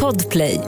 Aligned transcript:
Podplay. 0.00 0.60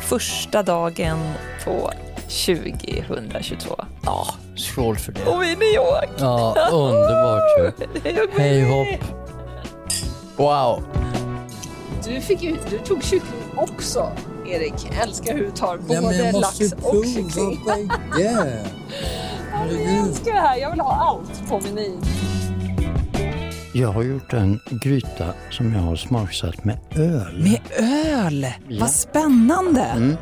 Första 0.00 0.62
dagen 0.62 1.18
på 1.64 1.90
2022. 2.46 3.84
Ja, 4.04 4.26
skål 4.56 4.96
för 4.96 5.12
det. 5.12 5.26
Och 5.26 5.42
vi 5.42 5.48
är 5.48 5.52
i 5.52 5.56
New 5.56 5.74
York! 5.74 6.10
Ja, 6.18 6.68
underbart 6.72 7.58
ju. 7.58 8.30
Hej 8.38 8.62
hopp. 8.62 9.04
Wow. 10.36 10.82
Du, 12.04 12.20
fick 12.20 12.42
ju, 12.42 12.56
du 12.70 12.78
tog 12.78 13.04
kyckling 13.04 13.39
också, 13.56 14.12
Erik. 14.46 14.74
Jag 14.92 15.02
älskar 15.08 15.34
hur 15.34 15.44
du 15.44 15.50
tar 15.50 15.78
både 15.78 16.16
jag 16.16 16.40
lax 16.40 16.60
och 16.82 17.04
kyckling. 17.04 17.90
Jag 18.18 18.46
älskar 20.06 20.32
det 20.32 20.40
här. 20.40 20.56
Jag 20.56 20.70
vill 20.70 20.80
ha 20.80 20.94
allt 20.94 21.48
på 21.48 21.60
menyn. 21.60 22.00
Jag 23.74 23.88
har 23.88 24.02
gjort 24.02 24.32
en 24.32 24.60
gryta 24.70 25.26
som 25.50 25.74
jag 25.74 25.80
har 25.80 25.96
smaksatt 25.96 26.64
med 26.64 26.78
öl. 26.96 27.42
Med 27.42 27.60
öl! 28.06 28.46
Ja. 28.68 28.76
Vad 28.80 28.90
spännande! 28.90 29.80
Mm. 29.82 30.16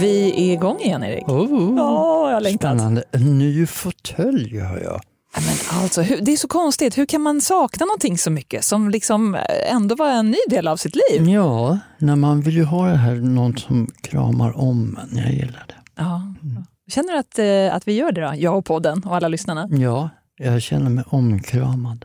Vi 0.00 0.32
är 0.50 0.52
igång 0.54 0.80
igen, 0.80 1.04
Erik. 1.04 1.28
Oh, 1.28 1.74
Ja, 1.76 2.26
jag 2.28 2.34
har 2.34 2.40
längtat. 2.40 2.60
spännande. 2.70 3.04
En 3.12 3.38
ny 3.38 3.66
fåtölj 3.66 4.58
har 4.60 4.78
jag. 4.78 5.00
Men 5.36 5.82
alltså, 5.82 6.02
det 6.22 6.32
är 6.32 6.36
så 6.36 6.48
konstigt. 6.48 6.98
Hur 6.98 7.06
kan 7.06 7.20
man 7.22 7.40
sakna 7.40 7.86
någonting 7.86 8.18
så 8.18 8.30
mycket 8.30 8.64
som 8.64 8.90
liksom 8.90 9.34
eh, 9.34 9.72
ändå 9.74 9.94
var 9.94 10.08
en 10.08 10.30
ny 10.30 10.36
del 10.50 10.68
av 10.68 10.76
sitt 10.76 10.94
liv? 10.94 11.28
Ja, 11.28 11.78
när 11.98 12.16
man 12.16 12.40
vill 12.40 12.54
ju 12.56 12.64
ha 12.64 12.86
det 12.88 12.96
här, 12.96 13.14
någon 13.14 13.56
som 13.56 13.90
kramar 14.02 14.58
om 14.58 14.98
en. 15.02 15.16
Jag 15.18 15.32
gillar 15.32 15.64
det. 15.68 15.74
Ja. 15.96 16.22
Känner 16.90 17.12
du 17.12 17.18
att, 17.18 17.38
eh, 17.38 17.76
att 17.76 17.88
vi 17.88 17.92
gör 17.92 18.12
det 18.12 18.20
då? 18.20 18.32
Jag 18.36 18.58
och 18.58 18.64
podden 18.64 19.02
och 19.04 19.16
alla 19.16 19.28
lyssnarna. 19.28 19.68
Ja, 19.70 20.10
jag 20.36 20.62
känner 20.62 20.90
mig 20.90 21.04
omkramad. 21.08 22.04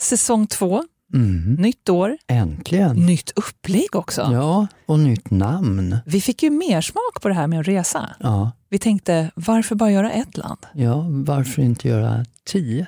Säsong 0.00 0.46
två, 0.46 0.82
Mm. 1.14 1.54
nytt 1.54 1.88
år, 1.88 2.16
Äntligen. 2.28 2.96
nytt 3.06 3.32
upplägg 3.36 3.96
också. 3.96 4.28
Ja, 4.32 4.66
och 4.86 4.98
nytt 4.98 5.30
namn. 5.30 5.96
Vi 6.06 6.20
fick 6.20 6.42
ju 6.42 6.50
mer 6.50 6.80
smak 6.80 7.22
på 7.22 7.28
det 7.28 7.34
här 7.34 7.46
med 7.46 7.60
att 7.60 7.68
resa. 7.68 8.10
Ja, 8.20 8.50
Vi 8.72 8.78
tänkte, 8.78 9.30
varför 9.34 9.74
bara 9.74 9.90
göra 9.90 10.12
ett 10.12 10.36
land? 10.36 10.58
ja 10.72 11.06
varför 11.08 11.62
inte 11.62 11.88
göra 11.88 12.24
tio? 12.44 12.86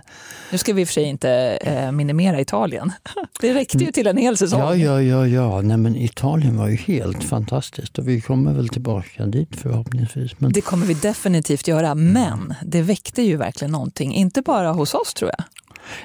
Nu 0.53 0.59
ska 0.59 0.73
vi 0.73 0.81
i 0.81 0.85
och 0.85 0.89
för 0.89 0.93
sig 0.93 1.05
inte 1.05 1.31
eh, 1.63 1.93
minimera 1.93 2.41
Italien. 2.41 2.93
Det 3.41 3.55
räckte 3.55 3.79
ju 3.79 3.93
till 3.93 4.07
en 4.07 4.17
hel 4.17 4.37
säsong. 4.37 4.61
Ja, 4.61 4.75
ja, 4.77 5.03
ja, 5.03 5.27
ja. 5.27 5.61
Nej, 5.61 5.77
men 5.77 5.97
Italien 5.97 6.57
var 6.57 6.69
ju 6.69 6.77
helt 6.77 7.25
fantastiskt 7.25 7.99
och 7.99 8.09
vi 8.09 8.21
kommer 8.21 8.53
väl 8.53 8.69
tillbaka 8.69 9.27
dit 9.27 9.57
förhoppningsvis. 9.57 10.41
Men 10.41 10.53
Det 10.53 10.61
kommer 10.61 10.87
vi 10.87 10.95
definitivt 10.95 11.69
göra, 11.69 11.95
men 11.95 12.55
det 12.63 12.83
väckte 12.83 13.23
ju 13.23 13.37
verkligen 13.37 13.73
någonting. 13.73 14.15
Inte 14.15 14.43
bara 14.43 14.73
hos 14.73 14.95
oss 14.95 15.15
tror 15.15 15.31
jag. 15.39 15.45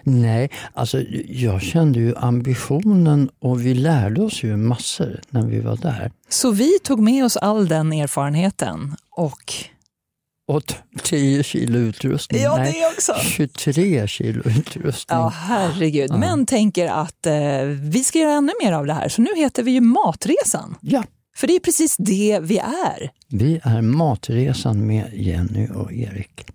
Nej, 0.03 0.49
alltså 0.73 1.01
jag 1.27 1.61
kände 1.61 1.99
ju 1.99 2.15
ambitionen 2.15 3.29
och 3.39 3.65
vi 3.65 3.73
lärde 3.73 4.21
oss 4.21 4.43
ju 4.43 4.57
massor 4.57 5.21
när 5.29 5.41
vi 5.45 5.59
var 5.59 5.77
där. 5.77 6.11
Så 6.29 6.51
vi 6.51 6.79
tog 6.83 6.99
med 6.99 7.25
oss 7.25 7.37
all 7.37 7.67
den 7.67 7.93
erfarenheten 7.93 8.95
och... 9.11 9.53
Och 10.47 10.65
t- 10.65 10.75
10 11.03 11.43
kilo 11.43 11.79
utrustning. 11.79 12.41
nej, 12.57 12.71
det 12.81 12.87
också! 12.97 13.13
23 13.21 14.07
kilo 14.07 14.41
utrustning. 14.45 15.19
Ja, 15.19 15.29
herregud. 15.35 16.11
Men 16.13 16.45
tänker 16.45 16.87
att 16.87 17.25
eh, 17.25 17.33
vi 17.81 18.03
ska 18.03 18.19
göra 18.19 18.31
ännu 18.33 18.51
mer 18.63 18.71
av 18.71 18.85
det 18.85 18.93
här, 18.93 19.09
så 19.09 19.21
nu 19.21 19.29
heter 19.35 19.63
vi 19.63 19.71
ju 19.71 19.81
Matresan. 19.81 20.75
ja, 20.81 21.03
För 21.35 21.47
det 21.47 21.55
är 21.55 21.59
precis 21.59 21.95
det 21.97 22.39
vi 22.41 22.57
är. 22.57 23.11
vi 23.27 23.59
är 23.63 23.81
Matresan 23.81 24.87
med 24.87 25.09
Jenny 25.13 25.67
och 25.75 25.93
Erik. 25.93 26.45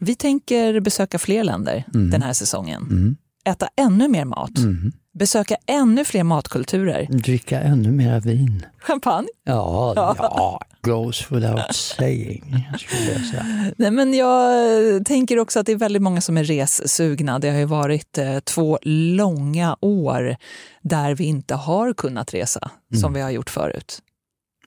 Vi 0.00 0.14
tänker 0.14 0.80
besöka 0.80 1.18
fler 1.18 1.44
länder 1.44 1.84
den 1.92 2.22
här 2.22 2.32
säsongen. 2.32 2.82
Mm. 2.82 3.16
Äta 3.44 3.68
ännu 3.76 4.08
mer 4.08 4.24
mat. 4.24 4.58
Mm. 4.58 4.92
Besöka 5.18 5.56
ännu 5.66 6.04
fler 6.04 6.24
matkulturer. 6.24 7.06
Dricka 7.10 7.60
ännu 7.60 7.90
mera 7.90 8.20
vin. 8.20 8.66
Champagne. 8.78 9.28
Ja, 9.46 9.92
ja, 9.96 10.60
goes 10.84 11.32
without 11.32 11.74
saying, 11.74 12.68
skulle 12.78 13.12
jag 13.12 13.20
säga. 13.24 13.72
Nej, 13.76 13.90
men 13.90 14.14
jag 14.14 15.06
tänker 15.06 15.38
också 15.38 15.60
att 15.60 15.66
det 15.66 15.72
är 15.72 15.76
väldigt 15.76 16.02
många 16.02 16.20
som 16.20 16.36
är 16.36 16.44
ressugna. 16.44 17.38
Det 17.38 17.50
har 17.50 17.58
ju 17.58 17.64
varit 17.64 18.18
eh, 18.18 18.38
två 18.38 18.78
långa 18.82 19.76
år 19.80 20.36
där 20.82 21.14
vi 21.14 21.24
inte 21.24 21.54
har 21.54 21.92
kunnat 21.92 22.34
resa 22.34 22.70
som 23.00 23.12
vi 23.12 23.20
har 23.20 23.30
gjort 23.30 23.50
förut. 23.50 23.98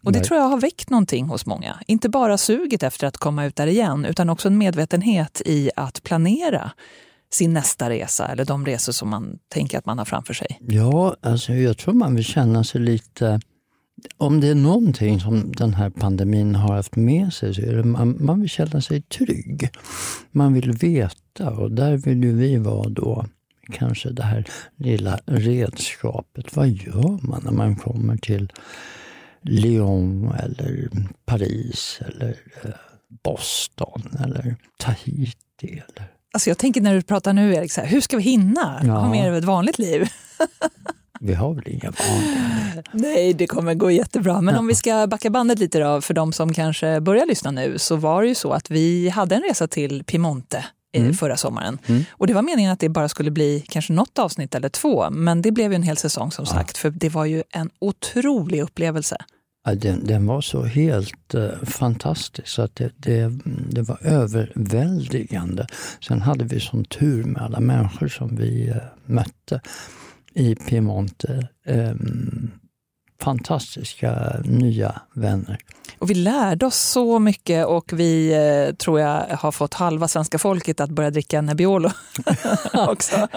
Och 0.07 0.13
det 0.13 0.19
Nej. 0.19 0.28
tror 0.28 0.40
jag 0.40 0.47
har 0.47 0.62
väckt 0.62 0.90
någonting 0.90 1.25
hos 1.25 1.45
många. 1.45 1.79
Inte 1.88 2.09
bara 2.09 2.38
suget 2.38 2.84
efter 2.84 3.07
att 3.07 3.18
komma 3.18 3.45
ut 3.45 3.56
där 3.56 3.68
igen, 3.68 4.06
utan 4.06 4.29
också 4.29 4.47
en 4.47 4.57
medvetenhet 4.57 5.41
i 5.45 5.72
att 5.75 6.03
planera 6.03 6.72
sin 7.31 7.53
nästa 7.53 7.90
resa 7.90 8.28
eller 8.28 8.46
de 8.46 8.66
resor 8.66 8.94
som 8.94 9.09
man 9.09 9.40
tänker 9.50 9.78
att 9.78 9.85
man 9.85 9.97
har 9.97 10.06
framför 10.06 10.34
sig. 10.34 10.59
Ja, 10.67 11.16
alltså 11.22 11.53
jag 11.53 11.78
tror 11.78 11.94
man 11.94 12.16
vill 12.16 12.23
känna 12.25 12.63
sig 12.63 12.81
lite... 12.81 13.40
Om 14.17 14.41
det 14.41 14.47
är 14.47 14.56
någonting 14.56 15.19
som 15.19 15.51
den 15.51 15.73
här 15.73 15.90
pandemin 15.90 16.56
har 16.56 16.75
haft 16.75 16.96
med 16.96 17.34
sig 17.34 17.53
så 17.53 17.62
är 17.62 17.75
det 17.75 17.84
man, 17.84 18.17
man 18.19 18.41
vill 18.41 18.50
känna 18.50 18.81
sig 18.81 19.01
trygg. 19.01 19.69
Man 20.31 20.53
vill 20.53 20.72
veta 20.72 21.50
och 21.50 21.72
där 21.72 21.97
vill 21.97 22.23
ju 22.23 22.35
vi 22.35 22.57
vara 22.57 22.90
då 22.90 23.25
kanske 23.72 24.09
det 24.09 24.23
här 24.23 24.46
lilla 24.75 25.19
redskapet. 25.25 26.56
Vad 26.56 26.67
gör 26.67 27.28
man 27.28 27.41
när 27.44 27.51
man 27.51 27.75
kommer 27.75 28.17
till 28.17 28.51
Lyon 29.47 30.34
eller 30.44 30.90
Paris 31.25 32.00
eller 32.08 32.30
eh, 32.63 32.69
Boston 33.24 34.18
eller 34.24 34.56
Tahiti? 34.80 35.84
Eller. 35.88 36.08
Alltså 36.34 36.50
jag 36.50 36.58
tänker 36.58 36.81
när 36.81 36.94
du 36.94 37.02
pratar 37.02 37.34
nu 37.34 37.56
Erik, 37.56 37.72
så 37.72 37.81
här, 37.81 37.88
hur 37.88 38.02
ska 38.02 38.18
vi 38.18 38.24
hinna 38.24 38.81
Ja. 38.84 38.91
ha 38.94 39.12
mer 39.12 39.30
av 39.30 39.35
ett 39.35 39.44
vanligt 39.44 39.80
liv? 39.80 40.08
Vi 41.19 41.34
har 41.34 41.53
väl 41.53 41.63
inga 41.68 41.91
vanliga... 41.91 42.84
Nej, 42.91 43.34
det 43.34 43.47
kommer 43.47 43.74
gå 43.74 43.91
jättebra. 43.91 44.41
Men 44.41 44.56
om 44.56 44.68
vi 44.68 44.75
ska 44.75 45.08
backa 45.08 45.30
bandet 45.30 45.59
lite 45.59 45.79
då, 45.79 46.02
för 46.02 46.14
de 46.14 46.34
som 46.34 46.53
kanske 46.53 47.02
börjar 47.02 47.25
lyssna 47.25 47.52
nu, 47.52 47.78
så 47.78 47.96
var 47.96 48.22
det 48.22 48.28
ju 48.28 48.35
så 48.35 48.52
att 48.52 48.72
vi 48.72 49.09
hade 49.09 49.35
en 49.35 49.41
resa 49.41 49.68
till 49.68 50.03
Piemonte 50.03 50.66
eh, 50.94 51.12
förra 51.12 51.38
sommaren. 51.38 51.78
Och 52.12 52.28
det 52.28 52.34
var 52.34 52.41
meningen 52.41 52.72
att 52.72 52.79
det 52.79 52.90
bara 52.90 53.09
skulle 53.09 53.31
bli 53.31 53.64
kanske 53.69 53.94
något 53.94 54.19
avsnitt 54.19 54.56
eller 54.56 54.69
två, 54.69 55.09
men 55.09 55.41
det 55.41 55.52
blev 55.52 55.72
ju 55.72 55.75
en 55.75 55.84
hel 55.84 55.97
säsong 55.97 56.31
som 56.31 56.46
sagt, 56.46 56.78
för 56.78 56.90
det 56.90 57.09
var 57.09 57.25
ju 57.25 57.44
en 57.50 57.69
otrolig 57.79 58.62
upplevelse. 58.62 59.18
Ja, 59.67 59.75
den, 59.75 60.05
den 60.05 60.25
var 60.25 60.41
så 60.41 60.63
helt 60.63 61.33
eh, 61.33 61.50
fantastisk 61.63 62.47
så 62.47 62.61
att 62.61 62.75
det, 62.75 62.91
det, 62.97 63.31
det 63.69 63.81
var 63.81 63.97
överväldigande. 64.01 65.67
Sen 66.07 66.22
hade 66.22 66.45
vi 66.45 66.59
sån 66.59 66.85
tur 66.85 67.23
med 67.23 67.41
alla 67.41 67.59
människor 67.59 68.07
som 68.07 68.35
vi 68.35 68.69
eh, 68.69 68.75
mötte 69.05 69.61
i 70.33 70.55
Piemonte. 70.55 71.47
Eh, 71.66 71.94
fantastiska 73.22 74.35
nya 74.44 75.01
vänner. 75.13 75.57
Och 76.00 76.09
vi 76.09 76.13
lärde 76.13 76.66
oss 76.66 76.78
så 76.78 77.19
mycket 77.19 77.66
och 77.66 77.94
vi 77.94 78.33
eh, 78.69 78.75
tror 78.75 79.00
jag 79.00 79.23
har 79.39 79.51
fått 79.51 79.73
halva 79.73 80.07
svenska 80.07 80.39
folket 80.39 80.79
att 80.79 80.89
börja 80.89 81.09
dricka 81.09 81.41
Nebbiolo 81.41 81.89
också. 82.73 83.16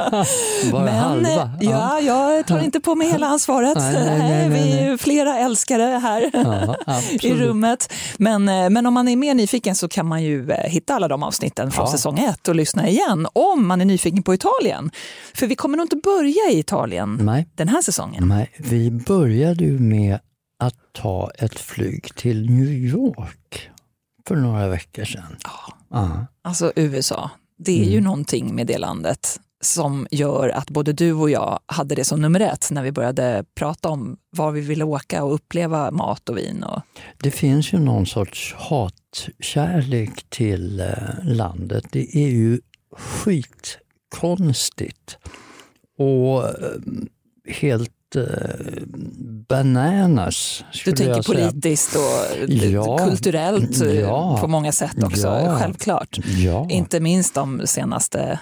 Bara 0.72 0.84
Men 0.84 0.94
halva? 0.94 1.28
eh, 1.42 1.50
ja, 1.60 2.00
jag 2.00 2.46
tar 2.46 2.58
inte 2.60 2.80
på 2.80 2.94
mig 2.94 3.10
hela 3.12 3.26
ansvaret. 3.28 3.76
Nej, 3.78 3.92
nej, 3.94 4.18
nej, 4.18 4.48
nej, 4.48 4.62
vi 4.62 4.78
är 4.78 4.96
flera 4.96 5.38
älskare 5.38 5.82
här 5.82 6.30
Ja, 6.34 6.76
i 7.22 7.34
rummet. 7.34 7.92
Men, 8.16 8.48
eh, 8.48 8.70
men 8.70 8.86
om 8.86 8.94
man 8.94 9.08
är 9.08 9.16
mer 9.16 9.34
nyfiken 9.34 9.74
så 9.74 9.88
kan 9.88 10.06
man 10.06 10.22
ju 10.22 10.50
eh, 10.50 10.70
hitta 10.70 10.94
alla 10.94 11.08
de 11.08 11.22
avsnitten 11.22 11.70
från 11.70 11.84
Ja. 11.86 11.92
säsong 11.92 12.18
ett 12.18 12.48
och 12.48 12.54
lyssna 12.54 12.88
igen 12.88 13.26
om 13.32 13.66
man 13.66 13.80
är 13.80 13.84
nyfiken 13.84 14.22
på 14.22 14.34
Italien. 14.34 14.91
För 15.34 15.47
vi 15.47 15.54
kommer 15.56 15.76
nog 15.76 15.84
inte 15.84 15.97
börja 15.97 16.50
i 16.50 16.58
Italien 16.58 17.18
Nej, 17.22 17.48
den 17.54 17.68
här 17.68 17.83
säsongen. 17.83 18.28
nej, 18.28 18.50
vi 18.59 18.91
började 18.91 19.65
ju 19.71 19.78
med 19.78 20.19
att 20.59 20.77
ta 20.93 21.31
ett 21.39 21.59
flyg 21.61 22.15
till 22.15 22.51
New 22.51 22.69
York 22.71 23.71
för 24.28 24.37
några 24.37 24.69
veckor 24.69 25.05
sedan. 25.05 25.37
Ja. 25.91 26.27
Alltså 26.43 26.72
USA, 26.77 27.31
det 27.59 27.81
är 27.81 27.84
ju 27.84 27.93
Mm. 27.99 28.05
någonting 28.05 28.55
med 28.55 28.67
det 28.67 28.78
landet 28.78 29.41
som 29.63 30.07
gör 30.11 30.49
att 30.49 30.71
både 30.71 30.93
du 30.93 31.13
och 31.13 31.31
jag 31.31 31.59
hade 31.67 31.95
det 31.95 32.05
som 32.05 32.21
nummer 32.21 32.41
ett 32.41 32.69
när 32.71 32.83
vi 32.83 32.93
började 32.93 33.45
prata 33.55 33.89
om 33.89 34.17
var 34.31 34.53
vi 34.53 34.61
ville 34.61 34.84
åka 34.84 35.25
och 35.25 35.34
uppleva 35.34 35.91
mat 35.91 36.28
och 36.28 36.39
vin. 36.39 36.63
Och... 36.65 36.81
Det 37.22 37.31
finns 37.31 37.72
ju 37.72 37.78
någon 37.78 38.07
sorts 38.07 38.55
hatkärlek 38.59 40.25
till 40.28 40.81
eh, 40.81 41.25
landet. 41.25 41.84
Det 41.93 42.17
är 42.17 42.28
ju 42.28 42.61
skitkonstigt 42.97 45.19
och 45.99 46.45
eh, 46.45 46.53
helt 47.49 47.93
bananas. 49.48 50.65
Du 50.84 50.92
tänker 50.92 51.22
politiskt 51.22 51.97
och 51.97 52.48
Ja. 52.48 52.98
kulturellt 52.98 53.80
eh, 53.83 54.01
Ja. 54.01 54.39
på 54.41 54.48
många 54.48 54.72
sätt 54.72 55.03
också, 55.04 55.27
Ja. 55.27 55.57
självklart. 55.60 56.18
Inte 56.68 57.01
minst 57.01 57.34
de 57.34 57.62
senaste 57.66 58.39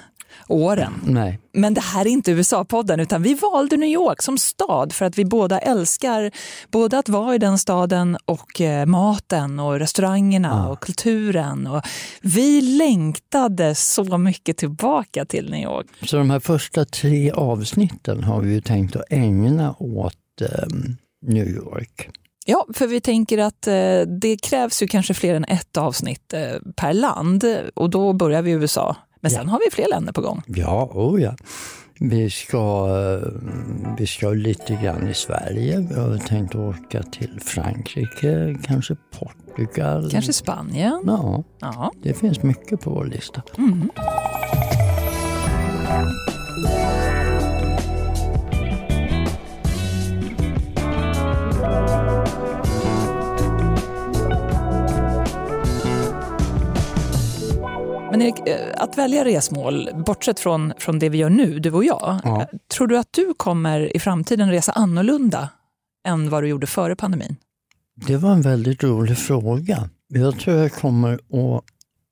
åren. 0.48 0.92
Nej. 1.06 1.38
Men 1.52 1.74
det 1.74 1.80
här 1.80 2.00
är 2.06 2.10
inte 2.10 2.30
USA-podden, 2.32 3.00
utan 3.00 3.22
vi 3.22 3.34
valde 3.34 3.76
New 3.76 3.88
York 3.88 4.22
som 4.22 4.38
stad 4.38 4.92
för 4.92 5.04
att 5.04 5.18
vi 5.18 5.24
båda 5.24 5.58
älskar 5.58 6.30
både 6.70 6.98
att 6.98 7.08
vara 7.08 7.34
i 7.34 7.38
den 7.38 7.58
staden 7.58 8.16
och 8.24 8.60
eh, 8.60 8.86
maten 8.86 9.58
och 9.60 9.78
restaurangerna 9.78 10.48
Ja. 10.48 10.68
och 10.72 10.80
kulturen. 10.80 11.66
Och 11.66 11.82
vi 12.22 12.60
längtade 12.60 13.74
så 13.74 14.18
mycket 14.18 14.56
tillbaka 14.56 15.24
till 15.24 15.50
New 15.50 15.62
York. 15.62 15.86
Så 16.02 16.16
de 16.16 16.30
här 16.30 16.40
första 16.40 16.84
tre 16.84 17.30
avsnitten 17.30 18.24
har 18.24 18.40
vi 18.40 18.52
ju 18.54 18.60
tänkt 18.60 18.96
att 18.96 19.04
ägna 19.10 19.74
åt 19.78 20.14
eh, 20.40 20.48
New 21.26 21.48
York. 21.48 22.08
Ja, 22.46 22.66
för 22.74 22.86
vi 22.86 23.00
tänker 23.00 23.38
att 23.38 23.66
eh, 23.66 24.00
det 24.20 24.36
krävs 24.42 24.82
ju 24.82 24.86
kanske 24.86 25.14
fler 25.14 25.34
än 25.34 25.44
ett 25.44 25.76
avsnitt 25.76 26.32
eh, 26.32 26.40
per 26.76 26.92
land 26.92 27.44
och 27.74 27.90
då 27.90 28.12
börjar 28.12 28.42
vi 28.42 28.50
i 28.50 28.54
USA. 28.54 28.96
Men 29.20 29.30
sen 29.30 29.48
har 29.48 29.60
vi 29.64 29.70
fler 29.74 29.88
länder 29.88 30.12
på 30.12 30.20
gång. 30.20 30.42
Ja, 30.46 30.90
oh 30.94 31.22
ja. 31.22 31.34
Vi 32.00 32.30
ska, 32.30 32.86
vi 33.98 34.06
ska 34.06 34.28
lite 34.30 34.74
grann 34.82 35.08
i 35.08 35.14
Sverige. 35.14 35.86
Vi 35.90 35.94
har 36.00 36.16
tänkt 36.18 36.54
åka 36.54 37.02
till 37.02 37.40
Frankrike, 37.44 38.56
kanske 38.64 38.96
Portugal. 39.18 40.10
Kanske 40.10 40.32
Spanien. 40.32 41.02
Ja, 41.06 41.44
Ja. 41.60 41.92
det 42.02 42.14
finns 42.14 42.42
mycket 42.42 42.80
på 42.80 42.90
vår 42.90 43.04
lista. 43.04 43.42
Mm. 43.58 43.90
Men 58.18 58.26
Erik, 58.26 58.48
eh, 58.48 58.68
att 58.76 58.98
välja 58.98 59.24
resmål, 59.24 59.90
bortsett 60.06 60.40
från, 60.40 60.72
från 60.78 60.98
det 60.98 61.08
vi 61.08 61.18
gör 61.18 61.30
nu, 61.30 61.58
du 61.58 61.70
och 61.72 61.84
jag, 61.84 62.20
Ja. 62.24 62.40
eh, 62.42 62.48
tror 62.72 62.86
du 62.86 62.98
att 62.98 63.12
du 63.12 63.34
kommer 63.36 63.96
i 63.96 63.98
framtiden 63.98 64.50
resa 64.50 64.72
annorlunda 64.72 65.48
än 66.08 66.30
vad 66.30 66.42
du 66.42 66.48
gjorde 66.48 66.66
före 66.66 66.96
pandemin? 66.96 67.36
Det 68.06 68.16
var 68.16 68.30
en 68.32 68.42
väldigt 68.42 68.82
rolig 68.84 69.18
fråga. 69.18 69.88
Jag 70.08 70.38
tror 70.38 70.56
jag 70.56 70.72
kommer 70.72 71.14
att, 71.14 71.20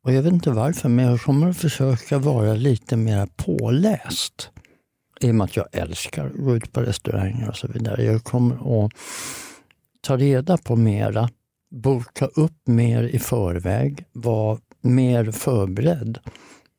och 0.04 0.12
jag 0.12 0.22
vet 0.22 0.32
inte 0.32 0.50
varför, 0.50 0.88
men 0.88 1.04
jag 1.04 1.20
kommer 1.20 1.48
att 1.50 1.56
försöka 1.56 2.18
vara 2.18 2.54
lite 2.54 2.96
mer 2.96 3.28
påläst. 3.36 4.50
I 5.20 5.30
och 5.30 5.34
med 5.34 5.44
att 5.44 5.56
jag 5.56 5.66
älskar 5.72 6.26
att 6.26 6.32
gå 6.36 6.56
ut 6.56 6.72
på 6.72 6.80
restauranger 6.80 7.48
och 7.48 7.56
så 7.56 7.68
vidare. 7.68 8.04
Jag 8.04 8.24
kommer 8.24 8.84
att 8.84 8.92
ta 10.00 10.16
reda 10.16 10.56
på 10.58 10.76
mera, 10.76 11.28
boka 11.70 12.26
upp 12.26 12.66
mer 12.68 13.02
i 13.02 13.18
förväg, 13.18 14.04
vara 14.12 14.58
mer 14.94 15.30
förberedd 15.30 16.18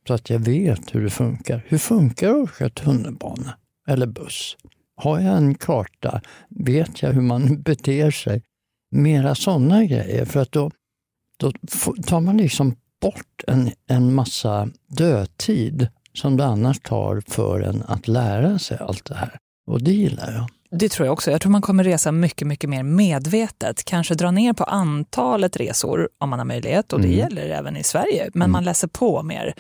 så 0.08 0.14
att 0.14 0.30
jag 0.30 0.40
vet 0.40 0.96
hur 0.96 1.04
det 1.04 1.10
funkar. 1.10 1.64
Hur 1.68 1.78
funkar 1.78 2.28
det 2.28 2.34
att 2.34 2.50
åka 2.50 2.70
tunnelbana 2.70 3.58
eller 3.88 4.08
buss? 4.08 4.58
Har 4.96 5.20
jag 5.20 5.38
en 5.38 5.56
karta? 5.56 6.22
Vet 6.50 7.02
jag 7.02 7.14
hur 7.14 7.22
man 7.22 7.62
beter 7.66 8.12
sig? 8.12 8.44
Mera 8.92 9.36
sådana 9.36 9.86
grejer, 9.86 10.26
för 10.26 10.40
att 10.40 10.52
då, 10.52 10.72
då 11.38 11.52
tar 12.06 12.20
man 12.20 12.38
liksom 12.38 12.76
bort 13.02 13.44
en, 13.48 13.72
en 13.88 14.14
massa 14.14 14.70
dödtid 14.88 15.88
som 16.14 16.38
det 16.38 16.46
annars 16.46 16.80
tar 16.80 17.22
för 17.28 17.60
en 17.60 17.84
att 17.88 18.08
lära 18.08 18.60
sig 18.60 18.78
allt 18.78 19.06
det 19.06 19.16
här. 19.16 19.38
Och 19.66 19.84
det 19.84 19.92
gillar 19.92 20.32
jag. 20.32 20.50
Det 20.72 20.90
tror 20.90 21.06
jag 21.06 21.14
också. 21.14 21.32
Jag 21.32 21.42
tror 21.42 21.52
man 21.52 21.62
kommer 21.62 21.84
resa 21.84 22.12
mycket, 22.12 22.48
mycket 22.48 22.70
mer 22.70 22.84
medvetet. 22.84 23.84
Kanske 23.86 24.14
dra 24.16 24.32
ner 24.32 24.54
på 24.54 24.64
antalet 24.64 25.58
resor 25.58 26.10
om 26.18 26.30
man 26.30 26.40
har 26.40 26.46
möjlighet 26.46 26.94
och 26.94 27.02
det 27.02 27.08
Mm. 27.08 27.20
gäller 27.20 27.50
även 27.50 27.78
i 27.78 27.84
Sverige. 27.84 28.30
Men 28.34 28.52
man 28.52 28.64
läser 28.64 28.88
på 28.88 29.24
mer. 29.24 29.54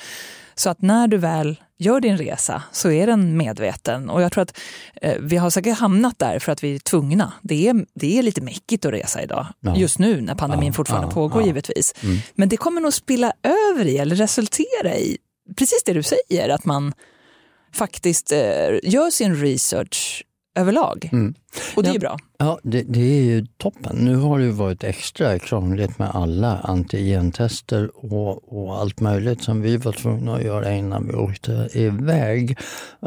Så 0.55 0.69
att 0.69 0.81
när 0.81 1.07
du 1.07 1.17
väl 1.17 1.61
gör 1.77 1.99
din 1.99 2.17
resa 2.17 2.63
så 2.71 2.91
är 2.91 3.07
den 3.07 3.37
medveten. 3.37 4.09
Och 4.09 4.21
jag 4.21 4.31
tror 4.31 4.41
att 4.41 4.57
eh, 5.01 5.15
vi 5.19 5.37
har 5.37 5.49
säkert 5.49 5.77
hamnat 5.77 6.19
där 6.19 6.39
för 6.39 6.51
att 6.51 6.63
vi 6.63 6.75
är 6.75 6.79
tvungna. 6.79 7.33
Det 7.41 7.67
är, 7.67 7.85
det 7.93 8.17
är 8.17 8.23
lite 8.23 8.41
mäckigt 8.41 8.85
att 8.85 8.93
resa 8.93 9.23
idag. 9.23 9.47
Ja. 9.59 9.75
Just 9.75 9.99
nu 9.99 10.21
när 10.21 10.35
pandemin 10.35 10.67
Ja, 10.67 10.73
fortfarande 10.73 11.07
ja, 11.07 11.11
pågår 11.13 11.43
givetvis. 11.43 11.93
Mm. 12.03 12.17
Men 12.35 12.49
det 12.49 12.57
kommer 12.57 12.81
nog 12.81 12.93
spilla 12.93 13.33
över 13.43 13.85
i 13.85 13.97
eller 13.97 14.15
resultera 14.15 14.95
i 14.95 15.17
precis 15.57 15.83
det 15.85 15.93
du 15.93 16.03
säger. 16.03 16.49
Att 16.49 16.65
man 16.65 16.93
faktiskt 17.73 18.31
eh, 18.31 18.39
gör 18.83 19.09
sin 19.09 19.35
research 19.35 20.23
överlag. 20.57 21.09
Mm. 21.11 21.33
Och 21.75 21.83
det 21.83 21.89
är 21.89 21.93
Ja. 21.93 21.99
bra. 21.99 22.17
Ja, 22.37 22.59
det, 22.63 22.81
det 22.81 22.99
är 22.99 23.23
ju 23.23 23.45
toppen. 23.57 23.95
Nu 23.95 24.15
har 24.15 24.39
det 24.39 24.45
ju 24.45 24.51
varit 24.51 24.83
extra 24.83 25.39
krångligt 25.39 25.99
med 25.99 26.09
alla 26.13 26.57
antigentester 26.57 27.89
och, 28.13 28.53
och 28.57 28.77
allt 28.79 28.99
möjligt 28.99 29.43
som 29.43 29.61
vi 29.61 29.77
var 29.77 29.91
tvungna 29.91 30.35
att 30.35 30.43
göra 30.43 30.71
innan 30.75 31.07
vi 31.07 31.13
åkte 31.13 31.69
iväg. 31.73 32.57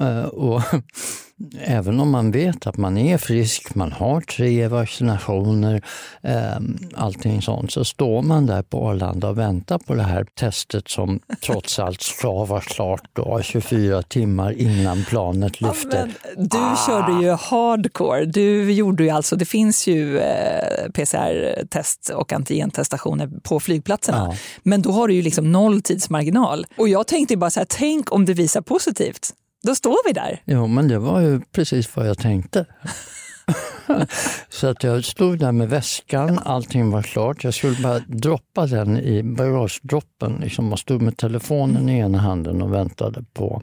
Eh, 0.00 0.20
och 0.24 0.62
även 1.60 2.00
om 2.00 2.10
man 2.10 2.30
vet 2.30 2.66
att 2.66 2.76
man 2.76 2.98
är 2.98 3.18
frisk, 3.18 3.74
man 3.74 3.92
har 3.92 4.20
tre 4.20 4.68
vaccinationer, 4.68 5.82
eh, 6.22 6.58
allting 6.94 7.42
sånt, 7.42 7.72
så 7.72 7.84
står 7.84 8.22
man 8.22 8.46
där 8.46 8.62
på 8.62 8.88
Arlanda 8.88 9.28
och 9.28 9.38
väntar 9.38 9.78
på 9.78 9.94
det 9.94 10.02
här 10.02 10.24
testet 10.24 10.88
som 10.88 11.20
trots 11.46 11.78
allt 11.78 12.02
ska 12.02 12.44
vara 12.44 12.60
klart 12.60 13.02
då, 13.12 13.40
24 13.42 14.02
timmar 14.02 14.52
innan 14.52 15.04
planet 15.04 15.60
lyfter. 15.60 16.10
men 16.36 16.48
du 16.48 16.76
körde 16.86 17.24
ju 17.24 17.30
hardcore. 17.30 18.24
Du 18.24 18.72
gjorde 18.72 19.04
ju 19.04 19.10
alltså, 19.10 19.36
det 19.36 19.44
finns 19.44 19.86
ju 19.86 20.18
eh, 20.18 20.90
PCR-test 20.94 22.10
och 22.14 22.32
antigentestationer 22.32 23.30
på 23.42 23.60
flygplatserna. 23.60 24.26
Ja. 24.30 24.36
Men 24.62 24.82
då 24.82 24.90
har 24.90 25.08
du 25.08 25.14
ju 25.14 25.22
liksom 25.22 25.52
noll 25.52 25.82
tidsmarginal. 25.82 26.66
Och 26.76 26.88
jag 26.88 27.06
tänkte 27.06 27.36
bara 27.36 27.50
så 27.50 27.60
här, 27.60 27.66
tänk 27.70 28.12
om 28.12 28.24
det 28.24 28.34
visar 28.34 28.60
positivt. 28.60 29.34
Då 29.62 29.74
står 29.74 29.96
vi 30.06 30.12
där. 30.12 30.42
Jo, 30.44 30.66
men 30.66 30.88
det 30.88 30.98
var 30.98 31.20
ju 31.20 31.40
precis 31.52 31.96
vad 31.96 32.08
jag 32.08 32.18
tänkte. 32.18 32.66
Så 34.48 34.66
att 34.66 34.82
jag 34.82 35.04
stod 35.04 35.38
där 35.38 35.52
med 35.52 35.68
väskan, 35.68 36.38
allting 36.38 36.90
var 36.90 37.02
klart. 37.02 37.44
Jag 37.44 37.54
skulle 37.54 37.76
bara 37.82 37.98
droppa 37.98 38.66
den 38.66 38.98
i 38.98 39.22
bagagedroppen 39.22 40.38
liksom, 40.40 40.72
och 40.72 40.78
stod 40.78 41.02
med 41.02 41.16
telefonen 41.16 41.88
i 41.88 41.98
ena 41.98 42.18
handen 42.18 42.62
och 42.62 42.74
väntade 42.74 43.24
på 43.34 43.62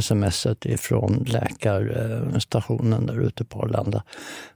smset 0.00 0.66
ifrån 0.66 1.24
läkarstationen 1.28 3.06
där 3.06 3.20
ute 3.20 3.44
på 3.44 3.60
Arlanda. 3.62 4.02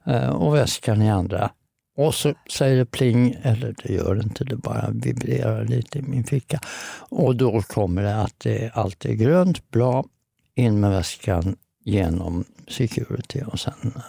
Eh, 0.05 0.29
Och 0.29 0.55
väskan 0.55 1.01
i 1.01 1.09
andra. 1.11 1.49
Och 1.97 2.13
så 2.15 2.33
säger 2.57 2.77
det 2.77 2.85
pling, 2.85 3.35
eller 3.43 3.75
det 3.83 3.93
gör 3.93 4.15
det 4.15 4.23
inte, 4.23 4.43
det 4.43 4.55
bara 4.55 4.89
vibrerar 4.91 5.65
lite 5.65 5.99
i 5.99 6.01
min 6.01 6.23
ficka. 6.23 6.59
Och 7.09 7.35
då 7.35 7.61
kommer 7.61 8.03
det 8.03 8.21
att 8.21 8.39
det, 8.39 8.71
allt 8.73 9.05
är 9.05 9.13
grönt, 9.13 9.69
bra, 9.71 10.05
in 10.55 10.79
med 10.79 10.91
väskan 10.91 11.55
genom 11.85 12.45
security 12.67 13.41
och 13.47 13.59
sen 13.59 13.73
uh, 13.95 14.01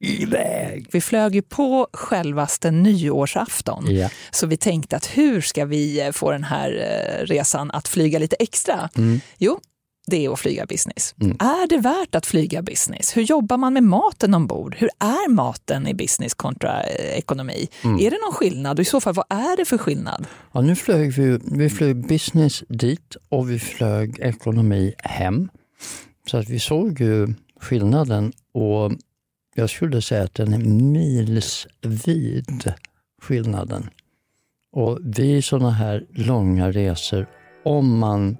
iväg. 0.00 0.86
Vi 0.92 1.00
flög 1.00 1.34
ju 1.34 1.42
på 1.42 1.88
självaste 1.92 2.70
nyårsafton. 2.70 3.84
Ja. 3.88 4.10
Så 4.30 4.46
vi 4.46 4.56
tänkte 4.56 4.96
att 4.96 5.06
hur 5.06 5.40
ska 5.40 5.64
vi 5.64 6.00
eh, 6.00 6.12
få 6.12 6.32
den 6.32 6.44
här 6.44 6.70
eh, 6.70 7.26
resan 7.26 7.70
att 7.70 7.88
flyga 7.88 8.18
lite 8.18 8.36
extra? 8.36 8.88
Mm. 8.96 9.20
Jo, 9.38 9.60
det 10.06 10.24
är 10.24 10.32
att 10.32 10.40
flyga 10.40 10.66
business. 10.66 11.14
Mm. 11.20 11.36
Är 11.40 11.68
det 11.68 11.78
värt 11.78 12.14
att 12.14 12.26
flyga 12.26 12.62
business? 12.62 13.16
Hur 13.16 13.22
jobbar 13.22 13.56
man 13.56 13.72
med 13.72 13.82
maten 13.82 14.34
ombord? 14.34 14.76
Hur 14.78 14.90
är 14.98 15.30
maten 15.30 15.86
i 15.86 15.94
business 15.94 16.34
kontra 16.34 16.82
eh, 16.82 17.18
ekonomi? 17.18 17.68
Mm. 17.84 18.00
Är 18.00 18.10
det 18.10 18.18
någon 18.26 18.32
skillnad? 18.32 18.78
Och 18.78 18.82
i 18.82 18.84
så 18.84 19.00
fall, 19.00 19.14
vad 19.14 19.26
är 19.28 19.56
det 19.56 19.64
för 19.64 19.78
skillnad? 19.78 20.26
Ja, 20.52 20.60
nu 20.60 20.76
flög 20.76 21.12
vi, 21.12 21.38
vi 21.44 21.70
flög 21.70 22.08
business 22.08 22.64
dit 22.68 23.16
och 23.28 23.50
vi 23.50 23.58
flög 23.58 24.18
ekonomi 24.18 24.94
hem. 24.98 25.48
Så 26.30 26.36
att 26.36 26.48
vi 26.48 26.58
såg 26.58 27.00
ju 27.00 27.34
skillnaden 27.60 28.32
och 28.52 28.92
jag 29.54 29.70
skulle 29.70 30.02
säga 30.02 30.22
att 30.22 30.34
den 30.34 30.52
är 30.52 30.58
milsvid 30.92 32.72
skillnaden. 33.22 33.90
Och 34.72 34.98
vid 35.02 35.44
sådana 35.44 35.70
här 35.70 36.06
långa 36.10 36.70
resor, 36.70 37.26
om 37.64 37.98
man 37.98 38.36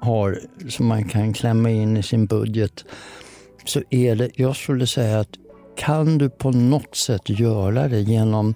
har 0.00 0.38
som 0.68 0.86
man 0.86 1.08
kan 1.08 1.32
klämma 1.32 1.70
in 1.70 1.96
i 1.96 2.02
sin 2.02 2.26
budget, 2.26 2.84
så 3.64 3.82
är 3.90 4.16
det, 4.16 4.30
jag 4.34 4.56
skulle 4.56 4.86
säga 4.86 5.20
att 5.20 5.38
kan 5.76 6.18
du 6.18 6.30
på 6.30 6.50
något 6.50 6.96
sätt 6.96 7.28
göra 7.28 7.88
det 7.88 8.00
genom 8.00 8.54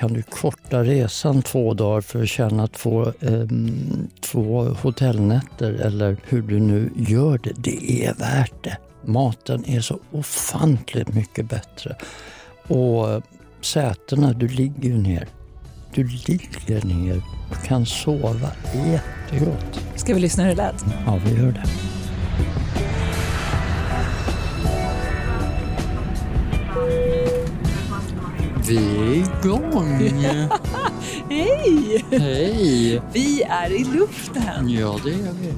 kan 0.00 0.12
du 0.12 0.22
korta 0.22 0.82
resan 0.82 1.42
två 1.42 1.74
dagar 1.74 2.00
för 2.00 2.22
att 2.22 2.28
tjäna 2.28 2.66
två, 2.66 3.12
ehm, 3.20 4.08
två 4.20 4.64
hotellnätter 4.64 5.72
eller 5.72 6.16
hur 6.28 6.42
du 6.42 6.60
nu 6.60 6.90
gör 6.96 7.38
det. 7.38 7.52
Det 7.56 8.04
är 8.04 8.14
värt 8.14 8.64
det. 8.64 8.76
Maten 9.04 9.64
är 9.66 9.80
så 9.80 9.98
ofantligt 10.12 11.14
mycket 11.14 11.48
bättre. 11.48 11.96
Och 12.66 13.22
sätena, 13.60 14.32
du 14.32 14.48
ligger 14.48 14.88
ju 14.88 14.98
ner. 14.98 15.28
Du 15.94 16.04
ligger 16.04 16.86
ner 16.86 17.22
och 17.50 17.66
kan 17.66 17.86
sova 17.86 18.50
jättegott. 18.72 19.80
Ska 19.96 20.14
vi 20.14 20.20
lyssna 20.20 20.44
hur 20.44 20.50
det 20.50 20.56
lät? 20.56 20.84
Ja, 21.06 21.20
vi 21.24 21.42
gör 21.42 21.52
det. 21.52 21.64
Vi 28.70 28.76
är 28.76 29.14
igång! 29.14 29.98
Hej! 31.28 32.04
Hej! 32.10 33.02
Vi 33.12 33.42
är 33.42 33.70
i 33.70 33.84
luften. 33.84 34.68
Ja, 34.68 34.96
det 35.04 35.10
är 35.10 35.54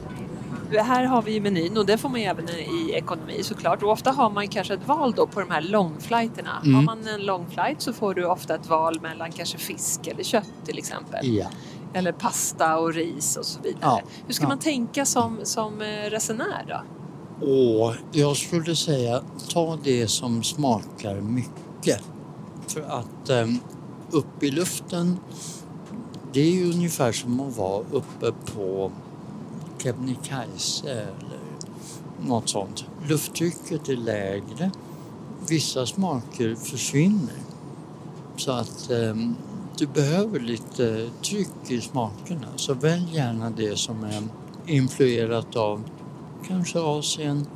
vi. 0.70 0.78
här 0.78 1.04
har 1.04 1.22
vi 1.22 1.32
ju 1.32 1.40
menyn 1.40 1.76
och 1.76 1.86
det 1.86 1.98
får 1.98 2.08
man 2.08 2.20
ju 2.20 2.26
även 2.26 2.48
i 2.48 2.92
ekonomi 2.94 3.42
såklart. 3.42 3.82
Och 3.82 3.90
ofta 3.90 4.10
har 4.10 4.30
man 4.30 4.48
kanske 4.48 4.74
ett 4.74 4.88
val 4.88 5.12
då 5.16 5.26
på 5.26 5.40
de 5.40 5.50
här 5.50 5.60
långflighterna. 5.60 6.50
Mm. 6.64 6.74
Har 6.74 6.82
man 6.82 7.08
en 7.08 7.26
långflight 7.26 7.82
så 7.82 7.92
får 7.92 8.14
du 8.14 8.24
ofta 8.24 8.54
ett 8.54 8.68
val 8.68 9.00
mellan 9.02 9.32
kanske 9.32 9.58
fisk 9.58 10.06
eller 10.06 10.24
kött 10.24 10.52
till 10.64 10.78
exempel. 10.78 11.36
Ja. 11.36 11.46
Eller 11.94 12.12
pasta 12.12 12.78
och 12.78 12.94
ris 12.94 13.36
och 13.36 13.46
så 13.46 13.60
vidare. 13.62 13.80
Ja, 13.80 14.00
Hur 14.26 14.34
ska 14.34 14.44
ja. 14.44 14.48
man 14.48 14.58
tänka 14.58 15.04
som, 15.04 15.38
som 15.42 15.80
eh, 15.80 16.10
resenär 16.10 16.64
då? 16.68 16.82
Och 17.46 17.94
jag 18.12 18.36
skulle 18.36 18.76
säga 18.76 19.22
ta 19.48 19.78
det 19.84 20.08
som 20.08 20.42
smakar 20.42 21.20
mycket. 21.20 22.11
För 22.72 22.80
att 22.80 23.30
um, 23.30 23.58
upp 24.10 24.42
i 24.42 24.50
luften, 24.50 25.18
det 26.32 26.40
är 26.40 26.50
ju 26.50 26.70
ungefär 26.70 27.12
som 27.12 27.40
att 27.40 27.56
vara 27.56 27.84
uppe 27.90 28.32
på 28.54 28.92
Kebnekaise 29.82 30.90
eller 30.90 31.40
något 32.26 32.48
sånt. 32.48 32.84
Lufttrycket 33.08 33.88
är 33.88 33.96
lägre, 33.96 34.70
vissa 35.48 35.86
smaker 35.86 36.54
försvinner. 36.54 37.38
Så 38.36 38.52
att 38.52 38.90
ehm, 38.90 39.36
du 39.78 39.86
behöver 39.86 40.40
lite 40.40 41.10
tryck 41.22 41.70
i 41.70 41.80
smakerna. 41.80 42.46
Så 42.56 42.74
välj 42.74 43.14
gärna 43.14 43.50
det 43.50 43.78
som 43.78 44.04
är 44.04 44.22
influerat 44.66 45.56
av 45.56 45.82
kanske 46.46 46.80
Asien. 46.80 47.46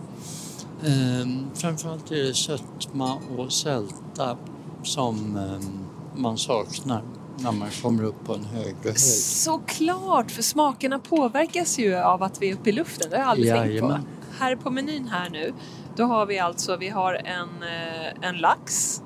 Ehm, 0.85 1.47
framförallt 1.55 2.11
är 2.11 2.23
det 2.23 2.35
sötma 2.35 3.19
och 3.37 3.53
sälta 3.53 4.37
som 4.87 5.37
ehm, 5.37 5.87
man 6.23 6.39
saknar 6.39 7.03
när 7.39 7.53
man 7.53 7.69
kommer 7.83 8.03
upp 8.05 8.25
på 8.25 8.35
en 8.35 8.45
högre 8.45 8.75
höjd. 8.85 9.01
Såklart, 9.01 10.31
för 10.31 10.43
smakerna 10.43 10.99
påverkas 10.99 11.79
ju 11.79 11.97
av 11.97 12.23
att 12.23 12.43
vi 12.43 12.51
är 12.51 12.55
uppe 12.55 12.69
i 12.71 12.73
luften. 12.73 13.11
Det 13.11 13.17
har 13.17 13.23
jag 13.23 13.31
aldrig 13.31 13.53
tänkt 13.53 13.63
på. 13.65 13.71
Jajamän. 13.71 14.07
Här 14.39 14.57
på 14.57 14.71
menyn 14.71 15.09
här 15.09 15.31
nu, 15.31 15.55
då 15.97 16.05
har 16.05 16.27
vi 16.27 16.39
alltså 16.39 16.77
vi 16.77 16.89
har 16.89 17.15
en, 17.15 17.63
eh, 17.63 18.29
en 18.29 18.37
lax 18.37 19.03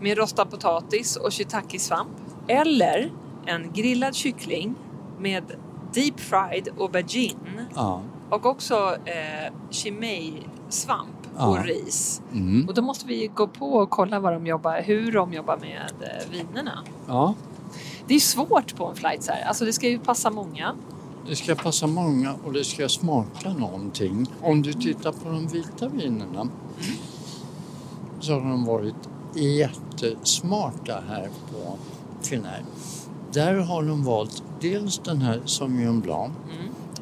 med 0.00 0.18
rostad 0.18 0.44
potatis 0.44 1.16
och 1.16 1.30
shiitake-svamp. 1.32 2.08
Eller 2.48 3.12
en 3.46 3.72
grillad 3.72 4.14
kyckling 4.14 4.74
med 5.18 5.44
deep 5.94 6.20
fried 6.20 6.68
aubergine 6.78 7.66
Ja. 7.74 8.02
och 8.30 8.46
också 8.46 8.96
eh, 9.04 9.52
chimay-svamp 9.70 11.21
Ja. 11.38 11.46
och 11.46 11.64
ris. 11.64 12.22
Mm. 12.32 12.68
Och 12.68 12.74
då 12.74 12.82
måste 12.82 13.06
vi 13.06 13.26
gå 13.34 13.46
på 13.46 13.66
och 13.72 13.90
kolla 13.90 14.20
vad 14.20 14.32
de 14.32 14.46
jobbar, 14.46 14.82
hur 14.82 15.12
de 15.12 15.32
jobbar 15.32 15.56
med 15.56 15.92
eh, 16.00 16.30
vinerna. 16.30 16.78
ja, 17.08 17.34
Det 18.06 18.14
är 18.14 18.20
svårt 18.20 18.76
på 18.76 18.86
en 18.86 18.94
flight 18.96 19.22
så 19.24 19.32
här. 19.32 19.44
Alltså 19.44 19.64
det 19.64 19.72
ska 19.72 19.88
ju 19.88 19.98
passa 19.98 20.30
många. 20.30 20.74
det 21.28 21.36
ska 21.36 21.54
passa 21.54 21.86
många 21.86 22.34
och 22.44 22.52
det 22.52 22.64
ska 22.64 22.88
smaka 22.88 23.52
någonting. 23.52 24.26
Om 24.42 24.62
du 24.62 24.72
tittar 24.72 25.12
på 25.12 25.28
de 25.28 25.46
vita 25.46 25.88
vinerna 25.88 26.48
så 28.20 28.32
har 28.32 28.40
de 28.40 28.64
varit 28.64 28.94
jättesmarta 29.34 31.02
här 31.08 31.28
på 31.50 31.76
Finnair. 32.22 32.62
Där 33.32 33.54
har 33.54 33.82
de 33.82 34.04
valt 34.04 34.42
dels 34.60 34.98
den 34.98 35.22
här 35.22 35.42
Sauvignon 35.44 36.00
Blanc 36.00 36.32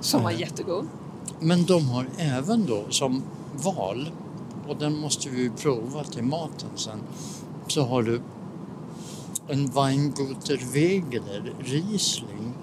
Som 0.01 0.23
var 0.23 0.31
Ja. 0.31 0.39
jättegod. 0.39 0.87
Men 1.41 1.65
de 1.65 1.89
har 1.89 2.07
även 2.19 2.67
då 2.67 2.85
som 2.91 3.23
val, 3.52 4.11
och 4.69 4.76
den 4.76 4.99
måste 4.99 5.28
vi 5.28 5.50
prova 5.50 6.04
till 6.04 6.25
maten 6.25 6.71
sen, 6.75 6.99
så 7.66 7.85
har 7.85 8.02
du 8.02 8.21
en 9.49 9.66
Weinguter 9.66 10.61
Wegeler 10.73 11.54
Riesling 11.59 12.54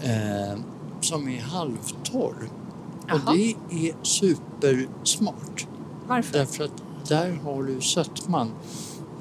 eh, 0.00 0.58
som 1.00 1.28
är 1.28 1.40
halvtorr. 1.40 2.50
Och 3.02 3.08
Jaha. 3.08 3.32
det 3.34 3.54
är 3.70 3.94
supersmart 4.02 5.66
Varför? 6.08 6.38
därför 6.38 6.64
att 6.64 6.82
där 7.08 7.40
har 7.44 7.62
du 7.62 7.80
sötman 7.80 8.50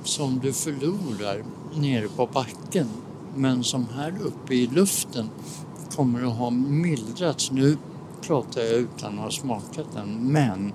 som 0.03 0.39
du 0.39 0.53
förlorar 0.53 1.43
nere 1.75 2.07
på 2.07 2.27
backen 2.27 2.87
men 3.35 3.63
som 3.63 3.85
här 3.95 4.13
uppe 4.21 4.55
i 4.55 4.67
luften 4.67 5.29
kommer 5.95 6.23
att 6.23 6.37
ha 6.37 6.49
mildrats. 6.49 7.51
Nu 7.51 7.77
pratar 8.21 8.61
jag 8.61 8.71
utan 8.73 9.13
att 9.13 9.23
ha 9.23 9.31
smakat 9.31 9.85
den 9.93 10.31
men 10.31 10.73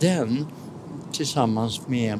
den 0.00 0.46
tillsammans 1.12 1.88
med 1.88 2.18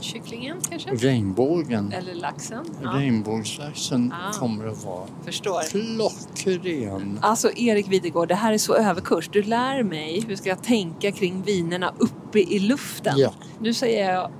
Kycklingen 0.00 0.56
kanske? 0.70 0.90
regnbågen, 0.90 1.92
Eller 1.92 2.14
laxen? 2.14 2.64
Ja, 2.82 2.90
regnbågslaxen 2.90 4.12
Ah. 4.12 4.32
kommer 4.32 4.66
att 4.66 4.84
vara 4.84 5.06
förstår. 5.24 5.62
klockren. 5.70 7.18
Alltså 7.22 7.50
Erik 7.56 7.88
Videgård, 7.88 8.28
det 8.28 8.34
här 8.34 8.52
är 8.52 8.58
så 8.58 8.74
överkurs. 8.74 9.28
Du 9.32 9.42
lär 9.42 9.82
mig 9.82 10.20
hur 10.28 10.36
ska 10.36 10.48
jag 10.48 10.62
tänka 10.62 11.12
kring 11.12 11.42
vinerna 11.42 11.92
uppe 11.98 12.38
i 12.40 12.58
luften. 12.58 13.14
Ja. 13.18 13.32
Nu 13.60 13.74
säger 13.74 14.12
jag, 14.14 14.30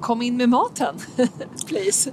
kom 0.00 0.22
in 0.22 0.36
med 0.36 0.48
maten, 0.48 0.94
please. 1.66 2.12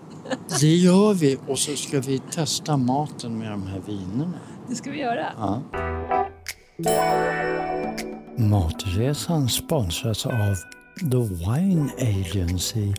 Det 0.60 0.76
gör 0.76 1.14
vi 1.14 1.38
och 1.48 1.60
så 1.60 1.76
ska 1.76 2.00
vi 2.00 2.20
testa 2.20 2.78
maten 2.78 3.38
med 3.40 3.52
de 3.52 3.68
här 3.68 3.82
vinerna. 3.86 4.40
Det 4.70 4.76
ska 4.76 4.92
vi 4.92 5.00
göra. 5.00 5.34
Ja. 5.38 5.62
Matresan 8.38 9.50
sponsras 9.50 10.26
av 10.26 10.56
The 11.00 11.18
Wine 11.18 11.90
Agency 12.00 12.94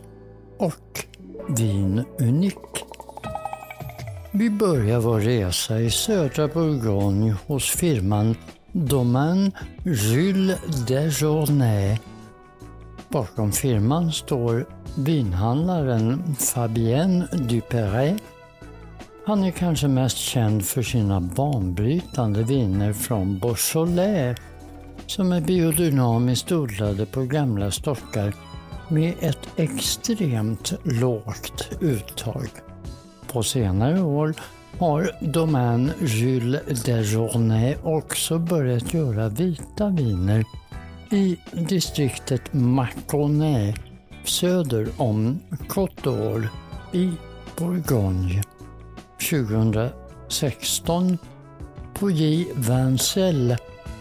och 0.59 1.07
Vin 1.57 2.05
Unik. 2.19 2.55
Vi 4.33 4.51
börjar 4.51 5.01
vår 5.01 5.21
resa 5.21 5.81
i 5.81 5.91
södra 5.91 6.49
Bourgogne 6.49 7.37
hos 7.47 7.71
firman 7.71 8.35
Domaine 8.73 9.51
Jules 9.85 10.87
Desjournais. 10.89 12.01
Bakom 13.09 13.53
firman 13.53 14.13
står 14.13 14.67
vinhandlaren 14.97 16.35
Fabienne 16.35 17.27
Duperret 17.33 18.23
han 19.29 19.45
är 19.45 19.51
kanske 19.51 19.89
mest 19.89 20.17
känd 20.17 20.65
för 20.65 20.83
sina 20.83 21.21
banbrytande 21.21 22.43
viner 22.43 22.93
från 22.93 23.39
Beaujolais 23.39 24.39
som 25.07 25.33
är 25.33 25.41
biodynamiskt 25.41 26.53
odlade 26.53 27.07
på 27.07 27.23
gamla 27.23 27.71
stockar 27.71 28.35
med 28.89 29.15
ett 29.21 29.49
extremt 29.57 30.73
lågt 30.83 31.69
uttag. 31.81 32.49
På 33.33 33.43
senare 33.43 34.01
år 34.01 34.35
har 34.79 35.11
Domaine 35.21 35.93
Jules 36.01 36.83
Desjournais 36.85 37.77
också 37.83 38.39
börjat 38.39 38.95
göra 38.95 39.29
vita 39.29 39.89
viner 39.89 40.45
i 41.11 41.37
distriktet 41.53 42.53
Maconnais 42.53 43.77
söder 44.25 44.89
om 44.97 45.39
Côte 45.69 46.03
d'Or 46.03 46.49
i 46.93 47.13
Bourgogne. 47.57 48.43
2016 49.21 51.19
Pouilly 51.95 52.47
Vincel 52.55 53.57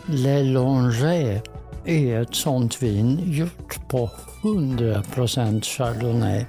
Le 0.06 0.44
Longer 0.44 1.42
är 1.86 2.22
ett 2.22 2.36
sånt 2.36 2.84
vin 2.84 3.20
gjort 3.24 3.88
på 3.90 4.10
100% 4.44 5.62
Chardonnay 5.62 6.46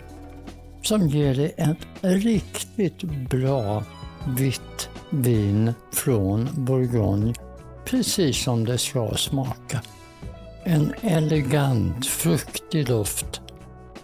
som 0.83 1.09
ger 1.09 1.35
dig 1.35 1.55
ett 1.57 1.87
riktigt 2.01 3.03
bra 3.31 3.85
vitt 4.27 4.89
vin 5.11 5.73
från 5.93 6.49
Bourgogne 6.53 7.35
precis 7.85 8.43
som 8.45 8.65
det 8.65 8.79
ska 8.79 9.15
smaka. 9.17 9.83
En 10.65 10.95
elegant 11.03 12.07
fruktig 12.07 12.87
doft 12.87 13.41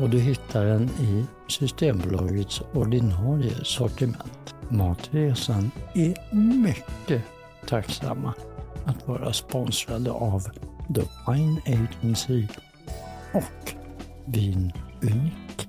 och 0.00 0.10
du 0.10 0.20
hittar 0.20 0.64
den 0.64 0.84
i 0.84 1.24
Systembolagets 1.48 2.62
ordinarie 2.74 3.64
sortiment. 3.64 4.54
Matresan 4.68 5.70
är 5.94 6.34
mycket 6.34 7.22
tacksamma 7.68 8.34
att 8.84 9.08
vara 9.08 9.32
sponsrade 9.32 10.10
av 10.10 10.40
The 10.94 11.02
Wine 11.26 11.60
Agency 11.66 12.46
och 13.34 13.74
Vin 14.24 14.72
Unik. 15.02 15.68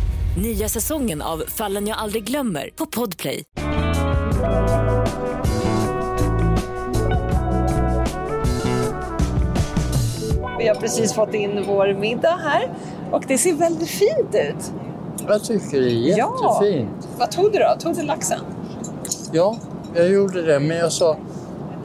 Nya 0.37 0.69
säsongen 0.69 1.21
av 1.21 1.43
Fallen 1.47 1.87
jag 1.87 1.97
aldrig 1.97 2.23
glömmer 2.23 2.69
på 2.75 2.85
Podplay. 2.85 3.43
Vi 10.59 10.67
har 10.67 10.75
precis 10.75 11.13
fått 11.13 11.33
in 11.33 11.63
vår 11.67 11.93
middag 11.93 12.39
här 12.43 12.73
och 13.11 13.23
det 13.27 13.37
ser 13.37 13.53
väldigt 13.53 13.89
fint 13.89 14.35
ut. 14.49 14.73
Jag 15.27 15.43
tycker 15.43 15.81
det 15.81 15.91
är 15.91 16.17
Ja. 16.17 16.59
jättefint. 16.63 17.07
Vad 17.19 17.31
tog 17.31 17.51
du 17.51 17.59
då? 17.59 17.75
Tog 17.79 17.95
du 17.95 18.01
laxen? 18.01 18.39
Ja, 19.31 19.57
jag 19.95 20.09
gjorde 20.09 20.41
det, 20.41 20.59
men 20.59 20.77
jag 20.77 20.91
sa 20.91 21.17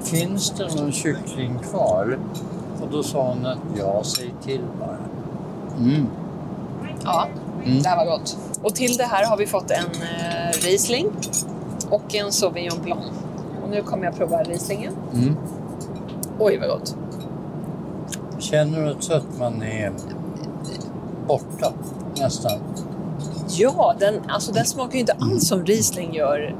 Finns 0.03 0.51
det 0.51 0.75
någon 0.77 0.93
kyckling 0.93 1.59
kvar? 1.71 2.19
Och 2.83 2.89
då 2.93 3.03
sa 3.03 3.29
hon 3.29 3.47
att 3.47 3.59
ja, 3.79 4.03
säg 4.05 4.35
till 4.45 4.61
bara. 4.81 4.99
Mm. 5.79 6.07
Ja, 7.05 7.27
det 7.83 7.89
här 7.89 7.97
var 7.97 8.19
gott. 8.19 8.37
Och 8.63 8.75
till 8.75 8.97
det 8.97 9.05
här 9.05 9.27
har 9.27 9.37
vi 9.37 9.47
fått 9.47 9.71
en 9.71 10.03
eh, 10.03 10.61
Riesling 10.63 11.07
och 11.91 12.15
en 12.15 12.33
Sauvignon 12.33 12.83
Blanc. 12.83 13.05
Och 13.65 13.71
nu 13.71 13.83
kommer 13.83 14.05
jag 14.05 14.17
prova 14.17 14.43
Rieslingen. 14.43 14.93
Mm. 15.15 15.37
Oj, 16.39 16.59
vad 16.59 16.69
gott. 16.69 16.97
Känner 18.39 18.83
du 18.83 18.91
att 18.91 19.05
sötman 19.05 19.63
är 19.63 19.93
borta 21.29 21.73
nästan? 22.21 22.59
Ja, 23.49 23.95
den, 23.99 24.15
alltså, 24.29 24.53
den 24.53 24.65
smakar 24.65 24.95
ju 24.95 25.01
inte 25.01 25.17
alls 25.21 25.49
som 25.49 25.65
Riesling 25.67 26.15
gör 26.15 26.57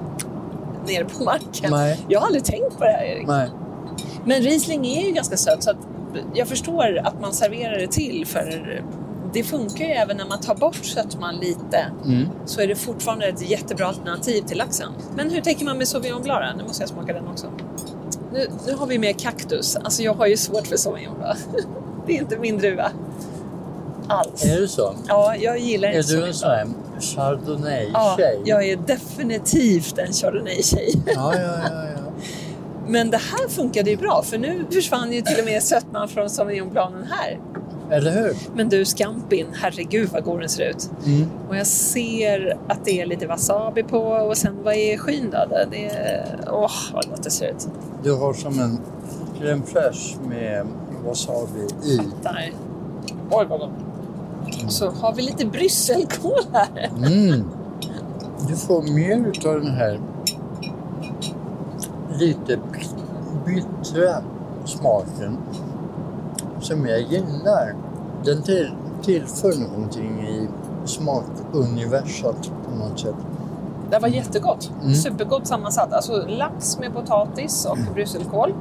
nere 0.87 1.05
på 1.05 1.25
marken. 1.25 1.71
Nej. 1.71 2.01
Jag 2.09 2.21
har 2.21 2.27
aldrig 2.27 2.45
tänkt 2.45 2.79
på 2.79 2.85
det 2.85 2.91
här, 2.91 3.05
Erik. 3.05 3.27
Nej. 3.27 3.51
Men 4.25 4.43
Riesling 4.43 4.87
är 4.87 5.07
ju 5.07 5.13
ganska 5.13 5.37
söt 5.37 5.63
så 5.63 5.71
att 5.71 5.77
jag 6.35 6.49
förstår 6.49 7.01
att 7.05 7.21
man 7.21 7.33
serverar 7.33 7.79
det 7.79 7.93
till 7.93 8.27
för 8.27 8.83
det 9.37 9.43
funkar 9.45 9.85
ju 9.85 9.91
även 9.91 10.17
när 10.17 10.27
man 10.27 10.41
tar 10.41 10.55
bort 10.55 10.77
sötman 10.85 11.37
lite 11.37 11.87
Mm. 12.05 12.29
så 12.47 12.61
är 12.61 12.67
det 12.67 12.77
fortfarande 12.77 13.27
ett 13.27 13.51
jättebra 13.51 13.87
alternativ 13.87 14.43
till 14.43 14.59
laxen. 14.59 14.93
Men 15.17 15.31
hur 15.31 15.41
tänker 15.41 15.65
man 15.65 15.79
med 15.79 15.89
Sauvignon 15.89 16.23
Blanc? 16.23 16.57
Nu 16.57 16.63
måste 16.63 16.83
jag 16.83 16.89
smaka 16.91 17.13
den 17.13 17.29
också. 17.29 17.47
Nu, 18.33 18.47
nu 18.67 18.75
har 18.75 18.87
vi 18.87 18.99
med 18.99 19.21
kaktus. 19.21 19.77
Alltså 19.77 20.03
jag 20.03 20.15
har 20.15 20.27
ju 20.27 20.37
svårt 20.37 20.67
för 20.67 20.77
Sauvignon 20.77 21.15
Blanc. 21.19 21.39
Det 22.07 22.13
är 22.17 22.21
inte 22.21 22.39
min 22.39 22.59
druva. 22.59 22.91
Alls. 24.09 24.45
Är 24.45 24.61
det 24.61 24.69
så? 24.69 24.95
Ja, 25.09 25.37
jag 25.37 25.59
gillar 25.59 25.89
inte 25.89 26.13
Är 26.15 26.17
du 26.21 26.27
en 26.27 26.35
sån 26.35 26.51
här 26.51 26.67
chardonnay-tjej? 27.01 27.91
Ja, 27.93 28.33
jag 28.45 28.69
är 28.69 28.77
definitivt 28.77 29.99
en 29.99 30.13
chardonnay-tjej. 30.13 30.95
ja, 31.07 31.35
ja, 31.35 31.41
ja, 31.43 31.69
ja. 31.73 32.13
Men 32.89 33.11
det 33.11 33.17
här 33.17 33.49
funkade 33.49 33.91
ju 33.91 33.97
bra 33.97 34.23
för 34.23 34.39
nu 34.39 34.65
försvann 34.73 35.13
ju 35.13 35.23
till 35.23 35.39
och 35.39 35.45
med 35.45 35.63
sötman 35.63 36.09
från 36.09 36.31
Sauvignon 36.31 36.71
Blancen 36.71 37.07
här. 37.11 37.39
Eller 37.91 38.11
hur? 38.11 38.37
Men 38.55 38.69
du 38.69 38.85
Scampin, 38.85 39.47
herregud 39.53 40.09
vad 40.13 40.25
god 40.25 40.41
den 40.41 40.49
ser 40.49 40.71
ut. 40.71 40.91
Mm. 41.07 41.31
Och 41.49 41.57
jag 41.57 41.67
ser 41.67 42.57
att 42.69 42.85
det 42.85 43.01
är 43.01 43.07
lite 43.07 43.27
wasabi 43.27 43.83
på 43.83 43.99
och 43.99 44.37
sen 44.37 44.57
vad 44.65 44.75
är 44.75 44.97
skyn 44.99 45.31
då? 45.33 45.47
Det- 45.71 45.87
är... 45.87 46.39
Åh, 46.53 46.71
vad 46.95 47.09
gott 47.11 47.23
det 47.23 47.31
ser 47.31 47.47
ut. 47.51 47.69
Du 48.03 48.15
har 48.15 48.33
som 48.35 48.59
en 48.61 48.79
crème 49.41 49.63
fraîche 49.67 50.29
med 50.29 50.67
wasabi 51.07 51.61
i. 51.85 52.01
Där. 52.23 52.53
Oj, 53.31 53.47
vad 53.49 53.61
gott. 53.61 53.71
Så 54.69 54.91
har 54.91 55.15
vi 55.15 55.23
lite 55.23 55.47
brysselkål 55.47 56.41
här. 56.53 56.91
Mm. 56.97 57.45
Du 58.49 58.57
får 58.57 58.83
mer 58.83 59.29
utav 59.29 59.61
den 59.61 59.71
här 59.75 60.01
lite 62.19 62.59
bittra 63.47 64.23
smaken 64.65 65.39
som 66.67 66.87
jag 66.87 67.01
gillar. 67.01 67.75
Den 68.25 68.43
till, 68.43 68.71
tillför 69.03 69.53
någonting 69.69 70.21
i 70.29 70.49
smakuniversat 70.85 72.51
på 72.71 72.77
något 72.79 73.01
sätt. 73.01 73.15
Det 73.91 73.99
var 73.99 74.09
jättegott. 74.09 74.71
Mm. 74.83 74.95
Supergott 74.95 75.47
sammansatt. 75.47 75.93
Alltså 75.93 76.13
lax 76.27 76.79
med 76.79 76.93
potatis 76.95 77.67
och 77.71 77.79
brysselkål. 77.95 78.55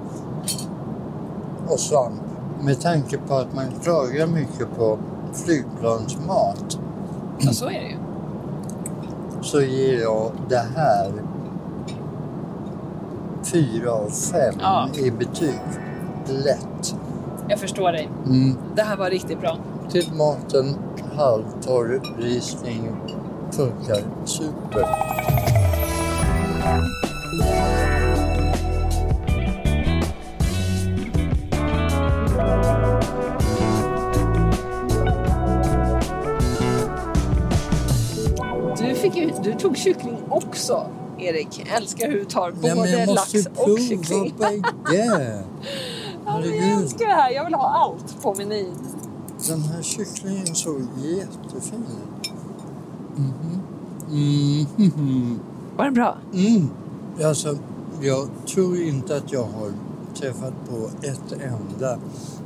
Och 1.67 1.79
svamp. 1.79 2.21
Med 2.61 2.81
tanke 2.81 3.17
på 3.17 3.33
att 3.35 3.55
man 3.55 3.65
klagar 3.83 4.27
mycket 4.27 4.77
på 4.77 4.97
flygplansmat 5.33 6.77
Ja, 7.39 7.51
så 7.51 7.65
är 7.65 7.69
det 7.69 7.87
ju. 7.89 7.97
så 9.41 9.61
ger 9.61 10.01
jag 10.01 10.31
det 10.49 10.65
här 10.75 11.11
fyra 13.43 13.91
av 13.91 14.09
fem 14.09 14.53
Ja. 14.59 14.87
i 14.97 15.11
betyg. 15.11 15.59
Lätt. 16.27 16.95
Jag 17.47 17.59
förstår 17.59 17.91
dig. 17.91 18.09
Mm. 18.25 18.57
Det 18.75 18.81
här 18.81 18.97
var 18.97 19.09
riktigt 19.09 19.39
bra. 19.39 19.57
Till 19.91 20.13
maten, 20.13 20.75
halvtorr 21.15 22.01
Riesling 22.17 22.91
funkar 23.51 24.25
super. 24.25 24.85
Du, 38.77 38.95
fick 38.95 39.15
ju, 39.15 39.31
du 39.43 39.53
tog 39.53 39.77
kyckling 39.77 40.17
också, 40.29 40.87
Erik. 41.19 41.47
Jag 41.65 41.77
älskar 41.77 42.07
hur 42.07 42.19
du 42.19 42.25
tar 42.25 42.51
både 42.51 42.67
Ja, 42.67 42.87
jag 42.87 43.07
lax 43.07 43.33
måste 43.33 43.37
ju 43.37 43.43
och 43.55 43.65
prova 43.65 43.79
kyckling. 43.79 44.33
men 46.49 46.55
jag 46.55 46.63
Herregud. 46.63 46.83
älskar 46.83 47.05
det 47.07 47.13
här. 47.13 47.31
Jag 47.31 47.45
vill 47.45 47.53
ha 47.53 47.69
allt 47.69 48.21
på 48.21 48.33
menyn. 48.35 48.73
Den 49.47 49.61
här 49.61 49.81
kycklingen 49.81 50.55
såg 50.55 50.81
jättefin 51.03 51.83
ut. 51.89 52.31
Mm. 53.17 54.65
Mhm. 54.77 55.39
Var 55.77 55.85
den 55.85 55.93
bra? 55.93 56.17
Mm. 56.33 56.69
Alltså, 57.23 57.57
jag 58.01 58.27
tror 58.47 58.77
inte 58.81 59.17
att 59.17 59.31
jag 59.31 59.43
har 59.43 59.71
träffat 60.15 60.53
på 60.69 60.89
ett 61.07 61.31
enda 61.31 61.99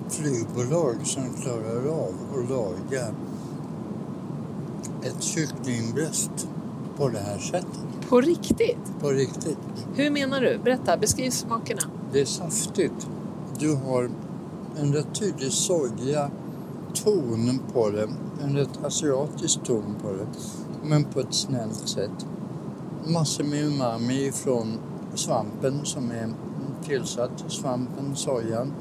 flygbolag 0.09 0.95
som 1.03 1.23
klarar 1.41 1.87
av 1.87 2.13
att 2.37 2.49
laga 2.49 3.07
ett 5.03 5.23
kycklingbröst 5.23 6.47
på 6.97 7.09
det 7.09 7.19
här 7.19 7.37
sättet. 7.37 7.79
På 8.09 8.21
riktigt? 8.21 8.77
På 9.01 9.09
riktigt. 9.09 9.57
Hur 9.95 10.11
menar 10.11 10.41
du? 10.41 10.59
Berätta, 10.63 10.97
beskriv 10.97 11.29
smakerna. 11.31 11.81
Det 12.13 12.21
är 12.21 12.25
saftigt. 12.25 13.07
Du 13.59 13.75
har 13.75 14.09
en 14.77 14.93
rätt 14.93 15.15
tydlig 15.19 15.51
sorgliga 15.51 16.31
ton 16.93 17.59
på 17.73 17.89
det. 17.89 18.09
En 18.43 18.55
rätt 18.55 18.85
asiatisk 18.85 19.63
ton 19.63 19.95
på 20.01 20.11
det. 20.11 20.27
Men 20.83 21.03
på 21.03 21.19
ett 21.19 21.33
snällt 21.33 21.89
sätt. 21.89 22.25
Massor 23.07 23.43
med 23.43 23.63
umami 23.63 24.31
från 24.31 24.77
svampen 25.15 25.85
som 25.85 26.11
är 26.11 26.33
tillsatt. 26.85 27.43
Svampen, 27.47 28.15
sojan. 28.15 28.73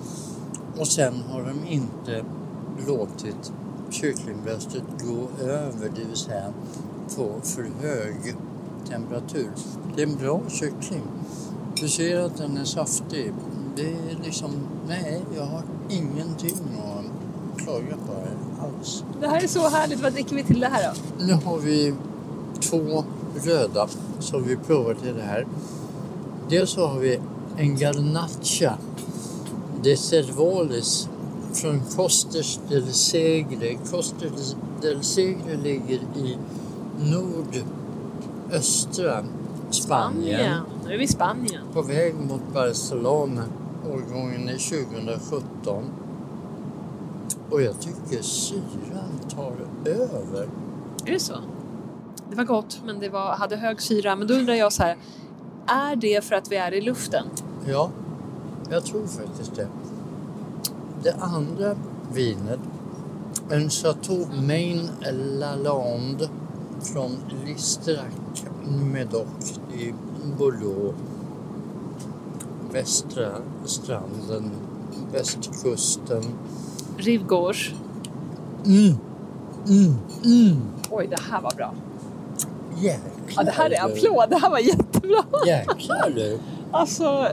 Och 0.78 0.88
sen 0.88 1.14
har 1.28 1.42
de 1.42 1.74
inte 1.74 2.24
låtit 2.86 3.52
kycklingbröstet 3.90 4.84
gå 5.04 5.44
över, 5.44 5.90
det 5.96 6.04
vill 6.04 6.16
säga 6.16 6.52
få 7.08 7.40
för 7.42 7.70
hög 7.80 8.34
temperatur. 8.88 9.50
Det 9.96 10.02
är 10.02 10.06
en 10.06 10.16
bra 10.16 10.40
kyckling. 10.48 11.02
Du 11.80 11.88
ser 11.88 12.20
att 12.20 12.36
den 12.36 12.56
är 12.56 12.64
saftig. 12.64 13.32
Det 13.78 13.86
är 13.86 14.18
liksom, 14.24 14.50
nej, 14.88 15.22
jag 15.36 15.44
har 15.44 15.62
ingenting 15.88 16.56
att 16.78 17.04
klaga 17.62 17.96
på 18.06 18.12
här 18.12 18.36
alls. 18.60 19.04
Det 19.20 19.28
här 19.28 19.42
är 19.42 19.46
så 19.46 19.68
härligt. 19.68 20.02
Vad 20.02 20.12
dricker 20.12 20.36
vi 20.36 20.42
till 20.42 20.60
det 20.60 20.66
här 20.66 20.94
då? 20.94 21.24
Nu 21.24 21.32
har 21.32 21.58
vi 21.58 21.94
två 22.60 23.04
röda 23.44 23.88
som 24.20 24.44
vi 24.44 24.56
provar 24.56 24.94
till 24.94 25.14
det 25.14 25.22
här. 25.22 25.46
Dels 26.48 26.70
så 26.70 26.86
har 26.86 26.98
vi 26.98 27.20
en 27.56 27.76
Garnacha 27.76 28.78
de 29.82 29.96
Cervoles 29.96 31.08
från 31.52 31.80
Costes 31.96 32.60
del 32.68 32.92
Segre. 32.92 33.74
Costes 33.74 34.56
del 34.80 35.02
Segre 35.02 35.56
ligger 35.56 36.00
i 36.16 36.38
nordöstra 38.50 39.24
Spanien. 39.70 40.62
Nu 40.86 40.92
är 40.94 40.98
vi 40.98 41.04
i 41.04 41.08
Spanien. 41.08 41.62
På 41.72 41.82
väg 41.82 42.14
mot 42.14 42.42
Barcelona. 42.54 43.44
Årgången 43.90 44.48
är 44.48 44.86
2017. 44.86 45.84
Och 47.50 47.62
jag 47.62 47.80
tycker 47.80 48.22
syran 48.22 49.18
tar 49.28 49.52
över. 49.84 50.48
Är 51.04 51.12
det 51.12 51.20
så? 51.20 51.34
Det 52.30 52.36
var 52.36 52.44
gott, 52.44 52.80
men 52.84 53.00
det 53.00 53.08
var, 53.08 53.36
hade 53.36 53.56
hög 53.56 53.80
syra. 53.82 54.16
Men 54.16 54.28
då 54.28 54.34
undrar 54.34 54.54
jag 54.54 54.72
så 54.72 54.82
här, 54.82 54.96
är 55.66 55.96
det 55.96 56.24
för 56.24 56.34
att 56.34 56.52
vi 56.52 56.56
är 56.56 56.74
i 56.74 56.80
luften? 56.80 57.26
Ja, 57.66 57.90
jag 58.70 58.84
tror 58.84 59.06
faktiskt 59.06 59.56
det. 59.56 59.68
Det 61.02 61.14
andra 61.20 61.76
vinet, 62.12 62.60
en 63.50 63.70
Chateau 63.70 64.26
Main 64.42 64.90
Lalande 65.38 66.28
från 66.80 67.16
Listrac 67.46 68.44
Medoc 68.92 69.60
i 69.78 69.94
Bordeaux. 70.38 70.94
Västra 72.72 73.28
stranden, 73.64 74.50
västkusten. 75.12 76.22
Rivgårds. 76.96 77.70
Mm, 78.66 78.96
mm, 79.68 79.94
mm. 80.24 80.56
Oj, 80.90 81.06
det 81.06 81.20
här 81.30 81.40
var 81.40 81.54
bra. 81.56 81.74
Jäklar 82.76 83.18
Ja, 83.36 83.42
det 83.42 83.50
här 83.50 83.70
är 83.70 83.84
applåd. 83.84 84.30
Det 84.30 84.36
här 84.36 84.50
var 84.50 84.58
jättebra. 84.58 85.24
Jäklar 85.46 86.10
du. 86.14 86.38
Alltså, 86.70 87.28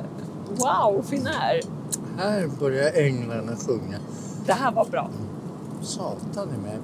wow, 0.48 1.02
finär. 1.08 1.62
Här 2.18 2.50
börjar 2.60 2.92
änglarna 2.94 3.56
sjunga. 3.56 3.98
Det 4.46 4.54
här 4.54 4.72
var 4.72 4.86
bra. 4.86 5.10
Satan 5.82 6.48
i 6.56 6.62
mig. 6.62 6.78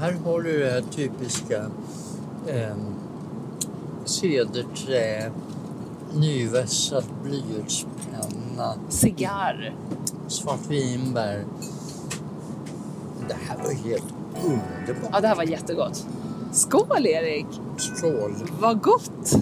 Här 0.00 0.12
har 0.24 0.40
du 0.40 0.58
det 0.58 0.70
här 0.70 0.84
typiska 0.90 1.66
eh, 2.46 2.76
cederträ, 4.04 5.30
nyvässad 6.14 7.04
blyertspenna, 7.24 8.74
Cigarr. 8.88 9.74
svartvinbär. 10.28 11.44
Det 13.28 13.36
här 13.48 13.56
var 13.58 13.72
helt 13.74 14.04
underbart. 14.44 15.10
Ja, 15.12 15.20
det 15.20 15.28
här 15.28 15.36
var 15.36 15.44
jättegott. 15.44 16.06
Skål, 16.52 17.06
Erik! 17.06 17.46
Skål! 17.76 18.34
Vad 18.60 18.80
gott! 18.82 19.36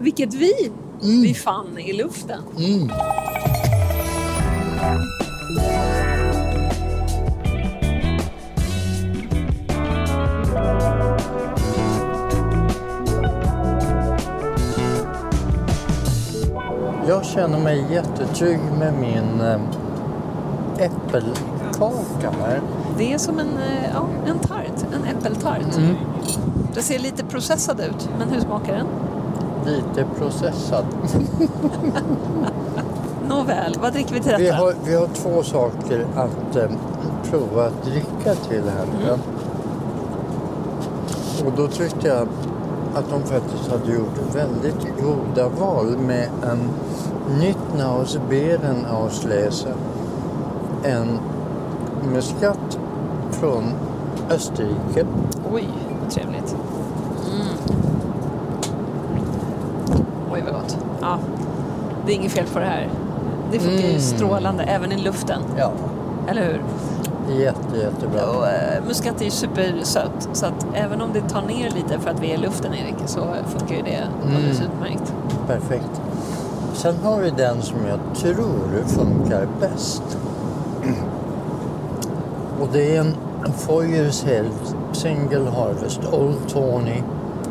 Vilket 0.00 0.34
vin 0.34 0.72
Mm. 1.02 1.22
vi 1.22 1.34
fann 1.34 1.78
i 1.78 1.92
luften. 1.92 2.42
Mm. 2.58 2.88
Känner 17.38 17.58
mig 17.58 17.84
jättetrygg 17.90 18.60
med 18.78 18.94
min 18.94 19.40
eh, 19.40 19.60
äppelkaka 20.84 22.30
här. 22.40 22.60
Det 22.98 23.12
är 23.12 23.18
som 23.18 23.38
en, 23.38 23.58
eh, 23.58 23.90
ja, 23.94 24.06
en 24.26 24.38
tart, 24.38 24.86
en 24.94 25.04
äppeltart. 25.16 25.76
Mm. 25.76 25.96
Det 26.74 26.82
ser 26.82 26.98
lite 26.98 27.24
processad 27.24 27.80
ut, 27.80 28.08
men 28.18 28.28
hur 28.28 28.40
smakar 28.40 28.72
den? 28.72 28.86
Lite 29.66 30.04
processad. 30.18 30.84
Nåväl, 33.28 33.76
vad 33.82 33.92
dricker 33.92 34.14
vi 34.14 34.20
till 34.20 34.30
detta? 34.30 34.42
Vi 34.42 34.50
har, 34.50 34.74
vi 34.84 34.94
har 34.94 35.06
två 35.06 35.42
saker 35.42 36.06
att 36.16 36.56
eh, 36.56 36.70
prova 37.30 37.66
att 37.66 37.84
dricka 37.84 38.34
till 38.34 38.62
här. 38.62 38.86
Mm. 39.04 39.20
Och 41.46 41.52
då 41.56 41.68
tyckte 41.68 42.08
jag 42.08 42.28
att 42.94 43.10
de 43.10 43.22
faktiskt 43.22 43.70
hade 43.70 43.92
gjort 43.92 44.34
väldigt 44.34 45.02
goda 45.02 45.48
val 45.48 45.98
med 45.98 46.28
en 46.42 46.70
nytt 47.40 47.82
aus 47.84 48.18
auslese. 48.90 49.68
En 50.84 51.18
muskat 52.12 52.78
från 53.30 53.64
Österrike. 54.30 55.06
Oj, 55.52 55.68
vad 56.02 56.10
trevligt. 56.10 56.56
Mm. 57.34 57.46
Oj, 60.32 60.42
vad 60.44 60.54
gott. 60.54 60.78
Ja, 61.00 61.18
det 62.06 62.12
är 62.12 62.16
inget 62.16 62.32
fel 62.32 62.46
på 62.52 62.58
det 62.58 62.64
här. 62.64 62.88
Det 63.52 63.58
funkar 63.58 63.82
ju 63.84 63.88
Mm. 63.88 64.00
strålande, 64.00 64.62
även 64.62 64.92
i 64.92 64.98
luften. 64.98 65.42
Ja, 65.58 65.72
Eller 66.28 66.42
hur? 66.44 66.62
jätte, 67.36 67.76
jättebra. 67.76 68.22
Och, 68.38 68.46
eh, 68.46 68.82
muskat 68.86 69.20
är 69.20 69.24
ju 69.24 69.30
supersött, 69.30 70.28
så 70.32 70.46
att 70.46 70.66
även 70.74 71.00
om 71.00 71.08
det 71.12 71.20
tar 71.20 71.42
ner 71.42 71.70
lite 71.70 71.98
för 71.98 72.10
att 72.10 72.20
vi 72.22 72.30
är 72.30 72.34
i 72.34 72.36
luften, 72.36 72.74
Erik, 72.74 72.94
så 73.06 73.20
funkar 73.46 73.74
ju 73.76 73.82
det 73.82 74.08
alldeles 74.24 74.60
Mm. 74.60 74.70
utmärkt. 74.72 75.12
Perfekt. 75.46 76.00
Sen 76.78 76.96
har 77.02 77.20
vi 77.20 77.30
den 77.30 77.62
som 77.62 77.76
jag 77.86 77.98
tror 78.16 78.84
funkar 78.86 79.48
bäst. 79.60 80.02
Och 82.60 82.68
det 82.72 82.96
är 82.96 83.00
en 83.00 83.14
Foyers 83.56 84.24
Health 84.24 84.74
Single 84.92 85.50
Harvest 85.50 86.00
Old 86.12 86.48
Tony. 86.48 87.02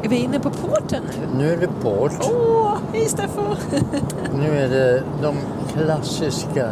Är 0.04 0.10
vi 0.10 0.16
inne 0.16 0.40
på 0.40 0.50
porten 0.50 1.04
nu? 1.04 1.38
Nu 1.38 1.54
är 1.54 1.58
det 1.58 1.68
port. 1.82 2.12
Åh, 2.22 2.78
hej 2.94 3.06
Steffo! 3.06 3.42
Nu 4.40 4.60
är 4.60 4.70
det 4.70 5.04
de 5.22 5.36
klassiska 5.74 6.68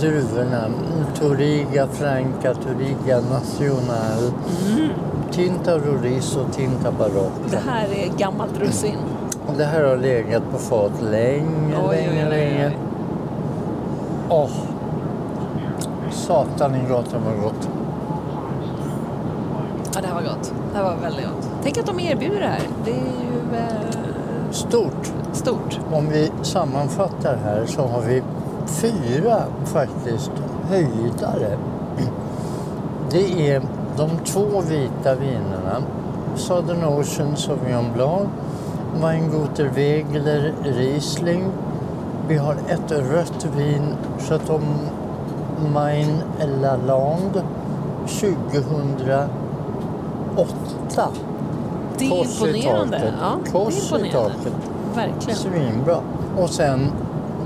druvorna. 0.00 0.70
Toriga 1.18 1.86
Franca, 1.86 2.54
Toriga 2.54 3.20
Nacional, 3.20 4.32
Tinta 5.30 5.78
Roriz 5.78 6.36
och 6.36 6.52
Tinta 6.52 6.92
Barocca. 6.92 7.30
Det 7.50 7.70
här 7.70 7.88
är 7.88 8.18
gammalt 8.18 8.58
russin. 8.58 8.98
Det 9.58 9.64
här 9.64 9.84
har 9.84 9.96
legat 9.96 10.42
på 10.52 10.58
fat 10.58 11.02
länge, 11.02 11.76
Oj, 11.88 11.96
länge, 11.96 12.24
oj, 12.24 12.30
länge. 12.30 12.72
Åh! 14.28 14.50
Satan 16.10 16.74
i 16.74 16.88
gatan 16.88 17.20
vad 17.24 17.42
gott. 17.44 17.68
Ja, 19.94 20.00
det 20.00 20.06
här 20.06 20.14
var 20.14 20.22
gott. 20.22 20.52
Det 20.72 20.78
här 20.78 20.84
var 20.84 20.96
väldigt 21.02 21.24
gott. 21.26 21.48
Tänk 21.62 21.78
att 21.78 21.86
de 21.86 22.00
erbjuder 22.00 22.40
det 22.40 22.46
här. 22.46 22.60
Det 22.84 22.90
är 22.90 22.94
ju 22.94 23.56
eh, 23.58 24.50
Stort. 24.50 25.12
stort. 25.32 25.80
Om 25.92 26.08
vi 26.08 26.30
sammanfattar 26.42 27.36
här 27.44 27.66
så 27.66 27.82
har 27.82 28.00
vi 28.00 28.22
fyra 28.66 29.42
faktiskt 29.64 30.32
höjdare. 30.68 31.58
Det 33.10 33.50
är 33.52 33.62
de 33.96 34.10
två 34.24 34.60
vita 34.68 35.14
vinerna. 35.14 35.82
Southern 36.36 36.84
Ocean 36.84 37.36
Sauvignon 37.36 37.84
Blanc, 37.94 38.28
Weinguter 38.94 39.70
Riesling. 40.64 41.44
Vi 42.28 42.36
har 42.36 42.54
ett 42.54 42.92
rött 42.92 43.46
vin, 43.56 43.94
Chateau 44.18 44.60
Main 45.74 46.22
Lalande 46.60 47.42
2008. 48.06 49.28
Det 51.98 52.04
är 52.04 52.10
Kors 52.10 52.42
i 52.42 52.46
imponerande. 52.46 53.12
Ja, 53.20 53.38
det 53.44 53.50
Kors 53.50 53.92
är 53.92 53.96
imponerande. 53.96 54.34
Verkligen. 54.94 55.38
Svinbra. 55.38 55.98
Och 56.36 56.50
sen, 56.50 56.92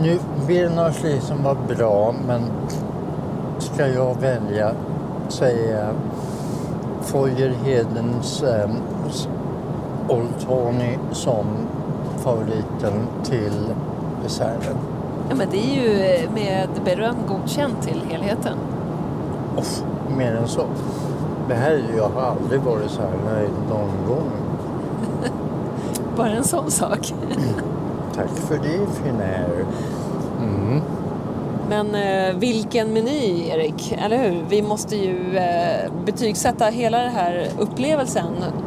nu, 0.03 0.19
Birnar 0.47 0.93
Schließen 0.93 1.43
var 1.43 1.57
bra, 1.69 2.15
men 2.27 2.43
ska 3.59 3.87
jag 3.87 4.21
välja 4.21 4.73
säga 5.29 5.89
Fojerhedens 7.03 8.43
eh, 8.43 8.71
Old 10.13 10.47
Tony 10.47 10.99
som 11.13 11.47
favoriten 12.19 13.07
till 13.25 13.75
desserten. 14.23 14.77
Ja, 15.29 15.35
men 15.35 15.51
det 15.51 15.59
är 15.59 15.75
ju 15.75 16.29
med 16.35 16.69
beröm 16.85 17.17
godkänt 17.29 17.83
till 17.83 18.03
helheten. 18.11 18.59
Off, 19.57 19.83
mer 20.17 20.35
än 20.35 20.49
så. 20.49 20.67
Det 21.49 21.55
här, 21.55 21.83
jag 21.97 22.09
har 22.09 22.23
aldrig 22.23 22.61
varit 22.61 22.91
så 22.91 23.01
här 23.03 23.35
nöjd 23.35 23.51
någon 23.69 24.07
gång. 24.09 24.31
Bara 26.17 26.31
en 26.31 26.45
sån 26.45 26.71
sak. 26.71 27.15
Tack 28.15 28.31
för 28.31 28.55
det, 28.55 28.87
Finnair. 28.93 29.65
Mm. 30.41 30.83
Men 31.69 31.95
eh, 31.95 32.37
vilken 32.37 32.93
meny, 32.93 33.49
Erik, 33.49 33.93
eller 34.05 34.19
hur? 34.19 34.45
Vi 34.49 34.63
måste 34.63 34.97
ju 34.97 35.37
eh, 35.37 35.93
betygsätta 36.05 36.65
hela 36.65 36.99
den 36.99 37.13
här 37.13 37.49
upplevelsen 37.59 38.27
eh, 38.43 38.62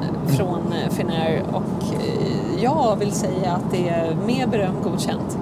Finnair 0.90 1.44
och 1.54 1.94
eh, 1.94 2.64
jag 2.64 2.96
vill 3.00 3.12
säga 3.12 3.52
att 3.52 3.72
det 3.72 3.90
är 3.90 4.16
med 4.26 4.50
beröm 4.50 4.76
godkänt. 4.84 5.38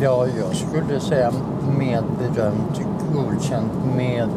Ja, 0.00 0.26
jag 0.26 0.56
skulle 0.56 1.00
säga 1.00 1.30
med 1.78 2.04
berömt 2.18 2.80
godkänt 3.14 3.72
med 3.96 4.28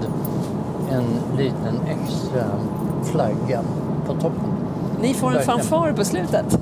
en 0.92 1.38
liten 1.38 1.80
extra 1.88 2.44
flagga 3.04 3.62
på 4.08 4.14
toppen. 4.14 4.54
Ni 5.02 5.14
får 5.14 5.28
en 5.28 5.34
Verkligen. 5.34 5.60
fanfar 5.60 5.94
på 5.94 6.06
slutet. 6.06 6.60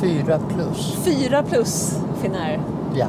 Fyra 0.00 0.38
plus. 0.54 0.96
Fyra 1.04 1.42
plus 1.42 1.98
Finnair. 2.22 2.60
Ja, 2.94 3.06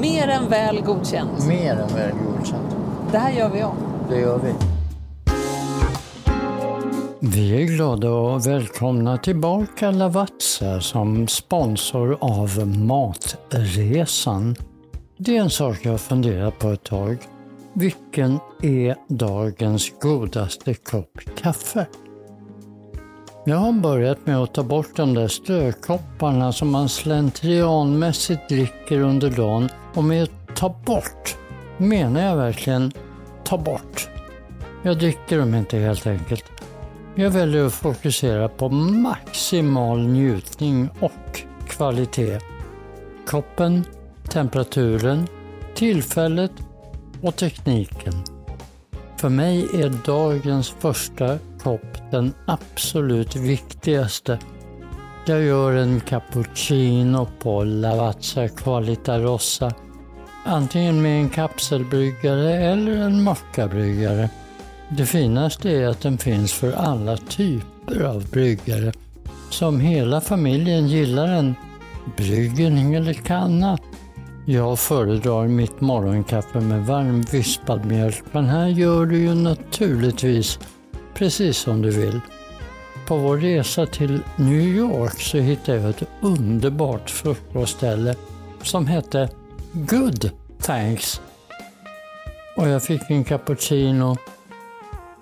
Mer 0.00 0.28
än 0.28 0.48
väl 0.48 0.82
godkänt. 0.86 1.46
mer 1.48 1.70
än 1.72 1.96
väl 1.96 2.10
godkänt. 2.26 2.76
Det 3.12 3.18
här 3.18 3.30
gör 3.32 3.48
vi 3.48 3.64
om. 3.64 3.76
Det 4.08 4.20
gör 4.20 4.38
vi. 4.38 4.54
Vi 7.26 7.62
är 7.62 7.66
glada 7.66 8.10
och 8.10 8.46
välkomna 8.46 9.18
tillbaka 9.18 9.90
Lavazza 9.90 10.80
som 10.80 11.28
sponsor 11.28 12.18
av 12.20 12.68
Matresan. 12.68 14.56
Det 15.16 15.36
är 15.36 15.40
en 15.40 15.50
sak 15.50 15.78
jag 15.82 15.90
har 15.90 15.98
funderat 15.98 16.58
på 16.58 16.68
ett 16.68 16.84
tag. 16.84 17.18
Vilken 17.72 18.38
är 18.62 18.96
dagens 19.08 19.92
godaste 20.00 20.74
kopp 20.74 21.20
kaffe? 21.42 21.86
Jag 23.44 23.56
har 23.56 23.72
börjat 23.72 24.26
med 24.26 24.38
att 24.38 24.54
ta 24.54 24.62
bort 24.62 24.96
de 24.96 25.14
där 25.14 25.28
strökopparna 25.28 26.52
som 26.52 26.70
man 26.70 26.88
slentrianmässigt 26.88 28.48
dricker 28.48 29.00
under 29.00 29.30
dagen 29.30 29.68
och 29.94 30.04
med 30.04 30.22
att 30.22 30.56
ta 30.56 30.74
bort 30.86 31.36
menar 31.76 32.20
jag 32.20 32.36
verkligen 32.36 32.92
ta 33.44 33.58
bort. 33.58 34.08
Jag 34.82 34.98
dricker 34.98 35.38
dem 35.38 35.54
inte 35.54 35.78
helt 35.78 36.06
enkelt. 36.06 36.53
Jag 37.16 37.30
väljer 37.30 37.66
att 37.66 37.72
fokusera 37.74 38.48
på 38.48 38.68
maximal 38.68 40.06
njutning 40.08 40.88
och 41.00 41.42
kvalitet. 41.68 42.38
Koppen, 43.26 43.84
temperaturen, 44.28 45.26
tillfället 45.74 46.52
och 47.22 47.36
tekniken. 47.36 48.12
För 49.16 49.28
mig 49.28 49.68
är 49.74 49.92
dagens 50.06 50.70
första 50.70 51.38
kopp 51.62 52.10
den 52.10 52.34
absolut 52.46 53.36
viktigaste. 53.36 54.38
Jag 55.26 55.42
gör 55.42 55.72
en 55.72 56.00
cappuccino 56.00 57.28
på 57.38 57.64
Lavazza 57.64 58.48
Qualita 58.48 59.18
Rossa. 59.18 59.72
Antingen 60.44 61.02
med 61.02 61.20
en 61.20 61.30
kapselbryggare 61.30 62.54
eller 62.54 62.92
en 62.92 63.22
mockabryggare. 63.22 64.30
Det 64.88 65.06
finaste 65.06 65.70
är 65.70 65.86
att 65.86 66.00
den 66.00 66.18
finns 66.18 66.52
för 66.52 66.72
alla 66.72 67.16
typer 67.16 68.02
av 68.04 68.30
bryggare. 68.30 68.92
Så 69.50 69.66
om 69.68 69.80
hela 69.80 70.20
familjen 70.20 70.88
gillar 70.88 71.28
en 71.28 71.54
bryggning 72.16 72.94
eller 72.94 73.12
kanna. 73.12 73.78
Jag 74.46 74.78
föredrar 74.78 75.48
mitt 75.48 75.80
morgonkaffe 75.80 76.60
med 76.60 76.86
varm 76.86 77.22
vispad 77.22 77.84
mjölk 77.84 78.24
men 78.32 78.46
här 78.46 78.66
gör 78.66 79.06
du 79.06 79.18
ju 79.18 79.34
naturligtvis 79.34 80.58
precis 81.14 81.58
som 81.58 81.82
du 81.82 81.90
vill. 81.90 82.20
På 83.06 83.16
vår 83.16 83.36
resa 83.36 83.86
till 83.86 84.20
New 84.36 84.60
York 84.60 85.20
så 85.20 85.38
hittade 85.38 85.78
jag 85.78 85.90
ett 85.90 86.08
underbart 86.20 87.10
frukostställe 87.10 88.14
som 88.62 88.86
hette 88.86 89.28
Good 89.72 90.30
Thanks. 90.60 91.20
Och 92.56 92.68
jag 92.68 92.82
fick 92.82 93.02
en 93.08 93.24
cappuccino 93.24 94.16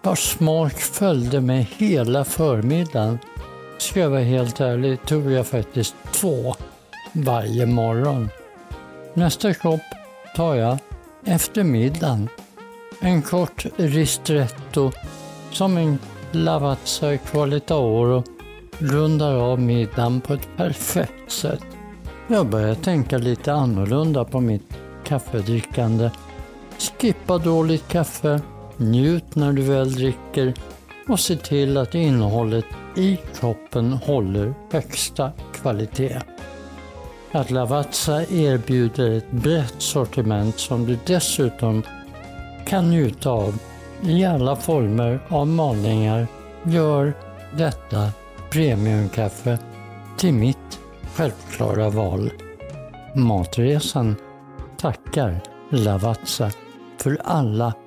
vars 0.02 0.36
smak 0.36 0.74
följde 0.74 1.40
mig 1.40 1.68
hela 1.76 2.24
förmiddagen. 2.24 3.18
Ska 3.78 4.00
jag 4.00 4.10
vara 4.10 4.20
helt 4.20 4.60
ärlig 4.60 5.02
tog 5.06 5.30
jag 5.30 5.46
faktiskt 5.46 5.94
två 6.12 6.54
varje 7.12 7.66
morgon. 7.66 8.28
Nästa 9.14 9.54
kopp 9.54 9.80
tar 10.36 10.54
jag 10.54 10.78
efter 11.24 11.64
middagen. 11.64 12.28
En 13.00 13.22
kort 13.22 13.66
ristretto 13.76 14.92
som 15.50 15.76
en 15.76 15.98
Lavazza 16.32 17.16
Qualita 17.16 17.76
Oro 17.76 18.24
rundar 18.78 19.34
av 19.34 19.60
middagen 19.60 20.20
på 20.20 20.34
ett 20.34 20.48
perfekt 20.56 21.32
sätt. 21.32 21.64
Jag 22.28 22.46
börjar 22.46 22.74
tänka 22.74 23.18
lite 23.18 23.52
annorlunda 23.52 24.24
på 24.24 24.40
mitt 24.40 24.78
kaffedrickande. 25.04 26.10
Skippa 26.78 27.38
dåligt 27.38 27.88
kaffe, 27.88 28.40
njut 28.76 29.34
när 29.34 29.52
du 29.52 29.62
väl 29.62 29.94
dricker 29.94 30.54
och 31.08 31.20
se 31.20 31.36
till 31.36 31.76
att 31.76 31.94
innehållet 31.94 32.64
i 32.96 33.18
kroppen 33.40 33.92
håller 33.92 34.54
högsta 34.72 35.32
kvalitet. 35.54 36.18
Att 37.32 37.50
Lavazza 37.50 38.22
erbjuder 38.22 39.10
ett 39.10 39.30
brett 39.30 39.74
sortiment 39.78 40.58
som 40.58 40.86
du 40.86 40.98
dessutom 41.06 41.82
kan 42.66 42.90
njuta 42.90 43.30
av 43.30 43.58
i 44.02 44.24
alla 44.24 44.56
former 44.56 45.20
av 45.28 45.46
malningar 45.46 46.26
gör 46.62 47.12
detta 47.56 48.08
premiumkaffe 48.50 49.58
till 50.18 50.34
mitt 50.34 50.80
självklara 51.14 51.90
val. 51.90 52.30
Matresan 53.14 54.16
tackar 54.78 55.40
Lavazza 55.70 56.50
för 56.98 57.18
alla 57.24 57.72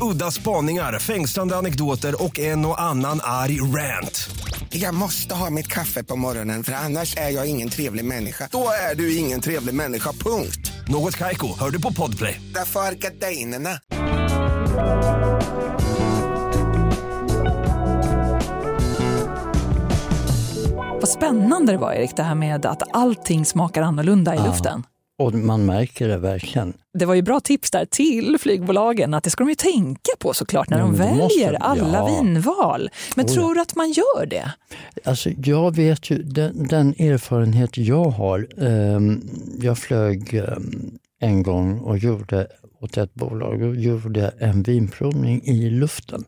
Udda 0.00 0.30
spaningar, 0.30 0.98
fängslande 0.98 1.56
anekdoter 1.56 2.22
och 2.24 2.38
en 2.38 2.66
och 2.66 2.80
annan 2.80 3.20
arg 3.22 3.60
rant. 3.60 4.30
Jag 4.70 4.94
måste 4.94 5.34
ha 5.34 5.50
mitt 5.50 5.66
kaffe 5.66 6.04
på 6.04 6.16
morgonen 6.16 6.64
för 6.64 6.72
annars 6.72 7.16
är 7.16 7.30
jag 7.30 7.46
ingen 7.46 7.68
trevlig 7.68 8.04
människa. 8.04 8.48
Då 8.52 8.68
är 8.90 8.94
du 8.94 9.16
ingen 9.16 9.40
trevlig 9.40 9.74
människa, 9.74 10.12
punkt. 10.12 10.72
Något 10.88 11.16
Kaiko, 11.16 11.58
hör 11.58 11.70
du 11.70 11.82
på 11.82 11.92
Podplay. 11.92 12.40
Därför 12.54 12.80
är 12.80 12.92
gardinerna. 12.92 13.78
Vad 21.00 21.08
spännande 21.08 21.72
det 21.72 21.78
var 21.78 21.92
Erik, 21.92 22.16
det 22.16 22.22
här 22.22 22.34
med 22.34 22.66
att 22.66 22.82
allting 22.96 23.46
smakar 23.46 23.82
annorlunda 23.82 24.34
i 24.34 24.36
Ja. 24.38 24.46
luften. 24.46 24.82
Och 25.20 25.34
man 25.34 25.66
märker 25.66 26.08
det 26.08 26.18
verkligen. 26.18 26.72
Det 26.98 27.06
var 27.06 27.14
ju 27.14 27.22
bra 27.22 27.40
tips 27.40 27.70
där 27.70 27.84
till 27.84 28.36
flygbolagen 28.40 29.14
att 29.14 29.24
det 29.24 29.30
ska 29.30 29.44
de 29.44 29.48
ju 29.48 29.54
tänka 29.54 30.10
på 30.18 30.34
såklart 30.34 30.70
när 30.70 30.78
de 30.78 30.90
måste 30.90 31.04
väljer 31.04 31.50
de. 31.52 31.56
alla 31.60 31.98
Ja. 31.98 32.06
vinval. 32.06 32.90
Men 33.16 33.26
Oh, 33.26 33.32
tror 33.32 33.54
du 33.54 33.60
att 33.60 33.76
man 33.76 33.92
gör 33.92 34.26
det? 34.26 34.52
Alltså, 35.04 35.30
jag 35.44 35.76
vet 35.76 36.10
ju, 36.10 36.22
den, 36.22 36.68
den 36.68 36.88
erfarenhet 36.88 37.78
jag 37.78 38.04
har, 38.04 38.48
ehm, 38.58 39.20
jag 39.60 39.78
flög 39.78 40.34
ehm, 40.34 40.98
en 41.20 41.42
gång 41.42 41.78
och 41.80 41.98
gjorde 41.98 42.46
åt 42.80 42.96
ett 42.96 43.14
bolag 43.14 43.62
och 43.62 43.76
gjorde 43.76 44.34
en 44.38 44.62
vinprovning 44.62 45.42
i 45.44 45.70
luften. 45.70 46.24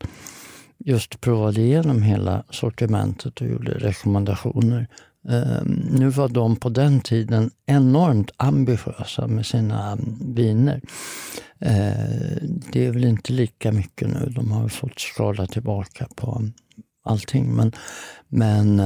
Just 0.84 1.20
provade 1.20 1.60
igenom 1.60 2.02
hela 2.02 2.44
sortimentet 2.50 3.40
och 3.40 3.46
gjorde 3.46 3.72
rekommendationer. 3.72 4.86
Ehm, 5.28 5.86
nu 5.90 6.08
var 6.08 6.28
de 6.28 6.56
på 6.56 6.68
den 6.68 7.00
tiden 7.00 7.50
enormt 7.66 8.30
ambitiösa 8.36 9.26
med 9.26 9.46
sina 9.46 9.92
mm, 9.92 10.34
viner. 10.34 10.80
Eh, 11.58 12.42
det 12.72 12.86
är 12.86 12.92
väl 12.92 13.04
inte 13.04 13.32
lika 13.32 13.72
mycket 13.72 14.08
nu, 14.08 14.32
de 14.36 14.52
har 14.52 14.68
fått 14.68 15.00
skala 15.00 15.46
tillbaka 15.46 16.08
på 16.16 16.42
allting. 17.04 17.54
Men, 17.54 17.72
men 18.28 18.82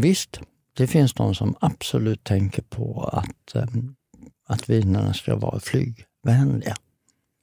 visst, 0.00 0.40
det 0.76 0.86
finns 0.86 1.14
de 1.14 1.34
som 1.34 1.56
absolut 1.60 2.24
tänker 2.24 2.62
på 2.62 3.10
att, 3.12 3.66
att 4.48 4.70
vinerna 4.70 5.14
ska 5.14 5.36
vara 5.36 5.60
flygvänliga. 5.60 6.74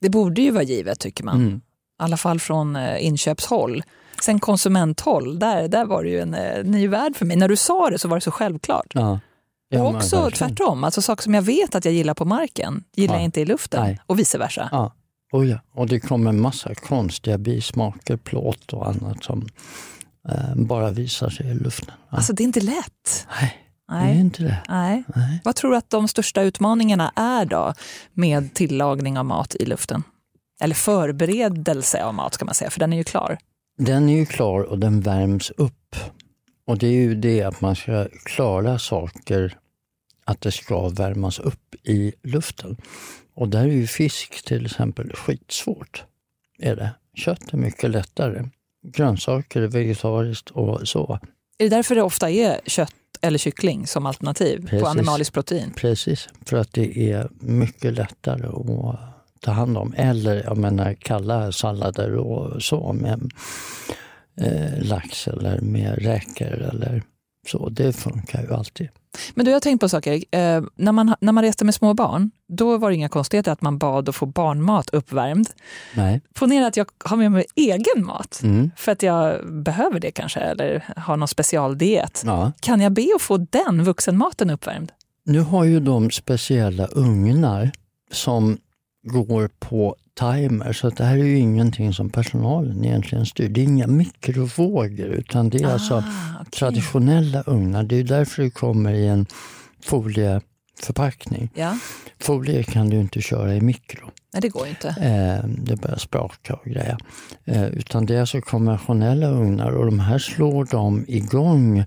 Det 0.01 0.09
borde 0.09 0.41
ju 0.41 0.51
vara 0.51 0.63
givet 0.63 0.99
tycker 0.99 1.23
man. 1.23 1.41
Mm. 1.41 1.61
Alla 1.99 2.17
fall 2.17 2.39
från 2.39 2.75
eh, 2.75 3.05
inköpshåll. 3.05 3.83
Sen 4.23 4.39
konsumenthåll, 4.39 5.39
där, 5.39 5.67
där 5.67 5.85
var 5.85 6.03
det 6.03 6.09
ju 6.09 6.19
en 6.19 6.33
eh, 6.33 6.63
ny 6.63 6.87
värld 6.87 7.15
för 7.15 7.25
mig. 7.25 7.37
När 7.37 7.47
du 7.49 7.55
sa 7.55 7.89
det 7.89 7.99
så 7.99 8.07
var 8.07 8.17
det 8.17 8.21
så 8.21 8.31
självklart. 8.31 8.87
Ja. 8.93 9.19
Ja, 9.69 9.79
och 9.83 9.85
men 9.93 9.95
också 9.95 10.21
verkligen. 10.21 10.55
tvärtom, 10.55 10.83
alltså 10.83 11.01
saker 11.01 11.23
som 11.23 11.33
jag 11.33 11.41
vet 11.41 11.75
att 11.75 11.85
jag 11.85 11.93
gillar 11.93 12.13
på 12.13 12.25
marken 12.25 12.83
gillar 12.95 13.13
Ja. 13.13 13.19
jag 13.19 13.25
inte 13.25 13.41
i 13.41 13.45
luften 13.45 13.83
Nej. 13.83 13.99
och 14.05 14.19
vice 14.19 14.37
versa. 14.37 14.69
Ja. 14.71 14.93
Oh 15.31 15.49
ja. 15.49 15.59
Och 15.75 15.87
det 15.87 15.99
kommer 15.99 16.29
en 16.29 16.41
massa 16.41 16.75
konstiga 16.75 17.37
bismaker, 17.37 18.17
plåt 18.17 18.73
och 18.73 18.87
annat 18.87 19.23
som 19.23 19.47
eh, 20.29 20.55
bara 20.55 20.91
visar 20.91 21.29
sig 21.29 21.47
i 21.51 21.53
luften. 21.53 21.91
Ja. 22.09 22.17
Alltså 22.17 22.33
det 22.33 22.43
är 22.43 22.45
inte 22.45 22.61
lätt. 22.61 23.27
Nej, 23.41 23.57
det 23.89 23.95
är 23.95 23.99
Nej. 24.03 24.19
inte 24.19 24.43
det. 24.43 24.61
Nej. 24.69 25.03
Nej. 25.15 25.41
Vad 25.43 25.55
tror 25.55 25.71
du 25.71 25.77
att 25.77 25.89
de 25.89 26.07
största 26.07 26.41
utmaningarna 26.41 27.11
är 27.15 27.45
då 27.45 27.73
med 28.13 28.53
tillagning 28.53 29.17
av 29.19 29.25
mat 29.25 29.55
i 29.55 29.65
luften? 29.65 30.03
Eller 30.61 30.75
förberedelse 30.75 32.03
av 32.03 32.13
mat 32.13 32.33
ska 32.33 32.45
man 32.45 32.53
säga, 32.53 32.69
för 32.69 32.79
den 32.79 32.93
är 32.93 32.97
ju 32.97 33.03
klar. 33.03 33.37
Den 33.77 34.09
är 34.09 34.15
ju 34.15 34.25
klar 34.25 34.61
och 34.61 34.79
den 34.79 35.01
värms 35.01 35.51
upp. 35.51 35.95
Och 36.67 36.77
det 36.77 36.87
är 36.87 36.91
ju 36.91 37.15
det 37.15 37.41
att 37.43 37.61
man 37.61 37.75
ska 37.75 38.07
klara 38.25 38.79
saker, 38.79 39.57
att 40.25 40.41
det 40.41 40.51
ska 40.51 40.89
värmas 40.89 41.39
upp 41.39 41.75
i 41.83 42.13
luften. 42.23 42.77
Och 43.35 43.49
där 43.49 43.63
är 43.63 43.71
ju 43.71 43.87
fisk 43.87 44.45
till 44.45 44.65
exempel 44.65 45.13
skitsvårt. 45.13 46.03
Är 46.59 46.75
det. 46.75 46.91
Kött 47.15 47.53
är 47.53 47.57
mycket 47.57 47.89
lättare. 47.89 48.49
Grönsaker 48.87 49.61
är 49.61 49.67
vegetariskt 49.67 50.49
och 50.49 50.87
så. 50.87 51.19
Är 51.57 51.69
det 51.69 51.75
därför 51.75 51.95
det 51.95 52.01
ofta 52.01 52.29
är 52.29 52.59
kött 52.65 52.93
eller 53.21 53.37
kyckling 53.37 53.87
som 53.87 54.05
alternativ 54.05 54.61
Precis. 54.61 54.81
på 54.81 54.87
animaliskt 54.87 55.33
protein? 55.33 55.73
Precis, 55.75 56.29
för 56.45 56.57
att 56.57 56.73
det 56.73 57.11
är 57.11 57.29
mycket 57.39 57.93
lättare 57.93 58.47
att 58.47 59.12
ta 59.43 59.51
hand 59.51 59.77
om. 59.77 59.93
Eller 59.97 60.43
jag 60.43 60.57
menar 60.57 60.93
kalla 60.93 61.51
sallader 61.51 62.15
och 62.15 62.61
så 62.63 62.93
med 62.93 63.31
eh, 64.41 64.83
lax 64.83 65.27
eller 65.27 65.61
med 65.61 65.97
räkor 66.03 66.47
eller 66.53 67.03
så. 67.51 67.69
Det 67.69 67.93
funkar 67.93 68.41
ju 68.41 68.53
alltid. 68.53 68.89
Men 69.33 69.45
du, 69.45 69.51
jag 69.51 69.55
har 69.55 69.59
tänkt 69.61 69.81
på 69.81 69.89
saker. 69.89 70.13
Eh, 70.13 70.63
när, 70.75 70.91
man, 70.91 71.15
när 71.19 71.31
man 71.31 71.43
reste 71.43 71.65
med 71.65 71.75
små 71.75 71.93
barn, 71.93 72.31
då 72.47 72.77
var 72.77 72.89
det 72.89 72.95
inga 72.95 73.09
konstigheter 73.09 73.51
att 73.51 73.61
man 73.61 73.77
bad 73.77 74.09
att 74.09 74.15
få 74.15 74.25
barnmat 74.25 74.89
uppvärmd. 74.89 75.49
Nej. 75.95 76.21
Ponera 76.33 76.67
att 76.67 76.77
jag 76.77 76.87
har 77.03 77.17
med 77.17 77.31
mig 77.31 77.45
egen 77.55 78.05
mat, 78.05 78.39
Mm. 78.43 78.71
för 78.77 78.91
att 78.91 79.03
jag 79.03 79.53
behöver 79.63 79.99
det 79.99 80.11
kanske, 80.11 80.39
eller 80.39 80.83
har 80.97 81.17
någon 81.17 81.27
specialdiet. 81.27 82.21
Ja. 82.25 82.51
Kan 82.59 82.81
jag 82.81 82.91
be 82.91 83.07
att 83.15 83.21
få 83.21 83.37
den 83.37 83.83
vuxenmaten 83.83 84.49
uppvärmd? 84.49 84.91
Nu 85.25 85.39
har 85.39 85.63
ju 85.63 85.79
de 85.79 86.11
speciella 86.11 86.87
ugnar 86.87 87.71
som 88.11 88.57
går 89.03 89.49
på 89.59 89.95
timer, 90.19 90.73
så 90.73 90.89
det 90.89 91.03
här 91.03 91.17
är 91.17 91.23
ju 91.23 91.37
ingenting 91.37 91.93
som 91.93 92.09
personalen 92.09 92.85
egentligen 92.85 93.25
styr. 93.25 93.49
Det 93.49 93.61
är 93.61 93.63
inga 93.63 93.87
mikrovågor, 93.87 95.05
utan 95.07 95.49
det 95.49 95.61
är 95.63 95.67
alltså 95.67 95.95
Ah, 95.95 96.03
okej. 96.41 96.51
traditionella 96.51 97.43
ugnar. 97.47 97.83
Det 97.83 97.95
är 97.95 98.03
därför 98.03 98.43
det 98.43 98.49
kommer 98.49 98.93
i 98.93 99.07
en 99.07 99.25
folieförpackning. 99.83 101.49
Ja, 101.55 101.77
Folie 102.19 102.63
kan 102.63 102.89
du 102.89 102.99
inte 102.99 103.21
köra 103.21 103.55
i 103.55 103.61
mikro. 103.61 104.09
nej 104.33 104.41
det 104.41 104.49
går 104.49 104.67
inte. 104.67 104.87
Eh, 104.89 105.49
det 105.49 105.75
börjar 105.75 105.97
spraka 105.97 106.53
och 106.53 106.65
grejer. 106.65 106.97
Eh, 107.45 107.65
utan 107.65 108.05
det 108.05 108.15
är 108.15 108.19
alltså 108.19 108.41
konventionella 108.41 109.27
ugnar 109.27 109.71
och 109.71 109.85
de 109.85 109.99
här 109.99 110.17
slår 110.17 110.65
de 110.71 111.05
igång 111.07 111.83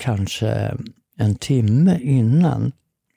kanske 0.00 0.74
en 1.18 1.34
timme 1.34 1.98
innan. 2.00 2.72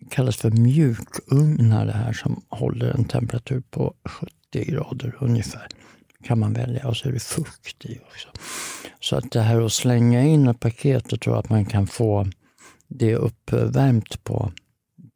Kallas 0.10 0.38
för 0.38 0.52
mjukugnar 0.52 1.86
det 1.86 1.92
här 1.92 2.14
som 2.14 2.42
håller 2.50 2.90
en 2.90 3.06
temperatur 3.06 3.64
på 3.70 3.94
70 4.06 4.32
grader 4.72 5.18
ungefär. 5.20 5.68
kan 6.24 6.40
man 6.40 6.54
välja 6.54 6.88
och 6.88 6.98
så 6.98 7.10
är 7.10 7.14
det 7.14 7.24
fukt 7.24 7.86
i 7.86 8.00
också. 8.12 8.28
Så 9.00 9.16
att 9.16 9.32
det 9.32 9.42
här 9.42 9.62
att 9.62 9.74
slänga 9.74 10.24
in 10.24 10.48
ett 10.48 10.60
paket 10.60 11.14
och 11.14 11.22
tro 11.22 11.34
att 11.34 11.50
man 11.50 11.66
kan 11.66 11.88
få 11.88 12.28
det 12.88 13.16
uppvärmt 13.16 14.24
på 14.24 14.52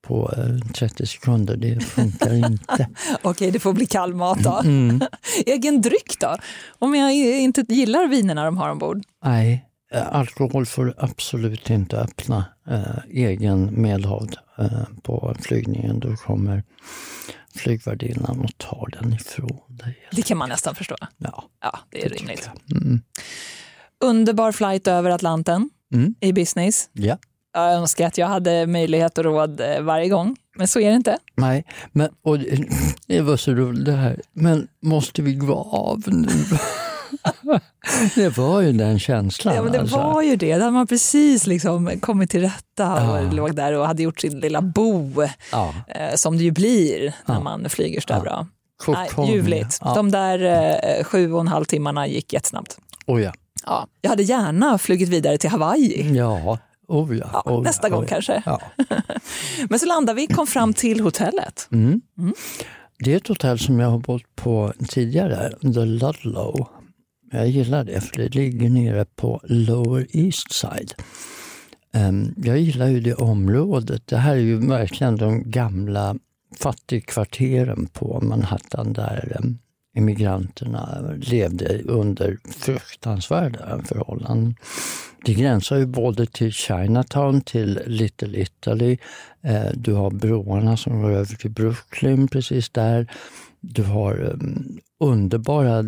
på 0.02 0.34
eh, 0.38 0.72
30 0.74 1.06
sekunder, 1.06 1.58
det 1.58 1.80
funkar 1.80 2.34
inte. 2.50 2.90
Okej, 3.22 3.52
det 3.52 3.60
får 3.60 3.74
bli 3.74 3.86
kall 3.86 4.14
mat 4.14 4.44
då. 4.44 4.62
Mm. 4.64 5.02
Egen 5.46 5.82
dryck 5.82 6.20
då? 6.20 6.38
Om 6.80 6.96
jag 6.96 7.14
inte 7.14 7.66
gillar 7.70 8.08
vinerna 8.08 8.46
de 8.46 8.58
har 8.58 8.70
ombord? 8.70 9.04
Nej, 9.24 9.54
eh, 9.54 9.60
alkohol 9.98 10.66
får 10.66 10.94
absolut 10.98 11.70
inte 11.70 11.98
öppna 11.98 12.46
eh, 12.70 13.00
egen 13.10 13.82
medhavd 13.82 14.36
eh, 14.58 14.68
på 15.04 15.36
flygningen. 15.40 16.00
Då 16.00 16.16
kommer 16.16 16.64
flygvärdinnan 17.56 18.40
och 18.40 18.58
tar 18.58 18.88
den 19.00 19.14
ifrån 19.14 19.60
dig. 19.68 19.98
Det 20.12 20.22
kan 20.22 20.38
man 20.38 20.50
nästan 20.50 20.76
förstå. 20.76 20.96
Ja, 21.18 21.44
Ja, 21.62 21.80
det 21.90 22.06
är 22.06 22.10
det 22.10 22.16
rimligt. 22.16 22.50
Mm. 22.72 23.02
Underbar 24.04 24.52
flight 24.52 24.88
över 24.88 25.10
Atlanten 25.10 25.70
Mm. 25.94 26.16
i 26.20 26.34
business. 26.34 26.90
Ja. 26.94 27.18
Jag 27.54 27.74
önskar 27.74 28.08
att 28.08 28.18
jag 28.18 28.28
hade 28.28 28.68
möjlighet 28.68 29.18
och 29.18 29.24
råd 29.24 29.62
eh, 29.62 29.82
varje 29.82 30.10
gång, 30.10 30.36
men 30.58 30.68
så 30.68 30.80
är 30.80 30.90
det 30.90 30.96
inte. 30.96 31.18
Nej, 31.36 31.66
men 31.92 32.10
och 32.22 32.40
det- 32.40 32.68
det 33.08 33.22
var 33.22 33.38
så 33.38 33.52
roligt 33.54 33.86
det 33.86 33.92
här. 33.92 34.22
Men 34.34 34.68
måste 34.82 35.22
vi 35.22 35.34
gå 35.34 35.56
av 35.56 36.04
nu? 36.08 36.28
det 38.16 38.38
var 38.38 38.62
ju 38.62 38.72
den 38.72 39.00
känslan. 39.00 39.56
Ja, 39.56 39.64
men 39.64 39.72
det 39.72 39.80
alltså. 39.80 39.96
var 39.98 40.22
ju 40.22 40.36
det. 40.36 40.54
Där 40.54 40.60
hade 40.60 40.72
man 40.72 40.88
precis 40.88 41.48
liksom 41.48 42.00
kommit 42.00 42.30
till 42.30 42.42
rätta 42.42 42.94
och 43.12 43.18
Ja. 43.18 43.32
låg 43.32 43.56
där 43.56 43.74
och 43.74 43.88
hade 43.88 44.04
gjort 44.04 44.20
sin 44.20 44.40
lilla 44.40 44.62
bo, 44.62 45.12
Ja, 45.52 45.74
eh, 45.88 46.16
som 46.16 46.38
det 46.38 46.44
ju 46.44 46.52
blir 46.52 47.14
när 47.26 47.36
Ja. 47.36 47.40
man 47.42 47.70
flyger 47.70 48.02
så 48.02 48.20
bra. 48.22 48.48
Nej, 48.88 49.10
ljuvligt. 49.28 49.80
De 49.82 50.12
där 50.12 50.40
eh, 51.00 51.04
sju 51.04 51.34
och 51.34 51.42
en 51.42 51.48
halv 51.48 51.66
timmarna 51.66 52.08
gick 52.08 52.34
jättesnabbt. 52.34 52.78
Oh, 53.08 53.22
ja. 53.22 53.34
Ja. 53.66 53.88
Jag 54.02 54.10
hade 54.10 54.24
gärna 54.24 54.78
flugit 54.78 55.10
vidare 55.10 55.38
till 55.38 55.50
Hawaii. 55.50 56.16
Ja, 56.18 56.58
oh, 56.88 57.18
ja. 57.18 57.30
Ja, 57.34 57.42
oh, 57.46 57.64
nästa 57.64 57.90
gång 57.90 58.04
oh, 58.04 58.08
kanske. 58.08 58.44
Men 59.70 59.80
så 59.80 59.86
landade 59.86 60.16
vi, 60.16 60.28
kom 60.28 60.48
fram 60.48 60.74
till 60.74 61.00
hotellet. 61.00 61.68
Mm. 61.72 62.02
Mm. 62.20 62.34
Det 63.00 63.14
är 63.14 63.18
ett 63.18 63.28
hotell 63.28 63.60
som 63.60 63.80
jag 63.80 63.90
har 63.90 63.98
bott 64.00 64.36
på 64.36 64.74
tidigare, 64.90 65.52
The 65.62 65.86
Ludlow. 65.86 66.68
Jag 67.32 67.48
gillar 67.48 67.84
det 67.84 68.02
för 68.02 68.18
det 68.18 68.36
ligger 68.36 68.70
nere 68.70 69.06
på 69.06 69.42
Lower 69.44 70.08
East 70.12 70.52
Side. 70.52 70.94
Ehm, 71.94 72.34
jag 72.38 72.60
gillar 72.60 72.88
ju 72.88 73.00
det 73.00 73.14
området. 73.14 74.08
Det 74.08 74.18
här 74.18 74.32
är 74.32 74.40
ju 74.40 74.68
verkligen 74.68 75.16
de 75.16 75.52
gamla 75.52 76.16
fattigkvarteren 76.60 77.88
på 77.94 78.22
Manhattan 78.22 78.94
där 78.94 79.38
emigranterna 79.38 79.60
immigranterna 79.96 81.14
levde 81.18 81.82
under 81.82 82.38
fruktansvärda 82.60 83.82
förhållanden. 83.86 84.56
Det 85.26 85.34
gränsar 85.34 85.78
ju 85.78 85.86
både 85.86 86.26
till 86.26 86.52
Chinatown, 86.54 87.42
till 87.42 87.80
Little 87.86 88.42
Italy. 88.42 88.98
Ehm, 89.42 89.74
du 89.76 89.94
har 89.94 90.12
broarna 90.12 90.78
som 90.78 91.02
går 91.02 91.12
över 91.12 91.36
till 91.36 91.52
Brooklyn 91.52 92.28
precis 92.28 92.70
där. 92.70 93.08
Du 93.62 93.84
har 93.84 94.22
um, 94.24 94.80
underbara 95.00 95.82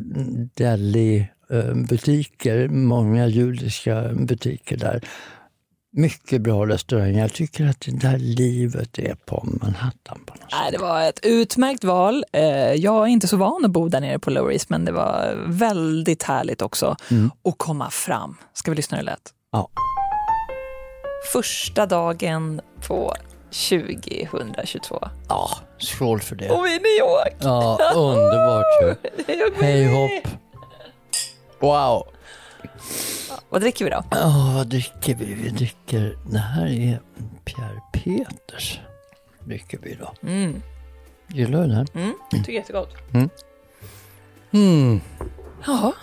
deli-butiker, 1.50 2.68
många 2.68 3.28
judiska 3.28 4.10
butiker 4.14 4.78
där. 4.78 5.02
Mycket 5.94 6.42
bra 6.42 6.68
restauranger. 6.68 7.20
Jag 7.22 7.34
tycker 7.34 7.66
att 7.68 7.80
det 7.86 7.92
där 7.92 8.18
livet 8.18 9.00
är 9.00 9.16
på 9.16 9.48
Manhattan 9.62 10.20
på 10.26 10.34
något 10.34 10.44
Nej, 10.52 10.64
sätt. 10.72 10.72
det 10.72 10.78
var 10.86 11.02
ett 11.02 11.20
utmärkt 11.24 11.84
val. 11.84 12.26
Eh, 12.34 12.44
Jag 12.74 13.04
är 13.04 13.08
inte 13.08 13.28
så 13.28 13.38
van 13.38 13.66
att 13.66 13.72
bo 13.72 13.88
där 13.90 14.02
nere 14.02 14.20
på 14.20 14.30
Lower 14.30 14.52
East, 14.54 14.70
men 14.70 14.86
det 14.86 14.92
var 14.92 15.36
väldigt 15.48 16.24
härligt 16.24 16.62
också 16.62 16.96
att 17.44 17.58
komma 17.58 17.90
fram. 17.90 18.38
Ska 18.54 18.72
vi 18.72 18.76
lyssna 18.78 18.98
hur 18.98 19.04
det 19.06 19.12
lät? 19.12 19.34
Ja. 19.52 19.70
Första 21.34 21.86
dagen 21.86 22.62
på 22.88 23.14
2022. 23.52 25.08
Ja, 25.30 25.50
skål 25.78 26.20
för 26.20 26.36
det. 26.36 26.50
Och 26.50 26.66
vi 26.66 26.76
är 26.76 26.80
New 26.80 27.10
York! 27.10 27.36
Ja, 27.40 27.92
underbart 27.96 28.66
ju. 28.82 28.96
Hej 29.66 29.86
hopp. 29.88 30.34
Wow. 31.60 32.08
Vad 33.50 33.62
dricker 33.62 33.86
vi 33.86 33.92
då? 33.92 34.04
Ja, 34.12 34.54
vad 34.56 34.68
dricker 34.68 35.16
vi? 35.16 35.34
Vi 35.34 35.50
dricker, 35.50 36.17
det 36.30 36.38
här 36.38 36.65
är 36.65 37.02
Pierre 37.46 37.82
Peters. 37.94 38.80
Dricker 39.46 39.80
vi 39.82 39.96
då. 39.96 40.13
Mm. 40.30 40.62
Gillar 41.28 41.62
du 41.62 41.67
den? 41.67 41.88
Mm. 41.94 42.13
Tycker 42.32 42.54
jättegott. 42.54 42.94
Mm. 44.52 45.02
Ja. 45.65 45.94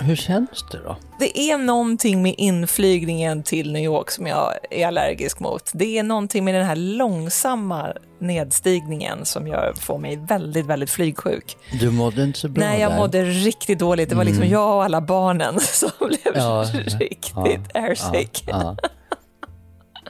Hur 0.00 0.16
känns 0.16 0.64
det 0.70 0.78
då? 0.78 0.96
Det 1.18 1.38
är 1.38 1.58
någonting 1.58 2.22
med 2.22 2.34
inflygningen 2.38 3.42
till 3.42 3.72
New 3.72 3.82
York 3.82 4.10
som 4.10 4.26
jag 4.26 4.54
är 4.70 4.86
allergisk 4.86 5.40
mot. 5.40 5.70
Det 5.74 5.98
är 5.98 6.02
någonting 6.02 6.44
med 6.44 6.54
den 6.54 6.66
här 6.66 6.76
långsamma 6.76 7.92
nedstigningen 8.18 9.24
som 9.24 9.46
gör, 9.46 9.72
får 9.80 9.98
mig 9.98 10.16
väldigt, 10.16 10.66
väldigt 10.66 10.90
flygsjuk. 10.90 11.56
Du 11.80 11.90
mådde 11.90 12.22
inte 12.22 12.38
så 12.38 12.48
bra 12.48 12.64
Nej, 12.64 12.80
jag 12.80 12.90
där. 12.92 12.98
mådde 12.98 13.24
riktigt 13.24 13.78
dåligt. 13.78 14.08
Det 14.10 14.16
var 14.16 14.24
liksom 14.24 14.46
jag 14.46 14.76
och 14.76 14.84
alla 14.84 15.00
barnen 15.00 15.60
som 15.60 15.90
blev 15.98 16.36
Ja, 16.36 16.62
riktigt 16.72 17.60
ja, 17.74 17.80
airsick. 17.80 18.44
Ja, 18.46 18.76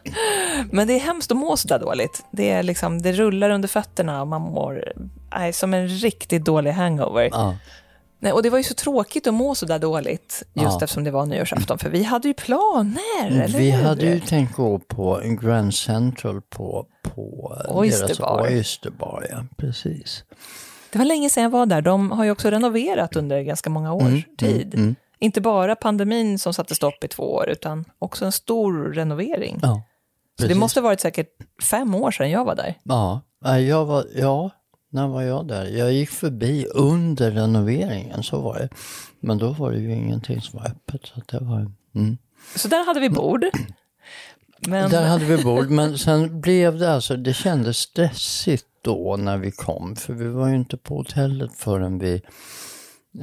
Men 0.71 0.89
det 0.89 0.95
är 0.95 1.01
hemskt 1.01 1.31
att 1.31 1.37
må 1.37 1.57
så 1.57 1.69
där 1.69 1.79
dåligt. 1.79 2.25
Det, 2.31 2.51
är 2.51 2.63
liksom, 2.63 3.03
det 3.03 3.13
rullar 3.13 3.51
under 3.51 3.69
fötterna 3.69 4.21
och 4.21 4.29
man 4.29 4.43
mår 4.43 4.93
nej, 5.35 5.53
som 5.53 5.75
en 5.75 5.89
riktigt 5.89 6.45
dålig 6.45 6.71
hangover. 6.71 7.31
Nej, 8.23 8.33
och 8.33 8.43
det 8.43 8.51
var 8.51 8.59
ju 8.59 8.65
så 8.65 8.75
tråkigt 8.75 9.27
att 9.27 9.35
må 9.35 9.55
så 9.55 9.67
där 9.67 9.79
dåligt 9.79 10.43
just 10.53 10.65
Ja. 10.67 10.79
eftersom 10.83 11.05
det 11.05 11.11
var 11.11 11.27
nyårsafton. 11.27 11.79
För 11.79 11.91
vi 11.91 12.03
hade 12.03 12.29
ju 12.29 12.35
planer, 12.35 13.01
eller 13.27 13.59
Vi 13.59 13.71
hur? 13.71 13.83
hade 13.85 14.07
ju 14.07 14.21
tänkt 14.21 14.55
gå 14.57 14.79
på 14.79 15.21
Grand 15.41 15.75
Central 15.75 16.41
på, 16.43 16.87
på 17.03 17.57
eh, 17.69 17.77
Oyster 17.77 18.07
deras 18.07 18.19
Bar. 18.19 18.43
Oyster 18.43 18.91
Bar. 18.91 19.27
Ja, 19.31 19.45
precis. 19.57 20.25
Det 20.93 20.99
var 20.99 21.07
länge 21.07 21.31
sedan 21.31 21.43
jag 21.43 21.51
var 21.51 21.67
där. 21.67 21.83
De 21.83 22.11
har 22.11 22.25
ju 22.25 22.31
också 22.31 22.51
renoverat 22.51 23.17
under 23.17 23.41
ganska 23.43 23.71
många 23.71 23.93
års 23.93 24.03
Mm, 24.03 24.23
tid. 24.39 24.75
mm, 24.75 24.85
mm. 24.85 24.97
Inte 25.19 25.41
bara 25.41 25.77
pandemin 25.77 26.39
som 26.39 26.55
satte 26.55 26.75
stopp 26.75 27.05
i 27.05 27.09
två 27.09 27.23
år, 27.35 27.49
utan 27.49 27.85
också 27.99 28.25
en 28.25 28.33
stor 28.33 28.93
renovering. 28.93 29.59
Ja, 29.63 29.83
så 30.41 30.47
det 30.47 30.55
måste 30.55 30.81
ha 30.81 30.85
varit 30.85 31.01
säkert 31.01 31.29
fem 31.63 31.95
år 31.95 32.11
sedan 32.11 32.31
jag 32.31 32.45
var 32.45 32.55
där. 32.55 32.75
Ja, 32.83 33.21
jag 33.59 33.85
var, 33.85 34.05
ja, 34.17 34.51
när 34.91 35.09
var 35.09 35.23
jag 35.23 35.47
där? 35.47 35.67
Jag 35.67 35.93
gick 35.93 36.11
förbi 36.11 36.67
under 36.75 37.31
renoveringen, 37.31 38.23
så 38.23 38.41
var 38.41 38.59
det. 38.59 38.69
Men 39.21 39.39
då 39.39 39.53
var 39.53 39.73
det 39.73 39.79
ju 39.79 39.93
ingenting 39.93 40.41
som 40.41 40.59
var 40.59 40.67
öppet. 40.67 41.07
Så 41.07 41.21
det 41.27 41.45
var, 41.45 41.73
mm. 41.95 42.19
Så 42.57 42.69
där 42.69 42.87
hade 42.87 43.01
vi 43.01 43.11
bord. 43.11 43.45
Men, 44.67 44.91
Där 44.91 45.09
hade 45.09 45.25
vi 45.25 45.45
bord, 45.45 45.71
men 45.71 45.99
sen 45.99 46.41
blev 46.41 46.79
det 46.79 46.93
alltså, 46.93 47.17
det 47.17 47.35
kändes 47.35 47.77
stressigt 47.77 48.67
då 48.83 49.17
när 49.17 49.39
vi 49.39 49.51
kom. 49.51 49.97
För 49.97 50.15
vi 50.15 50.29
var 50.29 50.49
ju 50.49 50.57
inte 50.57 50.77
på 50.77 50.97
hotellet 50.97 51.51
förrän 51.57 51.99
vi 51.99 52.23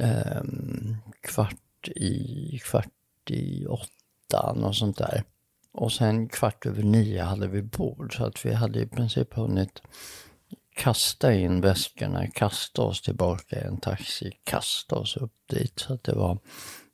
ehm, 0.00 0.96
kvart 1.20 1.88
i, 1.88 2.60
kvart 2.64 3.30
i 3.30 3.66
åtta, 3.66 4.52
något 4.52 4.76
sånt 4.76 4.98
där. 4.98 5.22
Och 5.72 5.92
sen 5.92 6.28
kvart 6.28 6.66
över 6.66 6.82
nio 6.82 7.22
hade 7.22 7.48
vi 7.48 7.62
bord, 7.62 8.16
så 8.16 8.24
att 8.24 8.46
vi 8.46 8.54
hade 8.54 8.80
i 8.80 8.86
princip 8.86 9.34
hunnit 9.34 9.82
kasta 10.78 11.32
in 11.34 11.60
väskorna, 11.60 12.26
kasta 12.26 12.82
oss 12.82 13.02
tillbaka 13.02 13.56
i 13.56 13.64
en 13.64 13.80
taxi, 13.80 14.32
kasta 14.44 14.96
oss 14.96 15.16
upp 15.16 15.32
dit. 15.50 15.78
Så 15.80 15.94
att 15.94 16.04
det 16.04 16.14
var, 16.14 16.38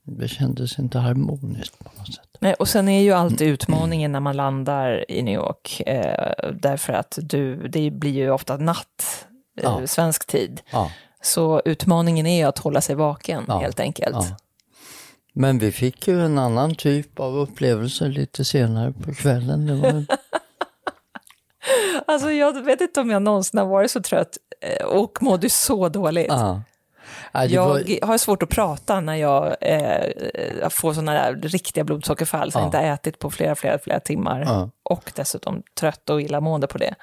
det 0.03 0.29
kändes 0.29 0.79
inte 0.79 0.99
harmoniskt 0.99 1.79
på 1.79 1.91
något 1.99 2.15
sätt. 2.15 2.29
Nej, 2.41 2.55
och 2.55 2.69
sen 2.69 2.89
är 2.89 3.03
ju 3.03 3.13
alltid 3.13 3.49
utmaningen 3.49 4.13
när 4.13 4.21
man 4.21 4.37
landar 4.37 5.11
i 5.11 5.23
New 5.23 5.35
York, 5.35 5.81
eh, 5.87 6.53
därför 6.55 6.93
att 6.93 7.19
du, 7.23 7.69
det 7.69 7.91
blir 7.91 8.13
ju 8.13 8.31
ofta 8.31 8.57
natt, 8.57 9.27
eh, 9.59 9.63
Ja. 9.65 9.87
svensk 9.87 10.27
tid. 10.27 10.61
Ja. 10.73 10.91
Så 11.23 11.63
utmaningen 11.65 12.27
är 12.27 12.37
ju 12.39 12.45
att 12.45 12.59
hålla 12.59 12.81
sig 12.81 12.97
vaken, 12.97 13.45
Ja. 13.49 13.59
helt 13.59 13.81
enkelt. 13.81 14.27
Men 15.37 15.59
vi 15.59 15.73
fick 15.73 16.09
ju 16.09 16.25
en 16.25 16.39
annan 16.39 16.75
typ 16.75 17.21
av 17.21 17.37
upplevelse 17.37 18.09
lite 18.09 18.45
senare 18.45 18.93
på 18.93 19.15
kvällen. 19.15 19.67
Det 19.67 19.75
var, 19.75 20.05
Alltså 22.07 22.33
jag 22.33 22.65
vet 22.65 22.81
inte 22.81 23.01
om 23.01 23.11
jag 23.11 23.23
någonsin 23.23 23.59
har 23.59 23.67
varit 23.67 23.91
så 23.91 24.03
trött 24.03 24.37
eh, 24.61 24.87
och 24.87 25.23
mådde 25.23 25.51
så 25.51 25.89
dåligt. 25.89 26.29
det 27.33 27.45
Jag 27.47 27.69
var, 27.69 28.07
har 28.07 28.19
svårt 28.19 28.43
att 28.43 28.49
prata 28.49 29.01
när 29.01 29.15
jag 29.15 29.57
eh, 29.61 30.69
får 30.71 30.93
sådana 30.93 31.13
där 31.13 31.35
riktiga 31.49 31.85
blodsockerfall, 31.85 32.53
så 32.53 32.59
jag 32.59 32.63
Ja. 32.63 32.67
inte 32.67 32.79
har 32.79 32.85
ätit 32.85 33.19
på 33.19 33.31
flera, 33.31 33.55
flera, 33.55 33.79
flera 33.79 34.01
timmar. 34.01 34.69
Och 34.83 35.13
dessutom 35.15 35.63
trött 35.81 36.11
och 36.11 36.23
illamående 36.23 36.67
på 36.67 36.79
det. 36.79 36.95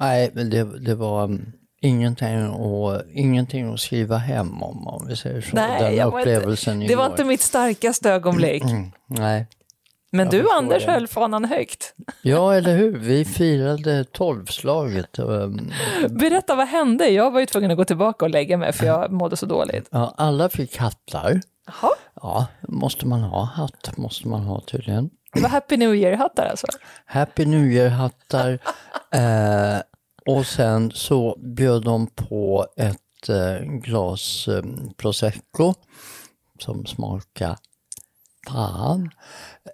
Nej, 0.00 0.30
men 0.34 0.50
det, 0.50 0.78
det 0.78 0.94
var 0.94 1.24
mm, 1.24 1.52
ingenting, 1.80 2.48
och, 2.50 3.02
ingenting 3.12 3.72
att 3.74 3.80
skriva 3.80 4.16
hem 4.16 4.62
om, 4.62 4.88
om 4.88 5.06
vi 5.08 5.16
säger 5.16 5.40
så. 5.40 5.56
Nej, 5.56 5.82
Den 5.82 5.92
inte- 5.92 6.04
upplevelsen 6.04 6.82
i 6.82 6.88
Det 6.88 6.96
var 6.96 7.06
inte 7.06 7.24
mitt 7.24 7.40
starkaste 7.40 8.10
ögonblick. 8.10 8.62
Mm, 8.62 8.92
nej. 9.06 9.46
Men 10.10 10.28
du 10.28 10.50
Anders 10.50 10.84
det. 10.86 10.92
höll 10.92 11.06
fanan 11.08 11.44
högt. 11.44 11.94
Ja, 12.22 12.54
eller 12.54 12.76
hur? 12.76 12.98
Vi 12.98 13.24
firade 13.24 14.04
tolvslaget. 14.04 15.18
mm, 15.18 15.70
Berätta, 16.10 16.54
vad 16.54 16.68
hände? 16.68 17.08
Jag 17.08 17.30
var 17.30 17.40
ju 17.40 17.46
tvungen 17.46 17.70
att 17.70 17.76
gå 17.76 17.84
tillbaka 17.84 18.24
och 18.24 18.30
lägga 18.30 18.56
mig 18.56 18.72
för 18.72 18.86
jag 18.86 19.12
mådde 19.12 19.36
så 19.36 19.46
dåligt. 19.46 19.88
Ja, 19.90 20.14
alla 20.16 20.48
fick 20.48 20.76
hattar. 20.76 21.40
Jaha, 21.66 21.90
Ja, 22.14 22.46
måste 22.68 23.06
man 23.06 23.20
ha 23.20 23.44
hatt, 23.44 23.96
måste 23.96 24.28
man 24.28 24.42
ha 24.42 24.60
tydligen. 24.60 25.10
det 25.32 25.40
var 25.40 25.48
Happy 25.48 25.76
New 25.76 25.94
Year-hattar 25.94 26.46
alltså? 26.46 26.66
Happy 27.04 27.44
New 27.46 27.72
Year-hattar. 27.72 28.58
eh, 29.14 29.80
och 30.26 30.46
sen 30.46 30.90
så 30.90 31.36
bjöd 31.38 31.84
de 31.84 32.06
på 32.06 32.66
ett 32.76 33.28
eh, 33.28 33.66
glas 33.66 34.48
eh, 34.48 34.62
prosecco 34.96 35.74
som 36.58 36.86
smakade 36.86 37.56
fan. 38.48 39.10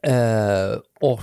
Eh, 0.02 0.78
och 1.00 1.20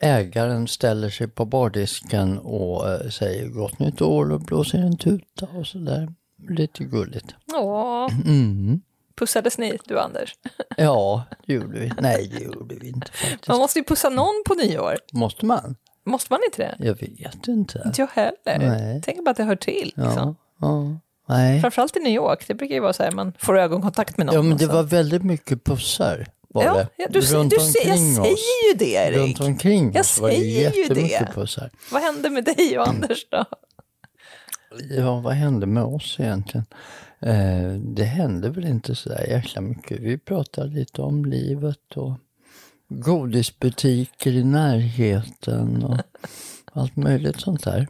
ägaren 0.00 0.68
ställer 0.68 1.10
sig 1.10 1.28
på 1.28 1.44
bardisken 1.44 2.38
och 2.38 2.88
eh, 2.90 3.08
säger 3.08 3.48
gott 3.48 3.78
nytt 3.78 4.00
år 4.02 4.32
och 4.32 4.40
blåser 4.40 4.78
en 4.78 4.96
tuta 4.96 5.46
och 5.58 5.66
sådär. 5.66 6.08
Lite 6.48 6.84
gulligt. 6.84 7.34
Åh, 7.54 8.08
Mm. 8.26 8.80
pussades 9.18 9.58
ni, 9.58 9.78
du 9.84 9.98
Anders? 10.00 10.34
Ja, 10.76 11.24
det 11.46 11.52
gjorde 11.52 11.78
vi. 11.78 11.92
Nej, 12.00 12.28
det 12.38 12.44
gjorde 12.44 12.74
vi 12.74 12.88
inte 12.88 13.12
faktiskt. 13.12 13.48
Man 13.48 13.58
måste 13.58 13.78
ju 13.78 13.84
pussa 13.84 14.08
någon 14.10 14.42
på 14.46 14.54
nyår. 14.54 14.96
Måste 15.12 15.46
man? 15.46 15.76
Måste 16.04 16.32
man 16.32 16.40
inte 16.46 16.62
det? 16.62 16.86
Jag 16.86 16.94
vet 17.00 17.48
inte. 17.48 17.82
Inte 17.86 18.00
jag 18.00 18.08
heller. 18.08 18.68
Nej. 18.68 19.02
Tänk 19.04 19.24
bara 19.24 19.30
att 19.30 19.36
det 19.36 19.44
hör 19.44 19.56
till. 19.56 19.92
Ja, 19.96 20.04
Liksom. 20.04 20.36
ja. 20.60 20.98
Nej. 21.28 21.60
Framförallt 21.60 21.96
i 21.96 22.00
New 22.00 22.12
York, 22.12 22.44
det 22.48 22.54
brukar 22.54 22.74
ju 22.74 22.80
vara 22.80 22.92
så 22.92 23.02
här, 23.02 23.10
man 23.10 23.32
får 23.38 23.58
ögonkontakt 23.58 24.16
med 24.16 24.26
någon. 24.26 24.34
Ja, 24.34 24.42
men 24.42 24.52
och 24.52 24.58
det 24.58 24.66
var 24.66 24.82
väldigt 24.82 25.22
mycket 25.22 25.64
pussar. 25.64 26.26
Var 26.56 26.64
ja, 26.64 26.74
det. 26.74 26.88
ja, 26.96 27.06
du, 27.10 27.20
Runt 27.20 27.50
du, 27.50 27.56
ser- 27.60 27.86
jag 27.88 27.94
omkring 27.94 28.14
säger 28.14 28.32
oss. 28.32 28.40
ju 28.72 28.78
det 28.78 28.92
Erik. 28.92 29.16
Runt 29.18 29.40
omkring 29.40 29.92
Jag 29.94 30.00
oss 30.00 30.18
var 30.20 30.28
det 30.28 30.36
jättemycket 30.36 31.20
det. 31.26 31.32
pussar. 31.34 31.70
Vad 31.92 32.02
hände 32.02 32.30
med 32.30 32.44
dig 32.44 32.78
och 32.78 32.88
Anders 32.88 33.26
då? 33.30 33.44
Ja, 34.90 35.20
vad 35.20 35.32
hände 35.34 35.66
med 35.66 35.82
oss 35.84 36.16
egentligen? 36.20 36.66
Eh, 37.20 37.72
det 37.72 38.04
hände 38.04 38.50
väl 38.50 38.64
inte 38.66 38.94
så 38.94 39.08
där 39.08 39.26
jäkla 39.30 39.60
mycket. 39.60 40.00
Vi 40.00 40.18
pratade 40.18 40.74
lite 40.74 41.02
om 41.02 41.24
livet 41.24 41.96
och 41.96 42.12
godisbutiker 42.88 44.30
i 44.32 44.44
närheten 44.44 45.84
och 45.84 45.96
allt 46.72 46.96
möjligt 46.96 47.40
sånt 47.40 47.64
där. 47.64 47.88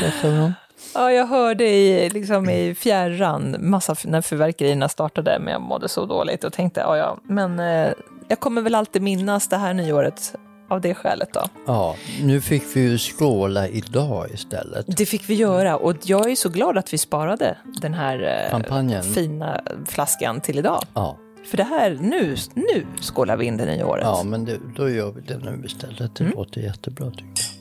Pratade 0.00 0.34
vi 0.34 0.40
om. 0.40 0.52
Ja, 0.94 1.12
jag 1.12 1.26
hörde 1.26 1.64
i, 1.68 2.10
liksom 2.10 2.50
i 2.50 2.74
fjärran, 2.74 3.56
massa 3.60 3.96
när 4.04 4.20
fyrverkerierna 4.22 4.88
startade, 4.88 5.38
men 5.38 5.52
jag 5.52 5.62
mådde 5.62 5.88
så 5.88 6.06
dåligt 6.06 6.44
och 6.44 6.52
tänkte, 6.52 6.80
ja, 6.80 6.96
ja, 6.96 7.18
men 7.24 7.60
eh, 7.60 7.92
jag 8.28 8.40
kommer 8.40 8.62
väl 8.62 8.74
alltid 8.74 9.02
minnas 9.02 9.48
det 9.48 9.56
här 9.56 9.74
nyåret 9.74 10.34
av 10.70 10.80
det 10.80 10.94
skälet 10.94 11.28
då. 11.32 11.40
Ja, 11.66 11.96
nu 12.22 12.40
fick 12.40 12.62
vi 12.74 12.80
ju 12.80 12.98
skåla 12.98 13.68
idag 13.68 14.30
istället. 14.34 14.86
Det 14.96 15.06
fick 15.06 15.30
vi 15.30 15.34
göra 15.34 15.76
och 15.76 15.96
jag 16.02 16.30
är 16.30 16.36
så 16.36 16.48
glad 16.48 16.78
att 16.78 16.92
vi 16.92 16.98
sparade 16.98 17.56
den 17.80 17.94
här 17.94 18.50
eh, 18.92 19.02
fina 19.02 19.60
flaskan 19.86 20.40
till 20.40 20.58
idag. 20.58 20.82
Ja, 20.94 21.18
För 21.50 21.56
det 21.56 21.62
här, 21.64 21.98
nu, 22.00 22.36
nu 22.54 22.86
skålar 23.00 23.36
vi 23.36 23.46
in 23.46 23.56
det 23.56 23.66
nya 23.66 23.86
året. 23.86 24.04
ja 24.04 24.22
men 24.24 24.44
det, 24.44 24.58
då 24.76 24.90
gör 24.90 25.12
vi 25.12 25.20
det 25.20 25.38
nu 25.38 25.62
istället. 25.66 26.14
Det 26.16 26.24
låter 26.24 26.60
jättebra 26.60 27.10
tycker 27.10 27.24
jag. 27.26 27.57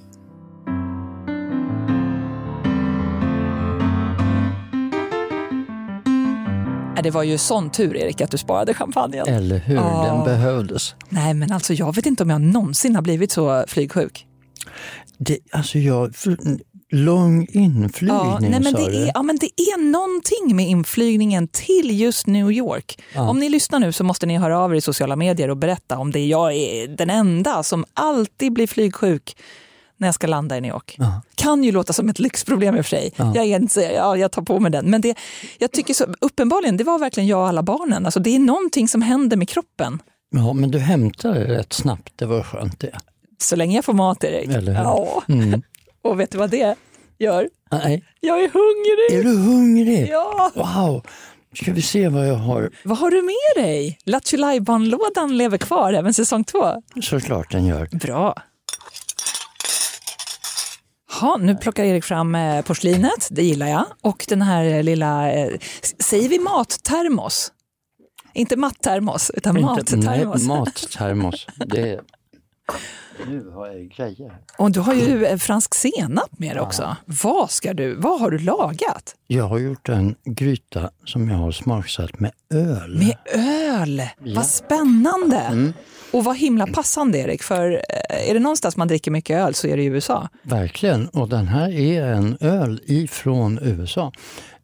Det 7.04 7.12
var 7.12 7.24
ju 7.24 7.38
sån 7.38 7.70
tur 7.70 7.96
Erik 7.98 8.22
att 8.22 8.32
du 8.32 8.38
sparade 8.38 8.74
champagnen. 8.74 9.28
Eller 9.28 9.58
hur, 9.60 9.76
Ja. 9.76 10.06
den 10.06 10.24
behövdes. 10.26 10.96
Nej, 11.10 11.34
men 11.34 11.52
alltså 11.52 11.74
jag 11.74 11.96
vet 11.96 12.06
inte 12.06 12.24
om 12.24 12.30
jag 12.30 12.42
någonsin 12.42 12.96
har 12.96 13.02
blivit 13.02 13.32
så 13.32 13.64
flygsjuk. 13.68 14.26
Det, 15.18 15.38
alltså 15.52 15.80
jag, 15.80 16.14
lång 16.92 17.48
inflygning 17.52 18.18
Ja, 18.18 18.38
nej, 18.42 18.50
men 18.50 18.74
det, 18.74 18.82
är, 18.98 19.12
ja, 19.14 19.24
men 19.24 19.38
det 19.38 19.46
är 19.62 19.92
någonting 19.92 20.56
med 20.56 20.68
inflygningen 20.68 21.48
till 21.48 22.00
just 22.00 22.28
New 22.28 22.52
York. 22.52 23.00
Om 23.16 23.40
ni 23.40 23.50
lyssnar 23.50 23.80
nu 23.80 23.92
så 23.92 24.04
måste 24.04 24.26
ni 24.26 24.38
höra 24.38 24.60
av 24.60 24.72
er 24.72 24.76
i 24.78 24.82
sociala 24.82 25.16
medier 25.16 25.50
och 25.50 25.58
berätta 25.58 25.98
om 25.98 26.12
det 26.12 26.26
jag 26.26 26.54
är 26.54 26.88
den 26.88 27.10
enda 27.10 27.64
som 27.64 27.86
alltid 27.94 28.54
blir 28.54 28.68
flygsjuk 28.68 29.38
när 29.98 30.08
jag 30.08 30.16
ska 30.16 30.28
landa 30.28 30.58
i 30.58 30.62
New 30.62 30.72
York. 30.72 30.98
Kan 31.36 31.64
ju 31.64 31.72
låta 31.72 31.94
som 31.94 32.10
ett 32.10 32.20
lyxproblem 32.20 32.76
i 32.76 32.82
och 32.82 32.86
för 32.86 32.90
sig. 32.90 33.14
Jag, 33.18 33.38
är 33.38 33.56
inte, 33.60 33.82
ja, 33.82 34.18
jag 34.18 34.32
tar 34.32 34.42
på 34.42 34.60
mig 34.60 34.72
den. 34.72 34.90
Men 34.90 35.02
det, 35.02 35.18
jag 35.58 35.72
tycker 35.72 35.94
så, 35.94 36.06
uppenbarligen, 36.22 36.78
det 36.78 36.84
var 36.84 37.00
verkligen 37.00 37.28
jag 37.28 37.40
och 37.40 37.48
alla 37.48 37.64
barnen. 37.64 38.06
Alltså, 38.06 38.20
det 38.20 38.36
är 38.36 38.40
någonting 38.40 38.88
som 38.88 39.02
händer 39.02 39.38
med 39.38 39.50
kroppen. 39.50 40.00
Ja, 40.30 40.54
men 40.54 40.72
du 40.72 40.80
hämtade 40.80 41.40
det 41.48 41.58
rätt 41.58 41.74
snabbt, 41.74 42.14
det 42.16 42.26
var 42.26 42.44
skönt 42.44 42.80
det. 42.80 42.98
Så 43.38 43.56
länge 43.56 43.76
jag 43.76 43.86
får 43.86 43.94
mat, 43.94 44.24
Erik. 44.24 44.48
Eller 44.50 44.74
hur? 44.74 44.82
Ja. 44.82 45.24
Mm. 45.28 45.62
Och 46.02 46.20
vet 46.20 46.32
du 46.32 46.38
vad 46.38 46.50
det 46.50 46.76
gör? 47.18 47.50
Nej, 47.72 48.04
Jag 48.20 48.44
är 48.44 48.50
hungrig! 48.50 49.20
är 49.20 49.24
du 49.24 49.38
hungrig? 49.38 50.10
Ja! 50.10 50.52
Wow! 50.56 51.06
Ska 51.54 51.74
vi 51.74 51.82
se 51.82 52.08
vad 52.08 52.28
jag 52.28 52.36
har? 52.36 52.72
Vad 52.84 52.98
har 52.98 53.12
du 53.12 53.22
med 53.22 53.66
dig? 53.66 53.98
Lattjo 54.06 54.38
lådan 54.80 55.38
lever 55.38 55.58
kvar 55.58 55.94
även 55.94 56.14
säsong 56.14 56.44
två. 56.44 56.82
Såklart 57.02 57.52
den 57.52 57.66
gör. 57.66 57.90
Bra. 57.92 58.36
Ha, 61.20 61.38
nu 61.38 61.56
plockar 61.56 61.84
Erik 61.84 62.04
fram 62.04 62.36
eh, 62.36 62.62
porslinet, 62.62 63.28
det 63.32 63.44
gillar 63.44 63.68
jag. 63.68 63.86
Och 64.02 64.26
den 64.30 64.42
här 64.42 64.84
lilla, 64.84 65.32
eh, 65.32 65.54
säger 66.00 66.30
vi 66.30 66.40
mattermos? 66.40 67.52
Inte 68.34 68.56
mattermos, 68.56 69.32
utan 69.34 69.58
Inte- 69.58 69.96
nej, 69.96 70.26
mattermos. 70.26 70.48
mattermos. 70.48 71.48
Det 71.66 71.80
är 71.94 72.02
Nu 73.28 73.50
har 73.50 73.68
jag 73.68 73.88
grejer. 73.90 74.38
Och 74.58 74.72
du 74.72 74.80
har 74.80 74.94
ju 74.94 75.26
eh, 75.26 75.38
fransk 75.38 75.76
senap 75.76 76.40
med 76.40 76.56
dig 76.56 76.62
också. 76.62 76.96
Vad, 77.06 77.52
ska 77.52 77.74
du, 77.74 77.96
vad 77.96 78.20
har 78.20 78.32
du 78.32 78.38
lagat? 78.40 79.16
Jag 79.28 79.44
har 79.48 79.60
gjort 79.60 79.90
en 79.90 80.16
gryta 80.26 80.90
som 81.06 81.30
jag 81.30 81.38
har 81.38 81.52
smaksatt 81.52 82.20
med 82.20 82.32
öl. 82.54 82.98
Med 82.98 83.18
öl! 83.80 84.02
Vad 84.36 84.46
spännande! 84.46 85.74
Och 86.12 86.24
vad 86.24 86.38
himla 86.38 86.68
passande 86.68 87.18
Erik, 87.18 87.44
för 87.44 87.72
eh, 87.72 88.30
är 88.30 88.34
det 88.34 88.40
någonstans 88.40 88.78
man 88.78 88.88
dricker 88.88 89.12
mycket 89.12 89.38
öl 89.38 89.54
så 89.54 89.68
är 89.68 89.78
det 89.78 89.84
i 89.84 89.86
USA. 89.86 90.30
Verkligen, 90.44 91.08
och 91.08 91.30
den 91.30 91.48
här 91.48 91.70
är 91.70 92.04
en 92.04 92.38
öl 92.40 92.82
ifrån 92.86 93.60
USA. 93.62 94.12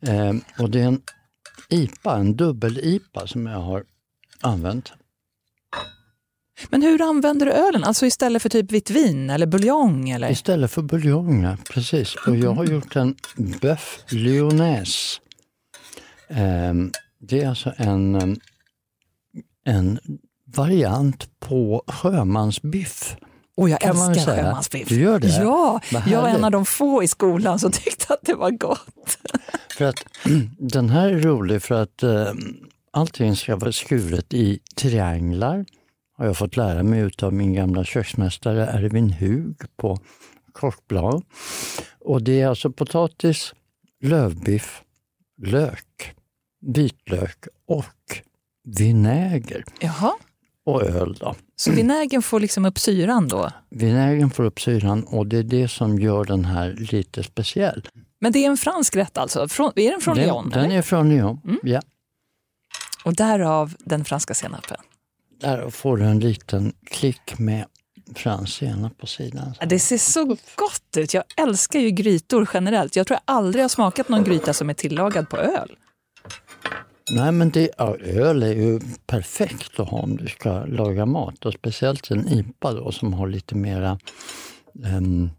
Eh, 0.02 0.34
och 0.60 0.70
det 0.70 0.80
är 0.80 0.86
en 0.86 1.02
IPA, 1.70 2.16
en 2.16 2.36
dubbel-IPA 2.36 3.28
som 3.28 3.46
jag 3.46 3.60
har 3.60 3.84
använt. 4.42 4.94
Men 6.70 6.82
hur 6.82 7.02
använder 7.02 7.46
du 7.46 7.52
ölen? 7.52 7.84
Alltså 7.84 8.06
istället 8.06 8.42
för 8.42 8.50
typ 8.50 8.72
vitt 8.72 8.90
vin 8.90 9.30
eller 9.30 9.46
buljong? 9.46 10.10
Eller? 10.10 10.32
Istället 10.32 10.72
för 10.72 10.82
buljong, 10.82 11.44
ja, 11.44 11.58
precis. 11.70 12.16
Och 12.28 12.36
jag 12.36 12.52
har 12.52 12.66
gjort 12.66 12.96
en 12.96 13.16
Bœuf 13.38 14.00
Lyonnaise. 14.10 15.20
Eh, 16.28 16.74
det 17.20 17.42
är 17.42 17.50
alltså 17.50 17.74
en, 17.78 18.40
en 19.66 20.00
variant 20.58 21.40
på 21.40 21.84
sjömansbiff. 21.88 23.16
Och 23.58 23.70
jag 23.70 23.80
kan 23.80 23.90
älskar 23.90 24.14
säga. 24.14 24.44
sjömansbiff. 24.44 24.90
Du 24.90 25.00
gör 25.00 25.20
det? 25.20 25.28
Ja, 25.28 25.82
jag 26.08 26.22
var 26.22 26.30
en 26.30 26.44
av 26.44 26.52
de 26.52 26.66
få 26.66 27.04
i 27.04 27.08
skolan 27.08 27.60
som 27.60 27.72
tyckte 27.84 28.14
att 28.14 28.22
det 28.22 28.34
var 28.34 28.52
gott. 28.52 29.18
För 29.78 29.86
att 29.86 30.06
den 30.58 30.90
här 30.90 31.10
är 31.10 31.20
rolig 31.20 31.64
för 31.64 31.82
att 31.82 32.04
eh, 32.04 32.34
allting 32.92 33.36
ska 33.36 33.56
vara 33.56 33.72
skuret 33.72 34.34
i 34.34 34.60
trianglar. 34.76 35.66
Har 36.18 36.26
jag 36.26 36.38
fått 36.38 36.58
lära 36.58 36.84
mig 36.84 37.00
utav 37.00 37.34
min 37.34 37.54
gamla 37.54 37.84
köksmästare 37.84 38.66
Erwin 38.66 39.10
Hug 39.10 39.58
på 39.78 40.00
Korsblad. 40.52 41.24
Och 42.00 42.24
det 42.24 42.42
är 42.42 42.48
alltså 42.48 42.72
potatis, 42.72 43.54
lövbiff, 44.02 44.82
lök, 45.42 46.16
vitlök 46.62 47.48
och 47.68 48.22
vinäger 48.78 49.64
Jaha, 49.80 50.14
och 50.66 50.84
öl. 50.84 51.18
Då. 51.20 51.36
så 51.56 51.72
vinägen 51.72 52.22
får 52.22 52.40
liksom 52.40 52.66
upp 52.66 52.80
syran 52.80 53.28
då? 53.28 53.52
Vinägen 53.70 54.30
får 54.30 54.44
upp 54.44 54.62
syran 54.62 55.04
och 55.04 55.28
det 55.28 55.38
är 55.38 55.44
det 55.44 55.68
som 55.68 56.00
gör 56.00 56.26
den 56.26 56.46
här 56.46 56.76
lite 56.92 57.24
speciell. 57.24 57.90
Men 58.20 58.32
det 58.32 58.46
är 58.46 58.50
en 58.50 58.58
fransk 58.58 58.96
rätt 58.96 59.18
alltså? 59.18 59.48
Från, 59.48 59.72
är 59.76 59.92
den 59.92 60.02
från 60.02 60.16
den, 60.16 60.26
Lyon? 60.26 60.50
den 60.50 60.66
eller? 60.66 60.78
är 60.78 60.82
från 60.82 61.10
Lyon. 61.10 61.60
Ja. 61.64 61.82
Och 63.06 63.16
därav 63.16 63.74
den 63.80 64.06
franska 64.06 64.34
senapen? 64.34 64.78
Där 65.42 65.70
får 65.70 65.98
du 65.98 66.04
en 66.04 66.20
liten 66.20 66.74
klick 66.86 67.40
med 67.40 67.66
fransk 68.16 68.58
senap 68.58 68.98
på 68.98 69.08
sidan. 69.08 69.54
Det 69.68 69.80
ser 69.80 69.98
så 69.98 70.26
gott 70.56 70.98
ut. 70.98 71.14
Jag 71.14 71.24
älskar 71.38 71.80
ju 71.80 71.90
grytor 71.90 72.50
generellt. 72.54 72.96
Jag 72.96 73.08
tror 73.08 73.20
jag 73.26 73.36
aldrig 73.36 73.64
har 73.64 73.70
smakat 73.70 74.10
någon 74.10 74.24
gryta 74.24 74.54
som 74.54 74.70
är 74.70 74.74
tillagad 74.74 75.30
på 75.30 75.38
öl. 75.38 75.76
Nej 77.12 77.32
men 77.32 77.50
det, 77.50 77.70
ja, 77.78 77.96
öl 77.98 78.44
är 78.44 78.54
ju 78.54 78.80
perfekt 79.08 79.80
att 79.80 79.90
ha 79.90 79.98
om 79.98 80.18
du 80.18 80.28
ska 80.28 80.66
laga 80.66 81.06
mat 81.06 81.46
och 81.46 81.54
speciellt 81.54 82.12
en 82.12 82.28
IPA 82.28 82.72
då 82.74 82.92
som 82.92 83.14
har 83.14 83.28
lite 83.28 83.56
mera 83.56 84.00
um, 84.98 85.30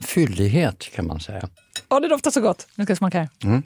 fyllighet 0.00 0.90
kan 0.94 1.06
man 1.06 1.20
säga. 1.20 1.48
Ja, 1.88 2.00
det 2.00 2.08
doftar 2.08 2.30
så 2.30 2.40
gott. 2.40 2.66
Nu 2.74 2.84
ska 2.84 2.90
jag 2.90 2.98
smaka 2.98 3.18
här. 3.18 3.28
Mm. 3.44 3.62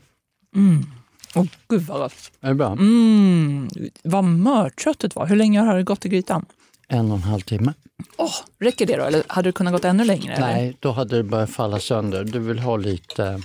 Mm. 0.57 0.86
Åh, 1.34 1.47
gud 1.68 1.82
vad 1.82 2.01
gott. 2.01 2.30
Är 2.41 2.49
det 2.49 2.55
bra? 2.55 2.72
Mm. 2.72 3.68
Vad 4.03 4.24
mört 4.24 4.80
köttet 4.80 5.14
var. 5.14 5.26
Hur 5.26 5.36
länge 5.36 5.61
har 5.61 5.76
det 5.76 5.82
gått 5.82 6.07
i 6.07 6.09
grytan? 6.09 6.47
En 6.89 7.11
och 7.11 7.16
en 7.16 7.22
halv 7.22 7.41
timme. 7.41 7.72
Åh, 8.16 8.34
räcker 8.59 8.86
det 8.86 8.97
då? 8.97 9.05
Eller 9.05 9.22
hade 9.26 9.49
det 9.49 9.53
kunnat 9.53 9.72
gått 9.72 9.84
ännu 9.84 10.05
längre? 10.05 10.32
Eller? 10.34 10.47
Nej, 10.47 10.76
då 10.80 10.93
hade 10.93 11.16
det 11.16 11.22
börjat 11.22 11.51
falla 11.51 11.80
sönder. 11.80 12.24
Du 12.24 12.39
vill 12.39 12.59
ha 12.59 12.76
lite... 12.76 13.43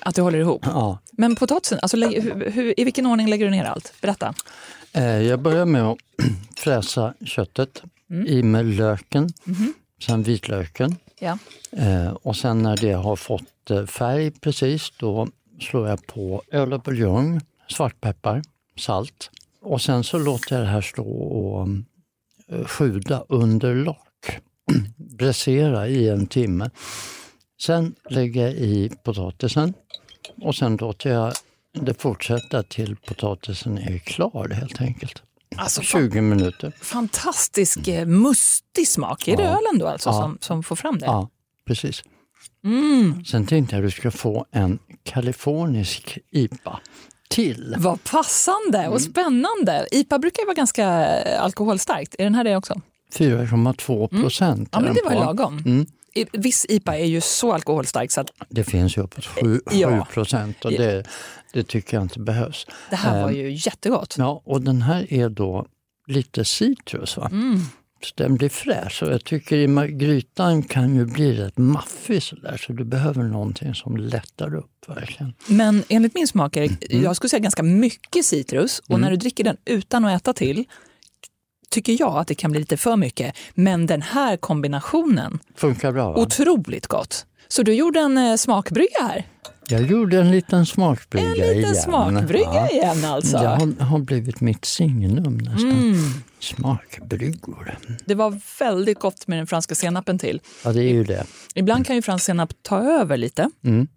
Att 0.00 0.14
det 0.14 0.22
håller 0.22 0.38
ihop? 0.38 0.62
Ja. 0.64 0.98
Men 1.16 1.36
potatisen, 1.36 1.78
alltså, 1.82 1.96
hur, 1.96 2.50
hur, 2.50 2.80
i 2.80 2.84
vilken 2.84 3.06
ordning 3.06 3.28
lägger 3.28 3.44
du 3.44 3.50
ner 3.50 3.64
allt? 3.64 3.92
Berätta. 4.00 4.34
Eh, 4.92 5.22
jag 5.22 5.40
börjar 5.40 5.64
med 5.64 5.82
att 5.82 5.98
fräsa 6.56 7.14
köttet 7.24 7.82
i 8.26 8.42
med 8.42 8.66
löken, 8.66 9.28
sen 10.06 10.22
vitlöken. 10.22 10.96
Ja. 11.18 11.38
Eh, 11.72 12.10
och 12.10 12.36
sen 12.36 12.62
när 12.62 12.76
det 12.76 12.92
har 12.92 13.16
fått 13.16 13.70
eh, 13.70 13.86
färg 13.86 14.30
precis, 14.30 14.92
då 14.98 15.28
slår 15.60 15.88
jag 15.88 16.06
på 16.06 16.42
öl 16.52 16.72
och 16.72 16.80
buljong, 16.80 17.40
svartpeppar, 17.68 18.42
salt. 18.76 19.30
Och 19.60 19.82
sen 19.82 20.04
så 20.04 20.18
låter 20.18 20.56
jag 20.56 20.64
det 20.64 20.70
här 20.70 20.80
stå 20.80 21.04
och 21.04 21.68
sjuda 22.68 23.24
under 23.28 23.74
lock. 23.74 24.40
Bräsera 24.96 25.88
i 25.88 26.08
en 26.08 26.26
timme. 26.26 26.70
Sen 27.60 27.94
lägger 28.10 28.42
jag 28.42 28.52
i 28.52 28.90
potatisen 29.02 29.74
och 30.42 30.54
sen 30.54 30.76
låter 30.76 31.10
jag 31.10 31.32
det 31.72 32.02
fortsätta 32.02 32.62
till 32.62 32.96
potatisen 32.96 33.78
är 33.78 33.98
klar 33.98 34.48
helt 34.48 34.80
enkelt. 34.80 35.22
Alltså, 35.56 35.82
20 35.82 36.20
minuter. 36.20 36.72
Fantastisk 36.82 37.88
eh, 37.88 38.06
mustig 38.06 38.88
smak. 38.88 39.28
Är 39.28 39.36
det 39.36 39.42
Ja. 39.42 39.48
ölen 39.48 39.78
då 39.78 39.86
alltså 39.86 40.08
Ja. 40.08 40.12
som, 40.22 40.38
som 40.40 40.62
får 40.62 40.76
fram 40.76 40.98
det? 40.98 41.06
Ja, 41.06 41.28
precis. 41.66 42.02
Mm. 42.64 43.24
Sen 43.24 43.46
tänkte 43.46 43.76
jag 43.76 43.84
att 43.84 43.90
du 43.90 43.96
ska 43.96 44.10
få 44.10 44.46
en 44.52 44.78
kalifornisk 45.02 46.18
IPA 46.30 46.80
till. 47.28 47.74
Vad 47.78 48.04
passande 48.04 48.78
Mm. 48.78 48.92
och 48.92 49.02
spännande. 49.02 49.86
IPA 49.92 50.18
brukar 50.18 50.42
ju 50.42 50.46
vara 50.46 50.54
ganska 50.54 51.06
eh, 51.06 51.42
alkoholstarkt. 51.42 52.14
Är 52.18 52.24
den 52.24 52.34
här 52.34 52.44
det 52.44 52.56
också? 52.56 52.80
4,2 53.14 54.08
procent. 54.22 54.58
Mm. 54.58 54.68
Ja, 54.72 54.80
men 54.80 54.94
det 54.94 55.02
var 55.04 55.12
ju 55.12 55.18
lagom. 55.18 55.58
Mm. 55.58 55.86
Viss 56.32 56.66
IPA 56.68 56.96
är 56.96 57.04
ju 57.04 57.20
så 57.20 57.52
alkoholstark 57.52 58.12
så 58.12 58.20
att 58.20 58.30
Det 58.48 58.64
finns 58.64 58.96
ju 58.96 59.02
uppåt 59.02 59.24
7, 59.26 59.60
Ja. 59.72 60.06
procent 60.12 60.64
och 60.64 60.70
det, 60.70 61.04
det 61.52 61.62
tycker 61.68 61.96
jag 61.96 62.04
inte 62.04 62.20
behövs. 62.20 62.66
det 62.90 62.96
här 62.96 63.22
var 63.22 63.28
Ehm, 63.30 63.36
ju 63.36 63.50
jättegott. 63.52 64.14
Ja, 64.18 64.42
och 64.44 64.62
den 64.62 64.82
här 64.82 65.12
är 65.12 65.28
då 65.28 65.66
lite 66.06 66.44
citrus. 66.44 67.16
Va? 67.16 67.28
Mm. 67.32 67.60
Så 68.02 68.12
den 68.16 68.34
blir 68.34 68.48
fräsch 68.48 69.02
och 69.02 69.12
jag 69.12 69.24
tycker 69.24 69.86
grytan 69.86 70.62
kan 70.62 70.94
ju 70.96 71.04
bli 71.06 71.32
rätt 71.32 71.58
maffig 71.58 72.22
sådär 72.22 72.56
så 72.66 72.72
du 72.72 72.84
behöver 72.84 73.22
någonting 73.22 73.74
som 73.74 73.96
lättar 73.96 74.54
upp 74.54 74.84
verkligen. 74.88 75.34
Men 75.46 75.82
enligt 75.88 76.14
min 76.14 76.26
smak, 76.28 76.56
Erik, 76.56 76.92
Mm. 76.92 77.04
jag 77.04 77.16
skulle 77.16 77.28
säga 77.28 77.40
ganska 77.40 77.62
mycket 77.62 78.24
citrus 78.24 78.82
och 78.88 79.00
när 79.00 79.10
du 79.10 79.16
dricker 79.16 79.44
den 79.44 79.56
utan 79.64 80.04
att 80.04 80.20
äta 80.22 80.32
till 80.32 80.64
tycker 81.70 81.96
jag 82.00 82.16
att 82.18 82.28
det 82.28 82.34
kan 82.34 82.50
bli 82.50 82.60
lite 82.60 82.76
för 82.76 82.96
mycket. 82.96 83.36
Men 83.54 83.86
den 83.86 84.02
här 84.02 84.36
kombinationen, 84.36 85.38
Funkar 85.56 85.92
bra 85.92 86.12
va? 86.12 86.18
otroligt 86.20 86.86
gott. 86.86 87.26
Så 87.48 87.62
du 87.62 87.74
gjorde 87.74 88.00
en 88.00 88.18
eh, 88.18 88.36
smakbrygga 88.36 89.02
här? 89.02 89.26
Jag 89.68 89.82
gjorde 89.82 90.20
en 90.20 90.30
liten 90.30 90.66
smakbrygga 90.66 91.26
En 91.26 91.32
liten 91.32 91.58
igen. 91.58 91.74
smakbrygga 91.74 92.44
Ja. 92.54 92.68
igen 92.70 93.04
alltså. 93.04 93.38
Det 93.38 93.46
har, 93.48 93.80
har 93.84 93.98
blivit 93.98 94.40
mitt 94.40 94.64
signum 94.64 95.38
nästan. 95.38 95.70
Mm. 95.70 95.94
Smakbryggor. 96.40 97.78
Det 98.06 98.14
var 98.14 98.40
väldigt 98.58 98.98
gott 99.00 99.26
med 99.26 99.38
den 99.38 99.46
franska 99.46 99.74
senapen 99.74 100.18
till. 100.18 100.40
Ja, 100.64 100.72
det 100.72 100.82
är 100.82 100.92
ju 100.92 101.04
det. 101.04 101.24
Ibland 101.54 101.86
kan 101.86 101.96
ju 101.96 102.02
fransk 102.02 102.24
senap 102.24 102.52
ta 102.62 102.82
över 102.82 103.16
lite. 103.16 103.50
Mm. 103.64 103.88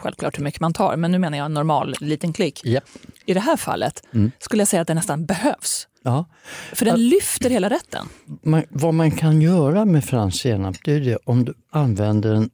Självklart 0.00 0.38
hur 0.38 0.44
mycket 0.44 0.60
man 0.60 0.72
tar, 0.72 0.96
men 0.96 1.12
nu 1.12 1.18
menar 1.18 1.38
jag 1.38 1.44
en 1.44 1.54
normal 1.54 1.94
liten 2.00 2.32
klick. 2.32 2.64
Japp. 2.64 2.84
I 3.26 3.34
det 3.34 3.40
här 3.40 3.56
fallet 3.56 4.02
Mm. 4.14 4.30
skulle 4.38 4.60
jag 4.60 4.68
säga 4.68 4.82
att 4.82 4.88
det 4.88 4.94
nästan 4.94 5.26
behövs. 5.26 5.86
Ja. 6.02 6.24
För 6.72 6.84
den 6.84 7.08
lyfter 7.08 7.50
hela 7.50 7.70
rätten. 7.70 8.06
Man, 8.42 8.62
vad 8.68 8.94
man 8.94 9.10
kan 9.10 9.42
göra 9.42 9.84
med 9.84 10.04
fransk 10.04 10.40
senap, 10.42 10.76
det 10.84 10.92
är 10.92 11.00
det 11.00 11.16
om 11.24 11.44
du 11.44 11.54
använder 11.70 12.32
den 12.34 12.50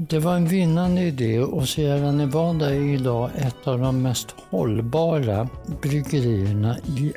Det 0.00 0.18
var 0.18 0.36
en 0.36 0.48
vinnande 0.48 1.00
idé 1.00 1.40
och 1.40 1.68
Sierra 1.68 2.12
Nevada 2.12 2.74
är 2.74 2.80
idag 2.80 3.30
ett 3.34 3.66
av 3.68 3.78
de 3.78 4.02
mest 4.02 4.34
hållbara 4.50 5.48
bryggerierna 5.82 6.78
i 6.78 7.12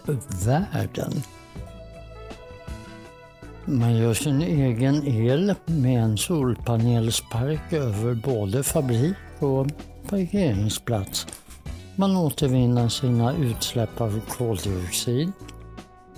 världen. 0.46 1.12
Man 3.66 3.96
gör 3.96 4.14
sin 4.14 4.42
egen 4.42 5.08
el 5.08 5.54
med 5.66 6.04
en 6.04 6.18
solpanelspark 6.18 7.74
över 7.74 8.14
både 8.14 8.64
fabrik 8.64 9.16
och 9.40 9.68
parkeringsplats. 10.10 11.28
Man 11.96 12.18
återvinner 12.18 12.90
sina 12.90 13.36
utsläpp 13.36 14.02
av 14.02 14.22
koldioxid. 14.30 15.32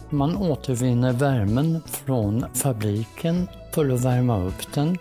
Man 0.09 0.37
återvinner 0.37 1.13
värmen 1.13 1.81
från 1.85 2.45
fabriken 2.53 3.47
för 3.73 3.89
att 3.89 4.05
värma 4.05 4.43
upp 4.43 4.73
den. 4.73 4.97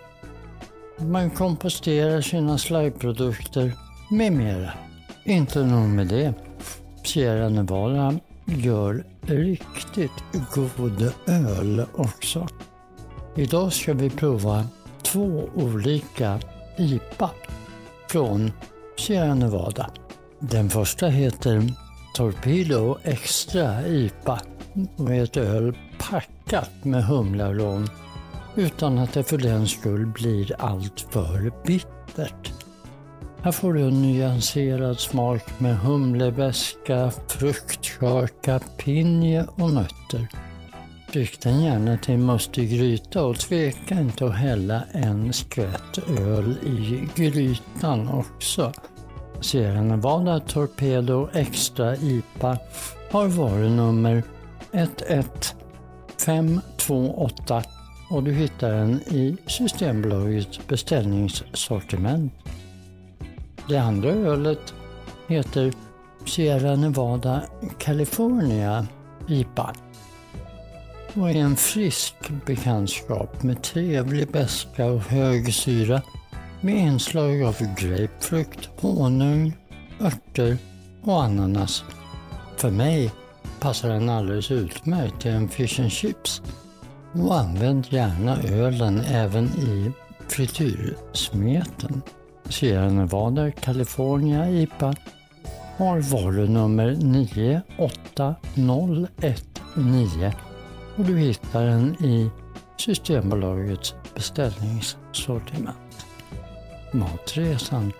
Man 1.05 1.29
komposterar 1.29 2.21
sina 2.21 2.57
slöjprodukter 2.57 3.71
med 4.09 4.33
mera. 4.33 4.73
Inte 5.25 5.65
nog 5.65 5.89
med 5.89 6.07
det. 6.07 6.33
Sierra 7.03 7.49
Nevada 7.49 8.19
gör 8.45 9.05
riktigt 9.21 10.23
god 10.53 11.11
öl 11.27 11.85
också. 11.95 12.47
Idag 13.35 13.73
ska 13.73 13.93
vi 13.93 14.09
prova 14.09 14.65
två 15.01 15.49
olika 15.55 16.39
IPA 16.77 17.29
från 18.09 18.51
Sierra 18.97 19.35
Nevada. 19.35 19.89
Den 20.39 20.69
första 20.69 21.07
heter 21.07 21.73
Torpedo 22.15 22.97
Extra 23.03 23.87
IPA 23.87 24.41
och 24.97 25.13
är 25.13 25.23
ett 25.23 25.37
öl 25.37 25.77
packat 25.99 26.71
med 26.83 27.05
humlarom 27.05 27.87
utan 28.55 28.97
att 28.97 29.13
det 29.13 29.23
för 29.23 29.37
den 29.37 29.67
skull 29.67 30.05
blir 30.05 30.55
alltför 30.59 31.51
bittert. 31.65 32.51
Här 33.41 33.51
får 33.51 33.73
du 33.73 33.81
en 33.81 34.01
nyanserad 34.01 34.99
smak 34.99 35.59
med 35.59 35.77
humlebeska, 35.77 37.11
fruktkörka, 37.27 38.59
pinje 38.77 39.45
och 39.55 39.73
nötter. 39.73 40.27
Dryck 41.11 41.41
den 41.41 41.63
gärna 41.63 41.97
till 41.97 42.13
en 42.13 42.25
mustig 42.25 42.69
gryta 42.69 43.23
och 43.23 43.39
tveka 43.39 43.99
inte 43.99 44.25
att 44.25 44.35
hälla 44.35 44.83
en 44.91 45.33
skvätt 45.33 45.97
öl 46.19 46.57
i 46.63 47.07
grytan 47.15 48.09
också. 48.09 48.73
Sierra 49.41 49.81
Nevada 49.81 50.39
Torpedo 50.39 51.29
Extra 51.33 51.95
IPA 51.95 52.57
har 53.11 53.27
varunummer 53.27 54.23
11528 54.71 57.63
och 58.13 58.23
du 58.23 58.33
hittar 58.33 58.71
den 58.71 58.93
i 58.93 59.37
Systembolagets 59.47 60.67
beställningssortiment. 60.67 62.33
Det 63.69 63.77
andra 63.77 64.09
ölet 64.09 64.73
heter 65.27 65.73
Sierra 66.25 66.75
Nevada 66.75 67.43
California 67.77 68.87
IPA 69.27 69.73
och 71.13 71.29
är 71.29 71.35
en 71.35 71.55
frisk 71.55 72.15
bekantskap 72.45 73.43
med 73.43 73.63
trevlig 73.63 74.31
beska 74.31 74.85
och 74.85 75.01
hög 75.01 75.53
syra 75.53 76.01
med 76.61 76.75
inslag 76.75 77.43
av 77.43 77.57
grapefrukt, 77.77 78.69
honung, 78.79 79.53
örter 80.01 80.57
och 81.03 81.23
ananas. 81.23 81.83
För 82.57 82.71
mig 82.71 83.11
passar 83.59 83.89
den 83.89 84.09
alldeles 84.09 84.51
utmärkt 84.51 85.21
till 85.21 85.31
en 85.31 85.49
fish 85.49 85.79
and 85.79 85.91
chips 85.91 86.41
och 87.13 87.39
använd 87.39 87.87
gärna 87.89 88.37
ölen 88.43 88.99
även 88.99 89.45
i 89.45 89.91
frityrsmeten. 90.27 92.01
Sierra 92.49 92.89
Nevada 92.89 93.51
California 93.51 94.49
IPA 94.49 94.95
har 95.77 95.99
varunummer 95.99 96.95
98019 96.95 99.07
och 100.97 101.05
du 101.05 101.17
hittar 101.17 101.65
den 101.65 102.03
i 102.03 102.29
Systembolagets 102.77 103.95
beställningssortiment. 104.15 106.05
Matresan 106.93 107.91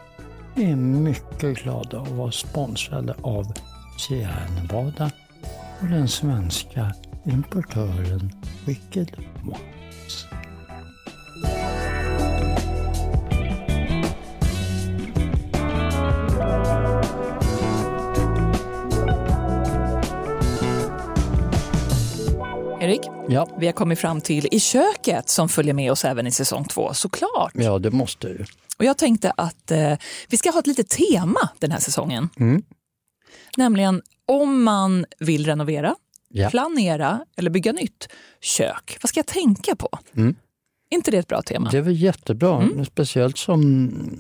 är 0.56 0.76
mycket 0.76 1.64
glada 1.64 2.02
att 2.02 2.12
vara 2.12 2.32
sponsrade 2.32 3.16
av 3.22 3.54
Sierra 4.00 4.62
Nevada 4.62 5.12
och 5.82 5.88
den 5.88 6.08
svenska 6.08 6.94
importören 7.26 8.32
Wicked 8.66 9.16
Wines. 9.44 10.26
Erik, 22.82 23.02
Ja, 23.28 23.48
vi 23.60 23.66
har 23.66 23.74
kommit 23.74 24.00
fram 24.00 24.22
till 24.22 24.48
I 24.52 24.60
köket 24.60 25.30
som 25.30 25.50
följer 25.50 25.74
med 25.74 25.92
oss 25.92 26.06
även 26.06 26.28
i 26.28 26.32
säsong 26.32 26.66
två, 26.66 26.94
såklart. 26.94 27.52
ja, 27.54 27.80
det 27.80 27.92
måste 27.92 28.28
du. 28.28 28.46
Och 28.78 28.86
jag 28.86 28.98
tänkte 28.98 29.32
att 29.38 29.72
eh, 29.72 29.94
vi 30.30 30.38
ska 30.38 30.52
ha 30.52 30.60
ett 30.60 30.68
litet 30.68 30.90
tema 30.90 31.50
den 31.60 31.72
här 31.72 31.80
säsongen. 31.80 32.30
Mm. 32.40 32.64
Nämligen 33.58 34.02
om 34.28 34.64
man 34.64 35.06
vill 35.20 35.46
renovera, 35.46 35.96
Ja. 36.36 36.50
planera 36.50 37.26
eller 37.38 37.50
bygga 37.50 37.72
nytt 37.72 38.08
kök. 38.42 38.98
Vad 39.02 39.10
ska 39.10 39.18
jag 39.20 39.26
tänka 39.28 39.76
på? 39.76 39.90
Mm. 40.16 40.36
Inte 40.92 41.12
det 41.12 41.18
ett 41.18 41.28
bra 41.28 41.42
tema? 41.42 41.70
Det 41.72 41.78
är 41.78 41.82
väl 41.82 42.02
jättebra, 42.02 42.70
speciellt 42.92 43.38
som 43.38 43.62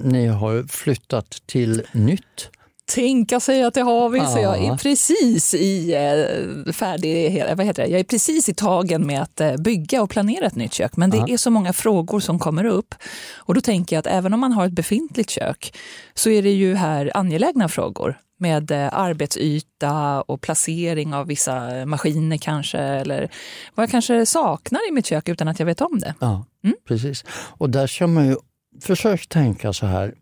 ni 0.03 0.27
har 0.27 0.63
flyttat 0.67 1.41
till 1.45 1.81
nytt. 1.91 2.49
Tänka 2.85 3.39
sig 3.39 3.63
att 3.63 3.73
det 3.73 3.81
har 3.81 4.09
vi, 4.09 4.19
så 4.19 4.39
jag 4.39 4.65
är 4.65 4.77
precis 4.77 5.53
i 5.53 5.93
eh, 5.93 6.73
färdig, 6.73 7.43
vad 7.57 7.65
heter 7.65 7.83
det? 7.83 7.89
Jag 7.89 7.99
är 7.99 8.03
precis 8.03 8.49
i 8.49 8.53
tagen 8.53 9.07
med 9.07 9.21
att 9.21 9.41
eh, 9.41 9.55
bygga 9.57 10.01
och 10.01 10.09
planera 10.09 10.45
ett 10.45 10.55
nytt 10.55 10.73
kök. 10.73 10.97
Men 10.97 11.09
det 11.09 11.17
Ja. 11.17 11.27
är 11.29 11.37
så 11.37 11.49
många 11.51 11.73
frågor 11.73 12.19
som 12.19 12.39
kommer 12.39 12.65
upp. 12.65 12.95
Och 13.35 13.53
då 13.53 13.61
tänker 13.61 13.95
jag 13.95 13.99
att 13.99 14.07
även 14.07 14.33
om 14.33 14.39
man 14.39 14.51
har 14.51 14.65
ett 14.65 14.71
befintligt 14.71 15.29
kök 15.29 15.77
så 16.13 16.29
är 16.29 16.43
det 16.43 16.51
ju 16.51 16.75
här 16.75 17.11
angelägna 17.17 17.69
frågor 17.69 18.19
med 18.43 18.71
eh, 18.71 18.89
arbetsyta 18.93 20.21
och 20.21 20.41
placering 20.41 21.13
av 21.13 21.27
vissa 21.27 21.85
maskiner 21.85 22.37
kanske, 22.37 22.77
eller 22.79 23.29
vad 23.75 23.83
jag 23.83 23.89
kanske 23.91 24.25
saknar 24.25 24.89
i 24.89 24.91
mitt 24.91 25.05
kök 25.05 25.29
utan 25.29 25.47
att 25.47 25.59
jag 25.59 25.65
vet 25.65 25.81
om 25.81 25.99
det. 25.99 26.13
Ja, 26.19 26.45
Mm. 26.63 26.75
precis. 26.87 27.25
Och 27.57 27.69
där 27.69 27.87
ska 27.87 28.07
man 28.07 28.27
ju 28.27 28.35
försöka 28.81 29.23
tänka 29.29 29.73
så 29.73 29.85
här, 29.85 30.13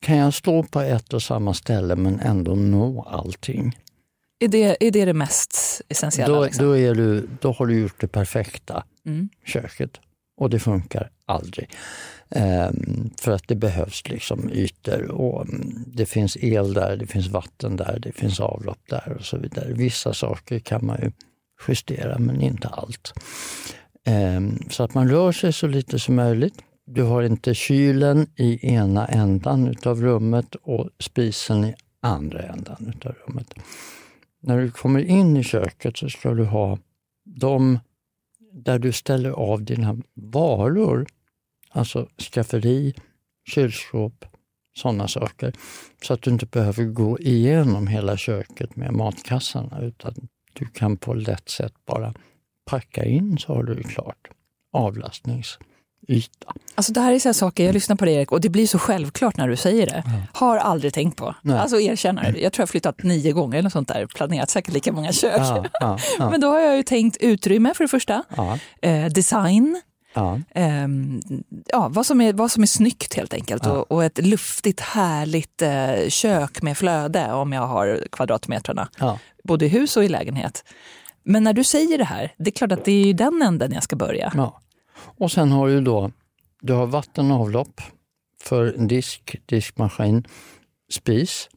kan 0.00 0.16
jag 0.16 0.34
stå 0.34 0.62
på 0.62 0.80
ett 0.80 1.12
och 1.12 1.22
samma 1.22 1.54
ställe 1.54 1.96
men 1.96 2.20
ändå 2.20 2.54
nå 2.54 3.02
allting? 3.10 3.78
Är 4.40 4.48
det 4.48 4.76
är 4.86 4.90
det, 4.90 5.04
det 5.04 5.12
mest 5.14 5.82
essentiella? 5.88 6.34
Då, 6.34 6.44
liksom? 6.44 6.64
då, 6.66 6.76
är 6.78 6.94
du, 6.94 7.28
då 7.40 7.52
har 7.52 7.66
du 7.66 7.80
gjort 7.80 8.00
det 8.00 8.08
perfekta 8.08 8.84
Mm. 9.06 9.28
köket 9.46 9.90
och 10.40 10.50
det 10.50 10.58
funkar 10.60 11.10
aldrig. 11.26 11.70
Ehm, 12.30 13.10
för 13.20 13.32
att 13.32 13.48
det 13.48 13.54
behövs 13.54 14.08
liksom 14.08 14.50
ytor 14.50 15.10
och 15.10 15.48
mm, 15.48 15.84
det 15.86 16.06
finns 16.06 16.36
el 16.36 16.72
där, 16.72 16.96
det 16.96 17.06
finns 17.06 17.28
vatten 17.28 17.76
där, 17.76 17.98
det 18.02 18.12
finns 18.12 18.40
avlopp 18.40 18.80
där 18.88 19.16
och 19.18 19.24
så 19.24 19.38
vidare. 19.38 19.72
Vissa 19.72 20.14
saker 20.14 20.58
kan 20.58 20.86
man 20.86 20.98
ju 21.02 21.12
justera 21.68 22.18
men 22.18 22.40
inte 22.40 22.68
allt. 22.68 23.12
Ehm, 24.06 24.58
så 24.70 24.82
att 24.82 24.94
man 24.94 25.08
rör 25.08 25.32
sig 25.32 25.52
så 25.52 25.66
lite 25.66 25.98
som 25.98 26.14
möjligt. 26.14 26.54
Du 26.86 27.02
har 27.02 27.22
inte 27.22 27.54
kylen 27.54 28.26
i 28.36 28.74
ena 28.74 29.06
ändan 29.06 29.68
utav 29.68 30.02
rummet 30.02 30.54
och 30.54 30.90
spisen 30.98 31.64
i 31.64 31.74
andra 32.02 32.42
ändan 32.42 32.92
utav 32.96 33.14
rummet. 33.26 33.54
När 34.42 34.60
du 34.60 34.70
kommer 34.70 35.00
in 35.00 35.36
i 35.36 35.42
köket 35.42 35.96
så 35.96 36.08
ska 36.08 36.34
du 36.34 36.44
ha 36.44 36.78
de 37.24 37.78
där 38.54 38.78
du 38.78 38.92
ställer 38.92 39.30
av 39.30 39.62
dina 39.62 39.96
varor, 40.14 41.06
alltså 41.70 42.08
skafferi, 42.18 42.94
kylskåp, 43.48 44.24
sådana 44.76 45.08
saker. 45.08 45.52
Så 46.02 46.14
att 46.14 46.22
du 46.22 46.30
inte 46.30 46.46
behöver 46.46 46.84
gå 46.84 47.18
igenom 47.18 47.86
hela 47.86 48.16
köket 48.16 48.76
med 48.76 48.92
matkassarna 48.92 49.80
utan 49.80 50.14
du 50.52 50.66
kan 50.66 50.96
på 50.96 51.14
lätt 51.14 51.48
sätt 51.48 51.74
bara 51.86 52.14
packa 52.64 53.04
in 53.04 53.38
så 53.38 53.54
har 53.54 53.62
du 53.62 53.82
klart 53.82 54.30
avlastningsyta. 56.08 56.52
Alltså 56.74 56.92
det 56.92 57.00
här 57.00 57.12
är 57.12 57.18
så 57.18 57.34
saker, 57.34 57.64
jag 57.64 57.72
lyssnar 57.72 57.96
på 57.96 58.04
dig 58.04 58.14
Erik 58.14 58.32
och 58.32 58.40
det 58.40 58.48
blir 58.48 58.66
så 58.66 58.78
självklart 58.78 59.36
när 59.36 59.48
du 59.48 59.56
säger 59.56 59.86
det. 59.86 60.04
Har 60.32 60.56
aldrig 60.56 60.94
tänkt 60.94 61.16
på. 61.16 61.34
Nej. 61.42 61.58
Alltså 61.58 61.80
erkänner, 61.80 62.36
jag 62.38 62.52
tror 62.52 62.62
jag 62.62 62.68
flyttat 62.68 63.02
nio 63.02 63.32
gånger 63.32 63.58
eller 63.58 63.70
sånt 63.70 63.88
där, 63.88 64.06
planerat 64.06 64.50
säkert 64.50 64.74
lika 64.74 64.92
många 64.92 65.12
kök. 65.12 65.40
Ja, 65.40 65.64
ja, 65.80 65.98
ja. 66.18 66.30
Men 66.30 66.40
då 66.40 66.48
har 66.48 66.60
jag 66.60 66.76
ju 66.76 66.82
tänkt 66.82 67.16
utrymme 67.20 67.74
för 67.74 67.84
det 67.84 67.88
första, 67.88 68.22
eh, 68.82 69.06
design, 69.06 69.82
ja, 70.14 70.40
Ehm, 70.54 71.20
ja, 71.66 71.88
vad, 71.88 72.06
som 72.06 72.20
är, 72.20 72.32
vad 72.32 72.50
som 72.50 72.62
är 72.62 72.66
snyggt 72.66 73.14
helt 73.14 73.34
enkelt. 73.34 73.66
Och, 73.66 73.92
och 73.92 74.04
ett 74.04 74.26
luftigt 74.26 74.80
härligt 74.80 75.62
eh, 75.62 76.08
kök 76.08 76.62
med 76.62 76.78
flöde 76.78 77.32
om 77.32 77.52
jag 77.52 77.66
har 77.66 78.06
kvadratmetrarna. 78.12 78.88
Både 79.44 79.64
i 79.64 79.68
hus 79.68 79.96
och 79.96 80.04
i 80.04 80.08
lägenhet. 80.08 80.64
Men 81.24 81.44
när 81.44 81.52
du 81.52 81.64
säger 81.64 81.98
det 81.98 82.04
här, 82.04 82.32
det 82.38 82.50
är 82.50 82.52
klart 82.52 82.72
att 82.72 82.84
det 82.84 82.92
är 82.92 83.06
i 83.06 83.12
den 83.12 83.42
änden 83.42 83.72
jag 83.72 83.82
ska 83.82 83.96
börja. 83.96 84.32
ja. 84.36 84.60
Och 85.04 85.32
sen 85.32 85.52
har 85.52 85.68
du 85.68 85.80
då 85.80 86.10
du 86.66 86.72
har 86.72 86.86
vatten 86.86 87.30
och 87.30 87.40
avlopp 87.40 87.80
för 88.42 88.74
disk, 88.78 89.36
diskmaskin, 89.46 90.26
spis. 90.92 91.48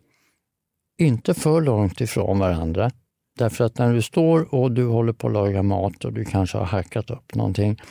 Inte 0.98 1.34
för 1.34 1.62
långt 1.62 2.02
ifrån 2.02 2.40
varandra. 2.40 2.92
Därför 3.38 3.64
att 3.64 3.78
när 3.78 3.94
du 3.94 4.02
står 4.02 4.56
och 4.56 4.72
du 4.72 4.86
håller 4.86 5.14
på 5.14 5.28
att 5.28 5.34
laga 5.34 5.64
mat 5.64 6.06
och 6.06 6.14
du 6.14 6.26
kanske 6.26 6.58
har 6.58 6.66
hackat 6.66 7.10
upp 7.10 7.36
någonting, 7.36 7.82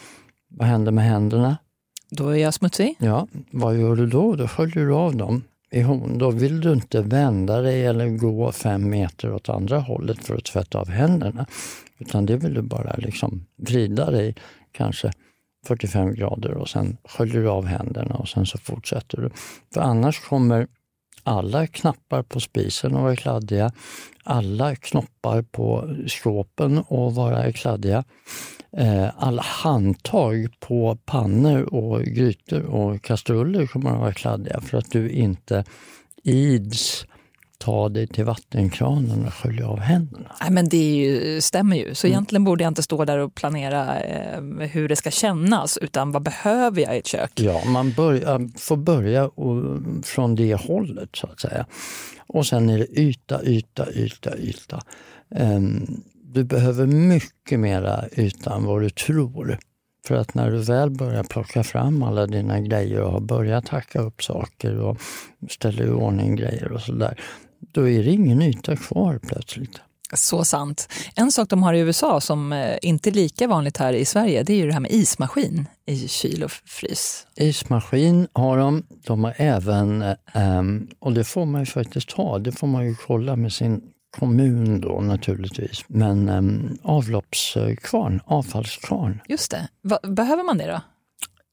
vad 0.49 0.69
händer 0.69 0.93
med 0.93 1.05
händerna? 1.05 1.57
Då 2.11 2.29
är 2.29 2.37
jag 2.37 2.55
smutsig. 2.55 2.95
Ja, 2.99 3.29
vad 3.51 3.77
gör 3.79 3.97
du 3.97 4.07
då? 4.07 4.37
Då 4.37 4.49
sköljer 4.49 4.87
du 4.87 4.95
av 4.95 5.17
dem 5.17 5.43
i 5.71 5.83
hon. 5.83 6.19
Då 6.19 6.31
vill 6.31 6.61
du 6.61 6.73
inte 6.73 7.03
vända 7.03 7.61
dig 7.61 7.87
eller 7.87 8.09
gå 8.09 8.53
fem 8.53 8.91
meter 8.91 9.33
åt 9.33 9.49
andra 9.49 9.79
hållet 9.79 10.25
för 10.25 10.37
att 10.37 10.45
tvätta 10.45 10.79
av 10.79 10.89
händerna. 10.89 11.47
Utan 11.99 12.27
det 12.27 12.37
vill 12.37 12.55
du 12.55 12.63
bara 12.63 12.95
liksom 12.97 13.47
vrida 13.57 14.11
dig 14.11 14.35
kanske 14.73 15.13
45 15.67 16.15
grader 16.15 16.51
och 16.51 16.69
sen 16.69 16.97
sköljer 17.05 17.43
du 17.43 17.49
av 17.49 17.67
händerna 17.67 18.15
och 18.15 18.29
sen 18.29 18.47
så 18.47 18.59
fortsätter 18.59 19.21
du. 19.21 19.31
För 19.75 19.81
annars 19.81 20.21
kommer 20.21 20.67
alla 21.23 21.67
knappar 21.67 22.23
på 22.23 22.41
spisen 22.41 22.97
att 22.97 23.03
vara 23.03 23.17
kladdiga. 23.17 23.73
Alla 24.25 24.77
knoppar 24.77 25.43
på 25.43 25.97
skåpen 26.07 26.79
att 26.79 27.15
vara 27.15 27.53
kladdiga. 27.53 28.05
Eh, 28.77 29.09
alla 29.17 29.43
handtag 29.43 30.47
på 30.61 30.99
pannor 31.05 31.75
och 31.75 32.03
grytor 32.03 32.63
och 32.63 33.03
kastruller 33.03 33.67
kommer 33.67 33.91
att 33.91 34.01
vara 34.01 34.13
kladdiga 34.13 34.61
för 34.61 34.79
att 34.79 34.91
du 34.91 35.11
inte 35.11 35.65
ids 36.23 37.07
ta 37.59 37.89
dig 37.89 38.07
till 38.07 38.25
vattenkranen 38.25 39.27
och 39.27 39.35
skölja 39.35 39.69
av 39.69 39.81
händerna. 39.81 40.37
Nej, 40.41 40.51
men 40.51 40.69
det 40.69 40.95
ju, 40.95 41.41
stämmer 41.41 41.77
ju. 41.77 41.95
Så 41.95 42.07
egentligen 42.07 42.45
borde 42.45 42.65
jag 42.65 42.71
inte 42.71 42.83
stå 42.83 43.05
där 43.05 43.19
och 43.19 43.35
planera 43.35 44.01
eh, 44.01 44.41
hur 44.59 44.89
det 44.89 44.97
ska 44.97 45.11
kännas, 45.11 45.79
utan 45.79 46.13
vad 46.13 46.23
behöver 46.23 46.83
jag 46.83 46.97
i 46.97 46.99
ett 46.99 47.07
kök? 47.07 47.33
Ja, 47.35 47.63
man 47.67 47.93
börjar, 47.93 48.59
får 48.59 48.77
börja 48.77 49.27
och, 49.27 49.79
från 50.05 50.35
det 50.35 50.55
hållet 50.55 51.17
så 51.17 51.27
att 51.27 51.41
säga. 51.41 51.67
Och 52.27 52.47
sen 52.47 52.71
är 52.71 52.79
det 52.79 53.01
yta, 53.01 53.45
yta, 53.45 53.93
yta, 53.93 54.39
yta. 54.39 54.83
Ehm, 55.35 55.87
du 56.37 56.45
behöver 56.45 56.87
mycket 56.87 57.61
mera 57.61 58.05
yta 58.17 58.55
än 58.55 58.65
vad 58.65 58.83
du 58.83 58.91
tror. 58.91 59.59
För 60.07 60.15
att 60.15 60.35
när 60.35 60.51
du 60.51 60.59
väl 60.59 60.91
börjar 60.91 61.25
plocka 61.25 61.65
fram 61.65 62.03
alla 62.03 62.27
dina 62.27 62.61
grejer 62.61 63.01
och 63.01 63.13
har 63.13 63.21
börjat 63.21 63.69
hacka 63.69 64.01
upp 64.01 64.23
saker 64.23 64.79
och 64.79 64.99
ställa 65.49 65.85
i 65.85 65.89
ordning 65.89 66.37
grejer 66.37 66.73
och 66.73 66.81
sådär, 66.81 67.21
då 67.73 67.89
är 67.89 68.05
det 68.05 68.11
ingen 68.11 68.43
yta 68.43 68.77
kvar 68.77 69.21
plötsligt. 69.29 69.81
Så 70.15 70.45
sant. 70.45 70.89
En 71.15 71.33
sak 71.33 71.49
de 71.49 71.63
har 71.63 71.75
i 71.75 71.79
USA 71.81 72.21
som 72.21 72.53
eh, 72.53 72.77
inte 72.83 73.11
är 73.11 73.13
lika 73.13 73.49
vanligt 73.49 73.77
här 73.77 73.93
i 73.93 74.05
Sverige, 74.05 74.43
det 74.43 74.53
är 74.53 74.57
ju 74.57 74.67
det 74.67 74.73
här 74.73 74.81
med 74.81 74.91
ismaskin 74.91 75.67
i 75.87 76.09
kyl 76.09 76.45
och 76.45 76.51
frys. 76.51 77.27
Ismaskin 77.37 78.29
har 78.33 78.59
de. 78.59 78.83
De 79.07 79.25
har 79.25 79.35
även, 79.37 80.05
ehm, 80.33 80.89
och 80.99 81.13
det 81.13 81.25
får 81.25 81.47
man 81.47 81.61
ju 81.61 81.67
faktiskt 81.67 82.13
ha, 82.13 82.39
det 82.39 82.53
får 82.53 82.67
man 82.67 82.87
ju 82.87 82.95
kolla 82.95 83.37
med 83.37 83.53
sin 83.53 83.83
kommun 84.19 84.81
då 84.81 85.01
naturligtvis, 85.01 85.85
men 85.87 86.29
um, 86.29 86.79
avloppskvarn, 86.83 88.21
avfallskvarn. 88.25 89.21
Just 89.29 89.51
det. 89.51 89.69
Behöver 90.03 90.45
man 90.45 90.59
det 90.59 90.67
då? 90.67 90.81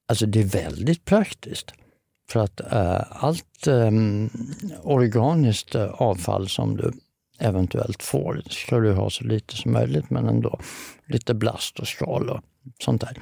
Alltså 0.08 0.26
det 0.26 0.40
är 0.40 0.44
väldigt 0.44 1.06
praktiskt. 1.06 1.74
För 2.34 2.40
att 2.40 2.60
eh, 2.60 3.24
allt 3.24 3.68
ehm, 3.68 4.30
eh, 4.72 4.80
organiskt 4.84 5.76
avfall 5.76 6.50
som 6.50 6.78
du 6.78 6.92
eventuellt 7.40 8.04
får 8.04 8.42
ska 8.50 8.80
du 8.80 8.94
ha 8.94 9.10
så 9.10 9.24
lite 9.24 9.56
som 9.56 9.72
möjligt, 9.72 10.10
men 10.10 10.28
ändå 10.28 10.60
lite 11.08 11.34
blast 11.34 11.80
och 11.80 11.88
skal 11.88 12.30
och 12.30 12.42
sånt 12.80 13.02
där. 13.02 13.18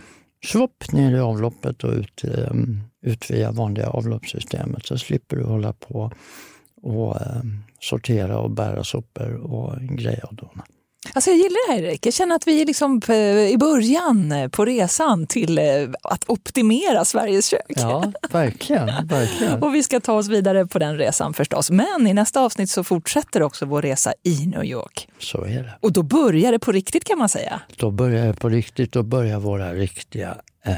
Svopp 0.46 0.92
ner 0.92 1.16
i 1.16 1.20
avloppet 1.20 1.84
och 1.84 1.94
ut, 1.94 2.24
eh, 2.24 2.54
ut 3.02 3.32
via 3.32 3.52
vanliga 3.52 3.90
avloppssystemet 3.90 4.86
så 4.86 4.98
slipper 4.98 5.38
du 5.38 5.44
hålla 5.44 5.74
på 5.74 6.12
och 6.82 7.22
ehm, 7.22 7.64
sortera 7.80 8.38
och 8.40 8.52
bära 8.52 8.84
sopor 8.84 9.34
och 9.34 9.82
greja 9.82 10.24
och 10.24 10.36
dona. 10.36 10.66
Alltså 11.14 11.30
jag 11.30 11.38
gillar 11.38 11.68
det 11.68 11.74
här 11.74 11.84
Erik. 11.84 12.06
Jag 12.06 12.14
känner 12.14 12.36
att 12.36 12.48
vi 12.48 12.62
är 12.62 12.66
liksom 12.66 13.02
eh, 13.10 13.16
i 13.50 13.58
början 13.58 14.32
eh, 14.32 14.48
på 14.48 14.66
resan 14.66 15.28
till 15.28 15.58
eh, 15.58 15.64
att 16.02 16.30
optimera 16.30 17.06
Sveriges 17.06 17.48
kök. 17.48 17.62
Ja, 17.68 18.12
verkligen. 18.30 19.08
verkligen. 19.08 19.64
Och 19.64 19.76
vi 19.76 19.84
ska 19.84 20.00
ta 20.00 20.14
oss 20.14 20.28
vidare 20.28 20.66
på 20.66 20.80
den 20.80 20.98
resan 20.98 21.34
förstås. 21.34 21.72
Men 21.72 22.08
i 22.08 22.14
nästa 22.14 22.42
avsnitt 22.42 22.70
så 22.70 22.84
fortsätter 22.84 23.44
också 23.44 23.66
vår 23.66 23.82
resa 23.82 24.14
i 24.24 24.46
New 24.46 24.64
York. 24.64 25.08
Så 25.20 25.44
är 25.44 25.64
det. 25.64 25.74
Och 25.80 25.92
då 25.92 26.04
börjar 26.04 26.52
det 26.52 26.60
på 26.60 26.72
riktigt 26.72 27.04
kan 27.04 27.18
man 27.18 27.30
säga. 27.30 27.62
Då 27.76 27.92
börjar 27.92 28.26
det 28.26 28.34
på 28.34 28.50
riktigt. 28.50 28.92
Då 28.92 29.04
börjar 29.04 29.40
våra 29.40 29.74
riktiga 29.74 30.38
eh, 30.66 30.74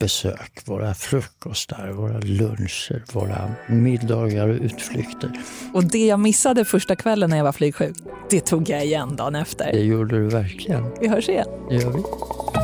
besök. 0.00 0.62
Våra 0.64 0.94
frukostar, 0.94 1.88
våra 1.88 2.18
luncher, 2.18 3.02
våra 3.12 3.50
middagar 3.68 4.48
och 4.48 4.56
utflykter. 4.60 5.30
Och 5.74 5.84
det 5.84 6.06
jag 6.06 6.20
missade 6.20 6.64
första 6.64 6.96
kvällen 6.96 7.30
när 7.30 7.36
jag 7.36 7.44
var 7.44 7.52
flygsjuk, 7.52 7.96
det 8.30 8.40
tog 8.40 8.68
jag 8.68 8.84
igen 8.84 9.16
dagen 9.16 9.34
efter. 9.34 9.72
Det 9.72 9.84
gjorde 9.84 10.16
du 10.16 10.28
verkligen. 10.28 10.84
Vi 11.00 11.08
hörs 11.08 11.28
igen. 11.28 11.48
Det 11.68 11.74
gör 11.74 11.90
vi. 11.90 12.63